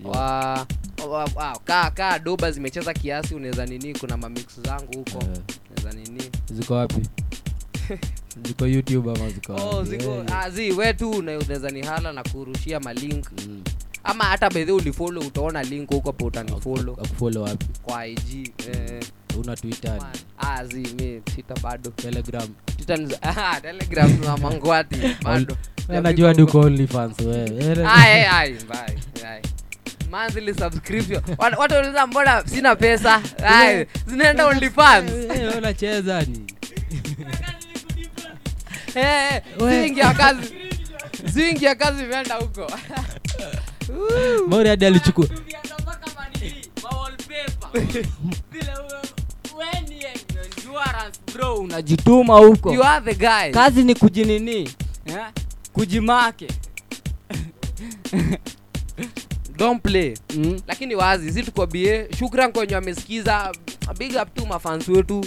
wa 0.04 0.66
wa- 1.08 1.28
wa- 1.34 1.58
kaa 1.64 1.90
kaa 1.90 2.18
doba 2.18 2.50
zimecheza 2.52 2.94
kiasi 2.94 3.34
unaweza 3.34 3.66
nini? 3.66 3.94
Kuna 3.98 4.16
mamix 4.16 4.60
zangu 4.60 4.92
huko. 4.98 5.18
Unaweza 5.70 5.92
nini? 6.00 6.22
Ziko 6.52 6.74
wapi 6.74 7.02
ziko 8.47 8.66
youtube 8.66 9.11
ama 9.11 9.30
ziko 9.30 9.55
oh, 9.55 9.85
ziko 9.85 10.11
Eh, 10.14 10.24
ah, 10.37 10.51
zi 10.51 10.72
we 10.72 10.95
tu 10.95 11.11
unaweza 11.11 11.70
nihala 11.70 12.12
na 12.12 12.22
kurushia 12.22 12.80
malink 12.80 13.26
ama 14.05 14.24
hata 14.24 14.51
bedhe 14.51 14.72
ulifolo 14.72 15.20
utaona 15.20 15.62
link 15.62 15.91
huko 15.91 16.09
hapo 16.09 16.24
utanifolo 16.24 17.43
wapi? 17.43 17.66
Kwa 17.83 18.07
ig 18.07 18.53
eh, 18.72 19.03
una 19.41 19.57
twitter 19.57 19.93
ni? 19.93 20.18
ah, 20.39 20.64
mi 20.64 21.20
twitter 21.20 21.61
bado. 21.62 21.91
Telegram. 21.91 22.49
Twitter 22.76 23.18
ah, 23.22 23.61
telegram 23.61 24.20
na 24.24 24.37
mangwati 24.37 24.97
bado. 25.24 25.57
najua 25.89 26.35
duko 26.35 26.61
onlyfans 26.61 27.20
wewe. 27.20 27.87
Ai, 27.89 28.24
ai, 28.24 28.53
bye, 28.53 28.99
bye 29.22 29.43
monthly 30.11 30.55
subscription. 30.55 31.22
Watu 31.39 31.61
wanauliza 31.61 32.07
mbona 32.07 32.43
sina 32.47 32.76
pesa? 32.76 33.22
Zinaenda 34.07 34.47
Eh, 35.35 35.57
unacheza 35.59 36.22
ni 36.22 36.51
Eh, 38.95 39.34
eh, 39.34 39.43
zingi 39.59 40.01
ya 40.01 40.14
kazi. 40.14 40.55
Zingi 41.24 41.64
ya 41.64 41.74
kazi 41.74 42.03
imeenda 42.03 42.34
huko. 42.34 42.72
Hadi 44.68 44.86
alichukua. 44.86 45.26
Bro 51.34 51.55
unajituma 51.57 52.38
huko. 52.38 52.72
You 52.74 52.84
are 52.84 53.05
the 53.05 53.14
guy. 53.14 53.51
kazi 53.53 53.82
ni 53.84 53.95
kujinini. 53.95 54.70
Yeah? 55.07 55.32
kujimake 55.72 56.49
don't 59.62 59.82
play. 59.82 60.14
Lakini 60.68 60.94
wazi 60.94 61.32
si 61.32 61.42
tuko 61.42 61.66
bie. 61.66 62.08
Shukran 62.18 62.52
kwenye 62.52 62.74
wamesikiza. 62.74 63.52
Big 63.98 64.16
up 64.22 64.34
tu 64.34 64.46
mafans 64.46 64.88
wetu. 64.88 65.24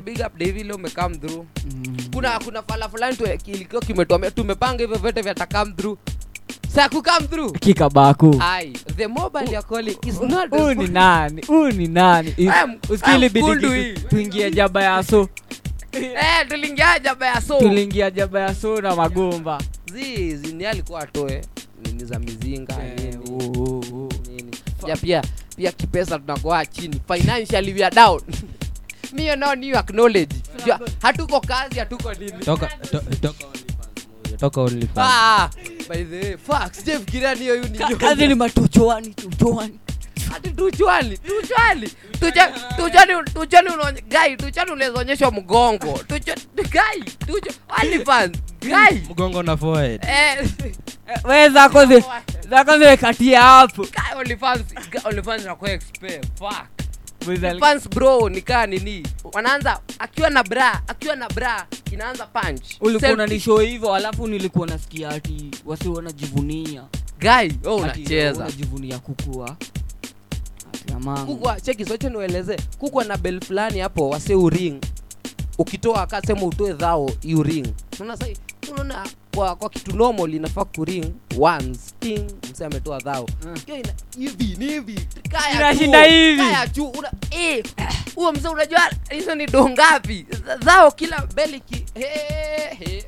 Big 0.00 0.20
up 0.26 0.38
David 0.38 0.66
leo 0.66 0.76
umecome 0.76 1.16
through. 1.16 1.46
Kuna 2.14 2.38
kuna 2.38 2.62
fala 2.62 2.88
fulani 2.88 3.16
tu 3.16 3.24
kilikuwa 3.44 3.82
kimetuambia 3.82 4.30
tumepanga 4.30 4.82
hivyo 4.82 4.98
vyote 4.98 5.22
vya 5.22 5.34
takam 5.34 5.72
through. 5.72 5.98
Tuingie 14.10 14.50
jaba 14.50 14.82
ya 14.82 15.02
so. 15.02 15.28
Eh 15.92 16.46
tuliingia 16.48 16.98
jaba 16.98 17.26
yaso 17.26 17.58
tuliingia 17.58 18.10
jaba 18.10 18.40
ya 18.40 18.54
na 18.82 18.96
magomba 18.96 19.60
zi 19.92 20.36
zini 20.36 20.66
alikuwa 20.66 21.00
atoe 21.00 21.42
nini 21.84 22.04
za 22.04 22.18
mizinga 22.18 22.76
nini 22.76 23.16
nini 24.28 24.50
ya 24.86 24.96
pia 24.96 25.22
pia 25.56 25.72
kipesa 25.72 26.18
tunakoa 26.18 26.66
chini. 26.66 27.00
Financially 27.12 27.72
we 27.72 27.84
are 27.84 27.94
down. 27.94 28.20
Mi 29.12 29.26
you 29.26 29.34
know 29.36 29.54
new 29.54 29.76
acknowledge. 29.76 30.34
Jua, 30.66 30.80
hatuko 31.02 31.40
kazi 31.40 31.78
hatuko 31.78 32.14
nini. 32.14 32.32
Toka 32.44 32.66
to, 32.66 33.00
toka 33.20 33.44
toka 34.42 34.60
only 34.60 34.88
ah 34.96 35.50
by 35.88 36.04
the 36.04 36.16
way 36.16 36.36
fuck 36.36 36.74
sijafikiria 36.74 37.34
niyo 37.34 37.54
hiyo 37.54 37.68
ni 37.88 37.96
kazi 37.96 38.26
ni 38.26 38.34
matuchoani 38.34 39.08
tuchoani 39.14 39.78
ati 40.36 40.50
tuchwali 40.50 41.18
tuchwali 41.18 41.92
tucha 42.20 42.48
tuchani 42.76 43.12
tuchani 43.34 43.68
gai 44.08 44.36
tuchani 44.36 44.70
unaweza 44.70 45.30
mgongo. 45.30 46.00
Gai 46.70 47.04
gai. 48.60 49.02
Mgongo 49.10 49.42
na 49.42 49.56
forehead. 49.56 50.04
Eh. 50.04 50.48
We 51.24 51.48
zako 51.50 51.84
zi- 51.86 52.04
zako 52.50 52.78
zimekatia 52.78 53.42
hapo. 53.42 53.86
OnlyFans 54.18 54.60
OnlyFans 55.04 55.42
inakuwa 55.42 55.70
expert 55.72 56.26
fuck. 56.38 56.66
Fans 57.60 57.88
bro 57.88 58.28
nikaa 58.28 58.66
nini? 58.66 59.06
Wanaanza 59.32 59.80
akiwa 59.98 60.30
na 60.30 60.42
bra 60.42 60.82
akiwa 60.88 61.16
na 61.16 61.28
bra 61.28 61.66
inaanza 61.92 62.26
punch. 62.26 62.62
Ulikuwa 62.80 62.90
Selfie. 63.00 63.12
unanishow 63.12 63.58
hivyo 63.58 63.94
alafu 63.94 64.28
nilikuwa 64.28 64.66
nasikia 64.66 65.08
ati 65.08 65.50
wasi 65.64 65.88
wanajivunia. 65.88 66.84
Gai 67.18 67.52
wewe 67.64 67.76
unacheza. 67.76 68.40
unajivunia 68.44 68.98
kukua 68.98 69.56
ati 71.02 71.08
amanga. 71.10 71.24
kukwa 71.24 71.60
cheki 71.60 71.84
sote 71.84 72.08
nieleze. 72.10 72.56
kukwa 72.78 73.04
na 73.04 73.16
bel 73.16 73.40
fulani 73.40 73.78
hapo 73.78 74.08
wase 74.08 74.34
uring 74.34 74.80
ukitoa 75.58 76.02
akasema 76.02 76.42
utoe 76.42 76.72
dhao 76.72 77.10
uring 77.36 77.66
unaona 78.00 78.16
sasa 78.16 78.30
unaona 78.72 79.06
kwa, 79.34 79.56
kwa 79.56 79.70
kitu 79.70 79.96
normal 79.96 80.34
inafaa 80.34 80.64
kuring 80.64 81.04
once 81.40 81.80
ting 82.00 82.24
mse 82.52 82.64
ametoa 82.64 82.98
dhao 83.00 83.26
Hiyo 83.66 83.78
ina- 83.78 83.94
hivi 84.18 84.56
ni 84.58 84.66
hivi 84.72 85.00
kaya 85.30 85.54
Inashinda 85.54 86.04
hivi. 86.04 86.42
kaya 86.42 86.68
tu 86.68 86.84
una 86.86 87.12
eh 87.30 87.64
huo 88.14 88.32
mse 88.32 88.48
unajua 88.48 88.80
hizo 89.10 89.34
ni 89.34 89.46
dongapi? 89.46 90.26
dhao 90.64 90.90
kila 90.90 91.26
beli 91.34 91.60
ki 91.60 91.84
he 91.94 92.06
he 92.78 93.04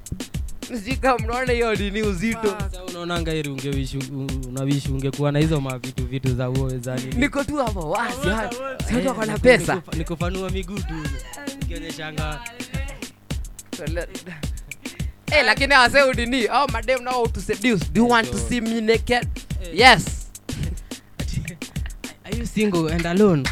sijika 0.69 1.19
mnaona 1.19 1.53
hiyo 1.53 1.75
nini 1.75 2.03
uzito. 2.03 2.57
Unaonanga 2.89 3.33
heri 3.33 3.51
ungewishi 3.51 3.99
unawishi 4.49 4.89
ungekuwa 4.89 5.33
na 5.33 5.39
hizo 5.39 5.61
mavitu 5.61 6.07
vitu 6.07 6.35
za 6.35 6.51
uo 6.51 6.69
za 6.79 6.97
nini? 6.97 7.15
Niko 7.17 7.45
tu 7.45 7.57
hapo 7.57 7.91
wasi 7.91 8.29
watu 8.29 9.15
kwa 9.15 9.27
na 9.27 9.39
pesa. 9.39 9.83
nikufanua 9.97 10.51
miguu 10.51 10.79
tu. 10.79 10.95
Ikionyeshanga 11.63 12.41
Hey, 15.31 15.43
lakini 15.43 15.75
awase 15.75 16.03
udini 16.03 16.47
au 16.47 16.71
madem 16.71 17.03
nao 17.03 17.27
to 17.27 17.41
seduce. 17.41 17.85
Do 17.93 18.01
you 18.03 18.09
want 18.11 18.31
to 18.31 18.39
see 18.39 18.61
me 18.61 18.81
naked? 18.81 19.29
Yes. 19.75 20.05
Are 22.25 22.37
you 22.39 22.47
single 22.47 22.89
and 22.93 23.07
alone? 23.07 23.45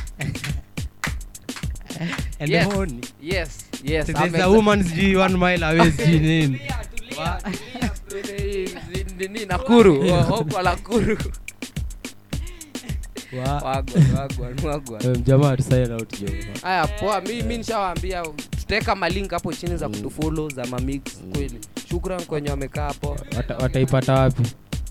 And 2.41 2.51
Yes. 2.51 2.73
horny 2.73 3.01
yes 3.21 3.65
yes 3.85 4.07
So 4.07 4.13
I'm 4.19 4.35
a 4.35 4.49
woman 4.51 4.83
sijui 4.85 5.17
one 5.17 5.37
mile 5.39 5.63
away 5.65 5.91
sijui 5.93 6.19
nini 6.29 6.61
nini 9.19 9.47
nakuru. 9.47 10.05
Yeah. 10.05 10.29
la 10.63 10.77
kuru 10.77 11.17
haya 16.63 16.87
poa. 16.87 17.21
Mi, 17.21 17.43
mi 17.43 17.59
nishawaambia 17.59 18.23
tutaweka 18.51 18.95
malink 18.95 19.31
hapo 19.31 19.53
chini 19.53 19.77
za 19.77 19.89
kutufollow 19.89 20.49
za 20.51 20.65
mamix 20.67 21.01
kweli. 21.33 21.59
Shukran 21.91 22.25
kwenye 22.25 22.51
wamekaa 22.51 22.87
hapo. 22.87 23.17
Wataipata 23.61 24.13
wapi? 24.13 24.43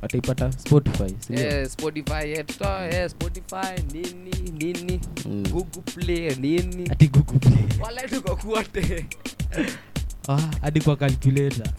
Wataipata 0.01 0.51
spotify? 0.51 1.15
Eh, 1.33 1.69
spotify 1.69 2.31
eh, 2.31 2.45
tuta- 2.45 2.89
eh, 2.95 3.09
spotify 3.09 3.81
nini 3.93 4.51
nini. 4.51 5.01
Mm. 5.25 5.43
google 5.51 5.81
play 5.81 6.35
nini. 6.35 6.87
Ati 6.91 7.07
Google 7.07 7.39
Play. 7.39 7.65
wala 7.81 8.01
tuko 8.01 8.35
kuote 8.35 9.05
Ah, 10.27 10.37
kwa 10.81 10.95
calculator. 10.95 11.67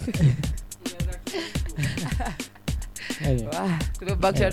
Anyway. 3.27 3.57
Ah, 3.57 3.79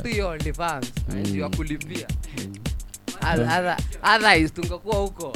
hiyo 0.10 0.28
OnlyFans, 0.30 0.92
Mm. 1.10 1.24
kulipia. 1.50 2.08
Mm. 2.38 2.54
Otherwise 4.16 4.50
tungekuwa 4.50 4.96
huko. 4.98 5.34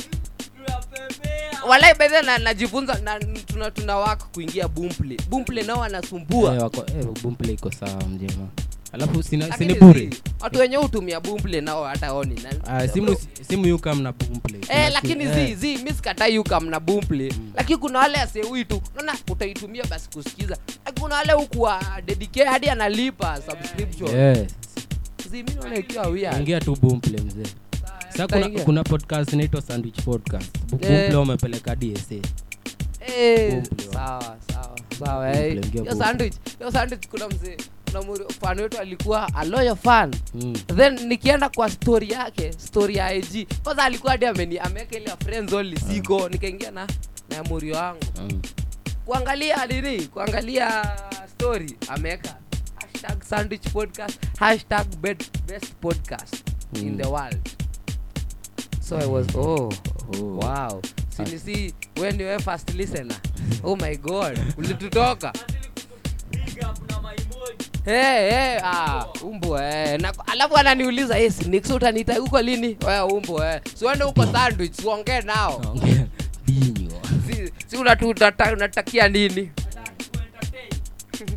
Walai 1.67 1.93
bedhe 1.95 2.21
na, 2.21 2.37
najifunza 2.37 2.99
na, 2.99 3.19
tuna, 3.19 3.71
tuna 3.71 3.97
wako 3.97 4.27
kuingia 4.33 4.67
boomplay. 4.67 5.17
Boomplay 5.29 5.63
nao 5.65 5.79
wanasumbua. 5.79 6.55
Eh, 6.55 6.61
wako- 6.61 6.85
eh, 6.99 7.05
iko 7.53 7.71
sawa 7.71 8.03
mjema 8.07 8.47
alafu 8.93 9.23
sini 9.23 9.73
bure. 9.73 10.09
watu 10.39 10.59
wenye 10.59 10.75
hutumia 10.75 11.19
bumple 11.19 11.61
nao 11.61 11.83
hata 11.85 12.13
oni 12.13 12.35
na- 12.43 12.67
Ah, 12.77 12.87
simu 12.87 13.15
simu 13.47 13.65
yukam 13.67 14.01
na 14.01 14.11
bumple 14.11 14.59
Eh, 14.69 14.89
lakini 14.93 15.27
zi 15.27 15.55
zi 15.55 15.77
mi 15.77 15.93
sikatai 15.93 16.35
yukam 16.35 16.69
na 16.69 16.79
boomplay 16.79 17.31
lakini 17.55 17.77
kuna 17.79 17.99
wale 17.99 18.17
aseuitu 18.17 18.81
naona 18.95 19.13
utaitumia 19.31 19.83
basi 19.85 20.09
kusikiza. 20.09 20.57
Lakini 20.85 21.01
kuna 21.03 21.15
wale 21.15 21.33
hukuwa 21.33 21.81
dedike 22.05 22.43
hadi 22.43 22.69
analipa 22.69 23.41
subscription. 23.41 24.15
Yes. 24.19 24.47
zi 25.31 25.43
mi 25.43 25.49
naona 25.55 25.75
ikiwa 25.77 26.07
ingia 26.39 26.59
tu 26.59 26.77
bumple 26.81 27.21
mzee. 27.21 27.49
Sa 28.17 28.27
kuna, 28.27 28.49
kuna 28.49 28.83
podcast 28.83 29.33
inaitwa 29.33 29.61
sandwich 29.61 30.01
podcast. 30.01 30.55
Eh. 30.81 31.09
boomplay 31.09 31.37
dsa 31.75 32.15
Eh, 33.17 33.63
sawa 33.93 34.37
sawa 34.51 34.75
sawa 34.99 35.29
Boomplay, 35.29 35.57
eh. 35.57 35.71
Hiyo 35.71 35.95
sandwich 35.95 36.33
hiyo 36.59 36.71
sandwich 36.71 37.07
kuna 37.07 37.27
mzee 37.27 37.57
kuna 38.01 38.29
fan 38.41 38.59
wetu 38.59 38.77
alikuwa 38.79 39.35
aloyo 39.35 39.75
fan. 39.75 40.15
Mm. 40.33 40.53
then 40.75 41.07
nikienda 41.07 41.49
kwa 41.49 41.69
story 41.69 42.09
yake 42.11 42.53
story 42.53 42.95
ya 42.95 43.13
IG 43.13 43.47
kwanza 43.63 43.83
alikuwa 43.83 44.11
hadi 44.11 44.25
ameni 44.25 44.59
ameweka 44.59 44.97
ile 44.97 45.11
friends 45.23 45.53
only 45.53 45.79
siko 45.79 46.29
nikaingia 46.29 46.71
na 46.71 46.87
na 47.29 47.43
murio 47.43 47.75
wangu. 47.75 48.03
Mm. 48.21 48.41
kuangalia 49.05 49.65
nini? 49.65 50.05
Kuangalia 50.07 50.85
story 51.33 51.75
ameweka 51.87 52.35
hashtag 52.75 53.23
sandwich 53.23 53.69
podcast 53.73 54.19
hashtag 54.39 54.87
best, 55.01 55.31
best 55.47 55.73
podcast 55.81 56.35
in 56.75 56.89
Mm. 56.91 56.97
the 56.97 57.07
world. 57.07 57.49
So 58.81 58.97
i 58.97 59.05
was 59.05 59.27
oh, 59.35 59.73
Oh. 60.19 60.23
wow. 60.23 60.81
Sinisi 61.09 61.73
when 61.99 62.19
you 62.19 62.25
were 62.27 62.39
first 62.39 62.73
listener. 62.73 63.15
Oh 63.63 63.75
my 63.75 63.95
god. 63.95 64.39
Ulitutoka 64.57 65.33
Hey, 67.85 68.29
hey, 68.31 68.59
ah, 68.63 69.05
umbo 69.23 69.59
eh. 69.59 69.99
Na, 69.99 70.13
alafu 70.27 70.57
ananiuliza 70.57 71.17
yes, 71.17 71.47
Nix 71.47 71.69
utaniita 71.69 72.15
huko 72.15 72.41
lini? 72.41 72.77
Wewe 72.87 73.01
umbo 73.01 73.45
eh. 73.45 73.61
Si 73.75 73.85
uende 73.85 74.03
huko 74.03 74.25
sandwich, 74.25 74.79
uongee 74.85 75.21
nao. 75.21 75.75
si, 77.27 77.51
si 77.67 77.77
unatakia 78.53 79.07
nini? 79.07 79.51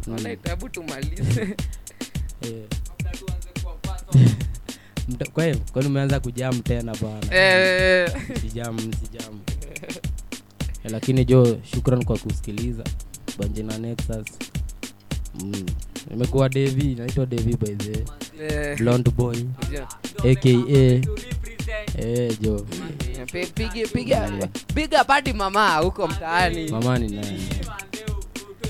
Wanaita, 0.09 0.51
hebu 0.51 0.69
tumalize. 0.69 1.57
Eh. 2.43 2.65
Kwa 5.33 5.45
hiyo 5.45 5.57
kwani 5.73 5.89
umeanza 5.89 6.21
kujam 6.21 6.61
tena 6.63 6.95
bana 7.03 7.35
Eh. 7.37 8.11
sijam 8.41 8.79
sijam 8.79 9.41
Eh, 10.85 10.91
lakini 10.91 11.25
jo 11.25 11.59
shukran 11.75 12.05
kwa 12.05 12.19
kusikiliza 12.19 12.85
banjina 13.39 13.79
nexus 13.79 14.27
mm. 15.45 15.67
imekuwa 16.15 16.49
devi 16.49 16.95
naitwa 16.95 17.27
devi 17.27 17.57
by 17.57 17.75
the 17.75 18.05
Eh. 18.45 18.79
blond 18.79 19.11
boy 19.11 19.37
Yeah. 19.73 19.89
aka 20.19 20.49
eh 21.99 22.39
jo 22.41 22.67
Pi- 23.33 23.47
pigi- 23.55 23.87
piga 23.87 24.31
piga 24.75 25.05
pati 25.05 25.33
mama 25.33 25.77
huko 25.77 26.09
mtaani. 26.09 26.71
mama 26.71 26.99
ni 26.99 27.09
nani 27.09 27.43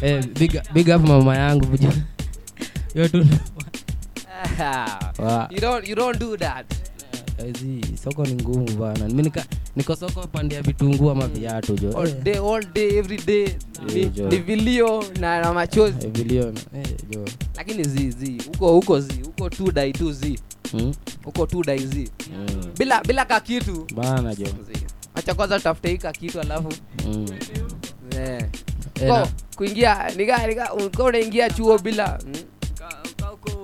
eh 0.02 0.24
big, 0.38 0.60
big 0.72 0.88
up 0.88 1.08
mama 1.08 1.36
yangu 1.36 1.66
yo 2.94 3.08
tu 3.08 3.26
Ah, 4.58 5.48
you 5.50 5.60
don't 5.60 5.88
you 5.88 5.94
don't 5.96 6.18
do 6.18 6.36
that. 6.36 6.64
Ezi, 7.38 7.80
soko 8.04 8.24
ni 8.26 8.34
ngumu 8.34 8.70
bana 8.78 9.08
mi 9.08 9.22
nika- 9.22 9.44
niko 9.76 9.96
soko 9.96 10.26
pande 10.26 10.54
ya 10.54 10.62
vitunguu 10.62 11.10
ama 11.10 11.28
viatu 11.28 11.74
jo 11.76 11.98
All 11.98 12.12
day 12.22 12.38
all 12.38 12.64
day 12.74 12.98
every 12.98 13.16
day. 13.18 13.48
Ni, 13.94 14.00
Eh, 14.00 14.10
ni 14.30 14.36
vilio 14.38 15.04
na, 15.20 15.40
na 15.40 15.52
machozi. 15.52 16.06
Eh, 16.06 16.10
bilioni 16.12 16.60
eh, 16.74 16.86
jo 17.10 17.24
Lakini 17.56 17.84
zi 17.84 18.10
zi 18.10 18.42
huko 18.46 18.72
huko 18.72 19.00
zi 19.00 19.20
huko 19.24 19.50
tu 19.50 19.72
dai 19.72 19.92
tu 19.92 20.12
zi. 20.12 20.38
Hmm? 20.72 20.94
Huko 21.24 21.46
tu 21.46 21.62
dai 21.64 21.78
zi. 21.86 22.10
Mm. 22.36 22.46
Bila 22.78 23.02
bila 23.04 23.24
ka 23.24 23.40
kitu. 23.40 23.86
bana 23.94 24.34
jo 24.34 24.46
Acha 25.14 25.34
kwanza 25.34 25.56
tutafute 25.58 25.88
hii 25.90 25.98
ka 25.98 26.12
kitu 26.12 26.40
alafu 26.40 26.68
Mm. 27.06 27.26
eh. 28.18 28.44
Eh, 29.02 29.08
Ko, 29.08 29.28
kuingia 29.56 30.10
nika 30.16 30.46
nika 30.46 30.74
unaingia 31.04 31.50
chuo 31.50 31.78
bila 31.78 32.18
mm. 32.26 32.32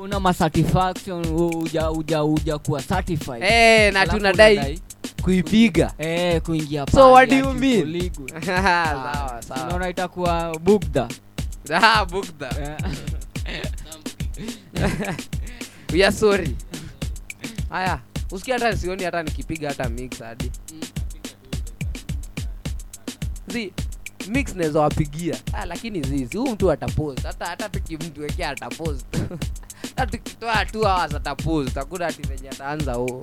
Una 0.02 0.20
masatisfaction 0.20 1.24
uja 1.26 1.90
uja 1.90 2.24
uja 2.24 2.58
kuwa 2.58 2.82
certified 2.82 3.42
Eh, 3.42 3.92
na 3.92 4.06
tunadai 4.06 4.56
unadai 4.56 4.80
kuipiga. 5.22 5.92
eh 5.98 6.40
kuingia 6.42 6.86
So 6.92 7.12
what 7.12 7.30
do 7.30 7.36
you 7.36 7.52
mean? 7.52 8.10
Sawa 8.46 9.42
sawa. 9.48 9.66
unaona 9.66 9.88
itakuwa 9.88 10.58
bugda 10.58 11.08
Ah, 11.74 12.04
bugda. 12.04 12.50
we 15.92 16.02
are 16.04 16.12
sorry 16.12 16.56
haya 17.70 18.00
usikia 18.30 18.54
hata 18.54 18.76
sioni 18.76 19.04
hata 19.04 19.22
nikipiga 19.22 19.68
hata 19.68 19.88
mix 19.88 20.18
hadi 20.22 20.50
zi 23.48 23.72
mix 24.28 24.54
naweza 24.54 24.80
wapigia. 24.80 25.36
Ah, 25.52 25.66
lakini 25.66 26.02
zizi 26.02 26.36
huu 26.38 26.50
mtu 26.50 26.70
atapost. 26.70 27.22
Hata 27.22 27.46
hata 27.46 27.68
tukimtuwekea 27.68 28.50
atapost. 28.50 29.06
Hata 29.96 30.06
tukitoa 30.06 30.64
tu 30.64 30.80
hours 30.80 31.14
atapost 31.14 31.74
hakuna 31.74 32.06
ati 32.06 32.22
venye 32.22 32.48
ataanza 32.48 32.92
huo. 32.94 33.20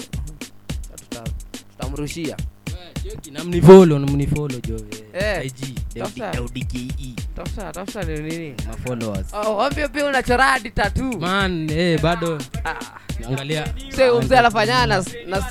Tutamrushia. 1.72 2.38
Na 3.32 3.43
mnifolo 3.43 4.00
mnifolo 4.08 4.60
jo 4.68 4.76
Eh, 5.14 5.24
eh, 5.24 5.45
IG. 5.45 5.80
Daudi 6.34 6.64
KE 6.66 7.16
tafuta 7.36 7.72
tafuta 7.72 8.04
ni 8.04 8.20
nini? 8.20 8.56
Ma 8.68 8.74
followers. 8.78 9.34
Oh, 9.34 9.70
pia 9.89 10.06
unachora 10.06 10.43
hadi 10.43 10.70
tatu 10.70 11.20
man 11.20 11.70
eh 11.70 12.02
mzee 14.22 14.38
anafanyana 14.38 14.86
na, 14.97 15.06
na 15.28 15.45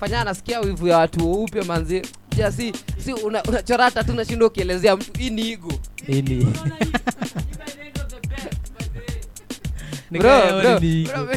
fanyana 0.00 0.24
nasikia 0.24 0.60
wivu 0.60 0.88
ya 0.88 0.98
watu 0.98 1.32
weupe 1.32 1.62
manzi. 1.62 2.02
Ja 2.38 2.52
si 2.52 2.72
si 3.04 3.12
una- 3.12 3.42
unachora 3.42 3.84
hata 3.84 4.04
tu 4.04 4.12
nashinda 4.12 4.46
ukielezea 4.46 4.96
mtu 4.96 5.18
hii 5.18 5.30
ni 5.30 5.50
igo. 5.50 5.72
ili 6.08 6.46
Bro, 10.10 10.18
Nikae 10.20 10.60
bro, 10.62 10.78
ni 10.80 11.04
bro, 11.04 11.28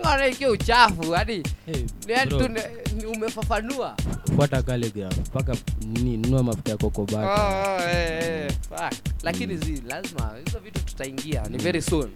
ngona 0.00 0.26
ikiwa 0.26 0.50
uchafu 0.50 1.10
hadi 1.12 1.42
Eh, 1.66 1.84
ni 2.06 2.12
hadi 2.14 2.34
bro. 2.34 2.38
tu 2.46 2.48
ni- 2.48 2.94
ni 2.96 3.06
umefafanua. 3.06 3.96
fuata 4.36 4.62
Calligraph 4.62 5.18
mpaka 5.18 5.56
nini 5.86 6.16
nunua 6.16 6.42
mafuta 6.42 6.70
ya 6.70 6.76
Oh, 6.82 7.76
oh, 7.76 7.82
eh, 7.88 8.22
eh, 8.22 8.52
fuck. 8.68 8.92
lakini 9.22 9.56
zi 9.56 9.82
lazima 9.88 10.32
hizo 10.44 10.58
vitu 10.58 10.80
tutaingia 10.80 11.42
ni 11.50 11.58
very 11.58 11.82
soon 11.82 12.10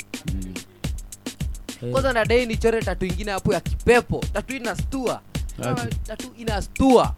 Eh. 1.82 1.90
kwanza 1.90 2.12
nadai 2.12 2.46
nichore 2.46 2.82
tatu 2.82 3.06
ingine 3.06 3.30
hapo 3.32 3.52
ya 3.54 3.60
kipepo 3.60 4.24
tatu 4.32 4.56
inastua 4.56 5.20
Wapi? 5.58 5.94
tatu 6.06 6.32
inastua. 6.38 7.14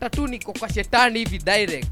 Tatu 0.00 0.26
niko 0.26 0.52
kwa 0.52 0.72
shetani 0.72 1.18
hivi 1.18 1.38
direct. 1.38 1.88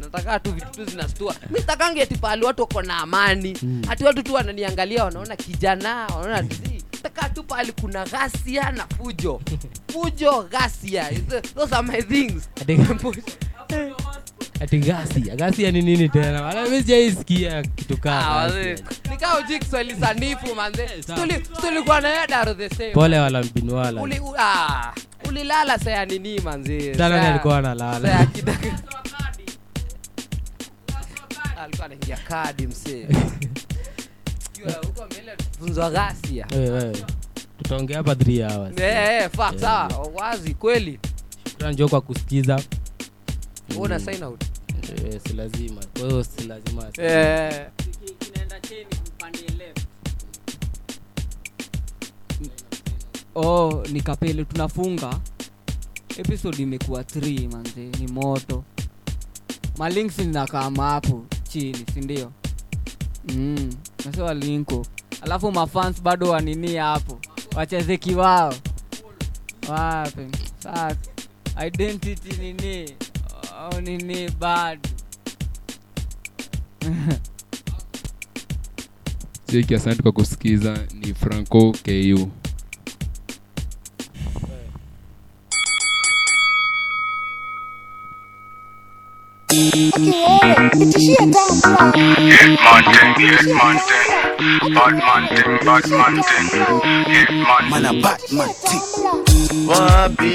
Nataka 0.00 0.40
tu 0.40 0.52
vitu 0.52 0.66
tu 0.70 0.84
zinastua. 0.84 1.34
Mi 1.50 1.60
takange 1.62 2.02
ati 2.02 2.14
pahali 2.18 2.44
watu 2.44 2.62
wako 2.62 2.82
na 2.82 2.96
amani. 2.98 3.56
Mm. 3.62 3.82
hati 3.88 4.04
watu 4.04 4.22
tu 4.22 4.34
wananiangalia 4.34 5.04
wanaona 5.04 5.36
kijana 5.36 6.06
wanaona 6.06 6.42
zi. 6.42 6.84
Taka 7.02 7.28
tu 7.28 7.42
pahali 7.44 7.72
kuna 7.72 8.04
ghasia 8.04 8.70
na 8.72 8.86
fujo. 8.86 9.40
Fujo 9.92 10.42
ghasia. 10.42 11.10
Those 11.54 11.74
are 11.76 11.86
my 11.88 12.02
things 12.02 12.48
ati 14.60 14.78
gasia 14.78 15.36
gasia 15.36 15.70
ni 15.70 15.82
nini 15.82 16.08
tena? 16.08 16.42
Wala 16.42 16.64
mimi 16.64 16.76
sijaisikia 16.78 17.62
kitu 17.62 17.98
Ah, 18.08 18.50
nikao 19.10 19.38
uji 19.40 19.58
kiswahili 19.58 19.94
sanifu 20.00 20.54
manze. 20.54 20.86
Stuli- 21.00 21.44
stulikuwa 21.58 22.00
naye 22.00 22.26
daro 22.26 22.54
the 22.54 22.68
same 22.70 22.90
pole 22.90 23.18
wala 23.18 23.42
mbinu 23.42 23.74
wala 23.74 24.02
Uli- 24.02 24.20
ah, 24.38 24.92
ulilala 25.28 25.78
saya 25.78 26.04
nini 26.06 26.40
manzi 26.40 26.94
Sana 26.94 27.18
Saya- 27.22 27.56
analala. 27.58 28.00
saya 28.08 28.26
kidogo. 28.26 28.58
alikuwa 31.62 31.84
anaingia 31.86 32.16
kadi 32.16 32.66
msee. 32.66 33.06
Huko 34.86 35.06
mbele 35.06 35.32
funzwa 35.58 35.90
ghasia 35.90 36.46
Wewe, 36.52 36.70
wewe. 36.70 36.96
tutaongea 37.62 37.96
hapa 37.96 38.12
3 38.14 38.42
hours. 38.54 38.80
Eh, 38.80 39.22
eh, 39.22 39.30
fuck, 39.36 39.58
sawa. 39.60 40.08
Wazi 40.14 40.54
kweli. 40.54 40.98
Shukrani 41.50 41.76
jo 41.76 41.88
kwa 41.88 42.00
kusikiza. 42.00 42.60
Una 43.78 43.98
Mm. 43.98 44.04
sign 44.04 44.22
out 44.22 44.44
Eh, 44.90 45.20
si 45.26 45.32
lazima. 45.32 45.80
Kwa 45.98 46.08
hiyo 46.08 46.24
si 46.24 46.46
lazima. 46.48 46.90
Eh. 46.98 47.66
oh 53.34 53.82
ni 53.92 54.00
kapele 54.00 54.44
tunafunga. 54.44 55.20
Episode 56.18 56.62
imekuwa 56.62 57.02
3 57.02 57.52
manze 57.52 57.80
ni 57.80 58.12
moto. 58.12 58.64
Malinks 59.78 60.18
ninakama 60.18 60.82
hapo 60.90 61.24
chini 61.48 61.84
sindio 61.94 62.32
mm, 63.28 63.70
nasewa 64.06 64.34
linko 64.34 64.86
alafu 65.22 65.52
mafans 65.52 66.02
bado 66.02 66.30
wanini 66.30 66.76
hapo. 66.76 67.18
Wachezeki 67.56 68.14
wao 68.14 68.54
wape 69.68 70.28
sasa. 70.62 70.96
Identity 71.66 72.36
nini 72.40 72.94
nini 73.82 74.30
bado 74.30 74.88
Jeki, 79.48 79.74
asante 79.74 80.02
kwa 80.02 80.12
kusikiza. 80.12 80.78
Ni 80.94 81.14
Franco 81.14 81.72
KU. 81.84 82.28
Wapi? 99.68 100.32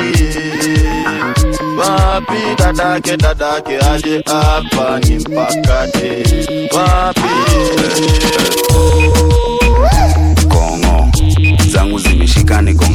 Wapi? 1.78 2.40
Dadake 2.58 3.18
dadake 3.18 3.78
aje? 3.80 4.24
Hapa 4.26 5.00
ni 5.00 5.16
mpakate 5.16 6.24
wapi 6.76 7.22
kongo. 10.50 11.08
Zangu 11.68 12.00
zimeshikani 12.00 12.72
niko 12.72 12.86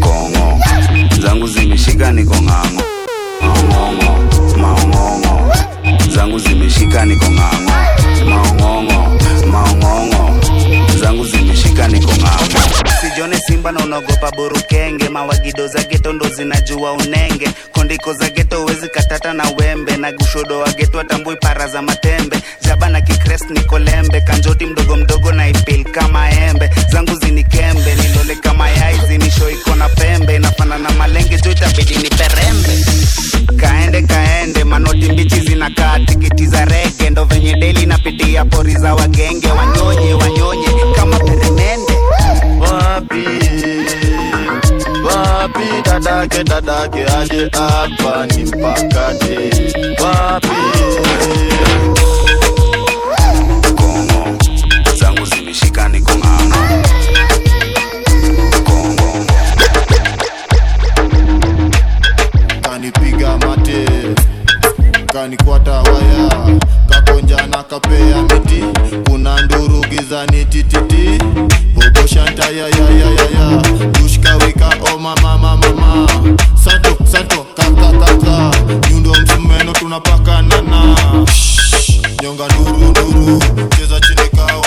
kongo. 0.00 0.60
Zangu 1.20 1.46
zimeshikani 1.46 2.20
niko 2.22 2.34
ng'ang'o 2.34 2.97
niko 11.88 12.12
niko 12.12 12.12
sijone 13.00 13.38
simba 13.38 13.72
na 13.72 13.84
mawagido 15.08 15.66
za 15.66 15.82
ndo 16.12 16.28
zinajua 16.28 16.92
unenge. 16.92 17.48
Kondiko 17.72 18.12
za 18.12 18.30
geto 18.30 18.64
wezi 18.64 18.88
katata 18.88 19.32
na 19.32 19.44
wembe. 19.58 19.96
Na 19.96 20.12
gushodo 20.12 20.58
wa 20.58 20.72
geto 20.72 21.00
atambui 21.00 21.36
para 21.36 21.68
za 21.68 21.82
matembe. 21.82 22.36
Jaba 22.62 22.88
na 22.88 23.00
kikres 23.00 23.42
nikolembe 23.50 24.20
kanjoti 24.20 24.66
mdogo 24.66 24.96
mdogo 24.96 25.32
na 25.32 25.48
ipil 25.48 25.84
kama 25.84 26.30
embe. 26.30 26.70
Zangu 26.92 27.14
zinikembe 27.14 27.94
nilole 27.94 28.27
napitia 38.38 38.44
pori 38.44 38.74
za 38.74 38.94
wagenge 38.94 39.48
wanyonye 39.48 40.14
wanyonye 40.14 40.68
kama 40.96 41.18
peremende. 41.18 41.92
Wapi? 42.60 43.24
Wapi 45.04 45.82
dadake 45.84 46.44
dadake 46.44 47.04
aje 47.20 47.50
hapa 47.52 48.26
ni 48.26 48.44
mpakate? 48.44 49.50
Wapi 50.02 50.48
kapea 67.80 68.22
miti 68.22 68.64
kuna 69.10 69.40
nduru 69.42 69.84
gizani 69.90 70.44
tititi. 70.44 71.18
Bobo 71.74 72.08
yayayayaya, 72.10 72.50
ya 72.50 72.68
ya 72.68 72.88
ya 72.98 73.10
ya 73.10 73.50
ya. 73.52 73.62
Dushkawika 73.92 74.68
o 74.94 74.98
mama 74.98 75.38
mama 75.38 75.56
mama 75.56 76.08
sato 76.64 76.96
sato 77.04 77.46
kaka 77.54 78.50
nyundo 78.90 79.10
msumeno 79.22 79.72
tunapakanana 79.72 80.96
nyonga 82.22 82.44
nduru 82.48 82.78
nduru 82.90 83.42
cheza 83.76 84.00
chini 84.00 84.28
kawa 84.36 84.66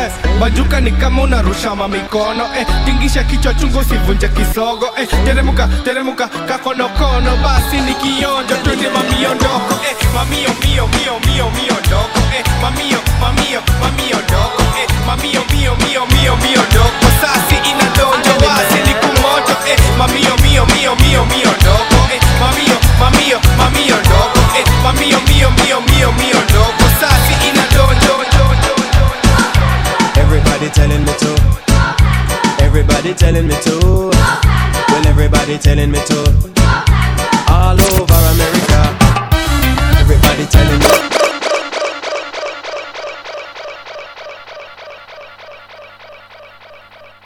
Eh, 0.00 0.10
majuka 0.40 0.80
ni 0.80 0.90
kama 0.90 1.22
unarusha 1.22 1.74
mamikono 1.74 2.44
eh, 2.58 2.66
tingisha 2.84 3.24
kichwa 3.24 3.54
chungu 3.54 3.84
sivunje 3.84 4.28
kisogo. 4.28 4.86
Eh, 4.98 5.08
teremuka 5.24 5.68
teremuka 5.84 6.28
kakonokono. 6.28 7.36
Basi 7.42 7.76
ni 7.80 7.94
kionjo 7.94 8.56
twende 8.64 8.88
mamiondoko 8.88 9.74
eh, 9.90 9.96
mamio 10.14 10.50
mio 10.62 10.86
mio 10.86 11.14
mio 11.26 11.44
mio 11.50 11.76
ndoko. 11.86 12.18
Eh, 12.38 12.44
mamio 12.62 12.98
mamio 13.20 13.60
mamio 13.80 14.16
ndoko. 14.28 14.62
Eh, 14.80 14.88
mamio 15.06 15.42
mio 15.52 15.72
mio 15.76 16.06
mio 16.06 16.36
mio 16.36 16.62
ndoko. 16.70 17.06
Sasi 17.20 17.56
inadonjo 17.70 18.34
basi 18.46 18.78
ni 18.86 18.94
kumoto. 18.94 19.52
Eh, 19.70 19.78
mamio 19.98 20.34
mio 20.42 20.66
mio 20.66 20.94
mio 20.96 21.24
mio 21.24 21.50
ndoko. 21.60 21.96
Eh, 22.14 22.20
mamio 22.40 22.76
mamio 23.00 23.38
mamio 23.58 23.96
ndoko. 23.96 24.38
Eh, 24.58 24.64
mamio 24.82 25.18
Everybody 33.10 33.32
telling 33.32 33.48
me 33.48 33.54
to. 33.64 34.10
Well, 34.88 35.06
everybody 35.08 35.58
telling 35.58 35.90
me 35.90 35.98
to. 35.98 36.59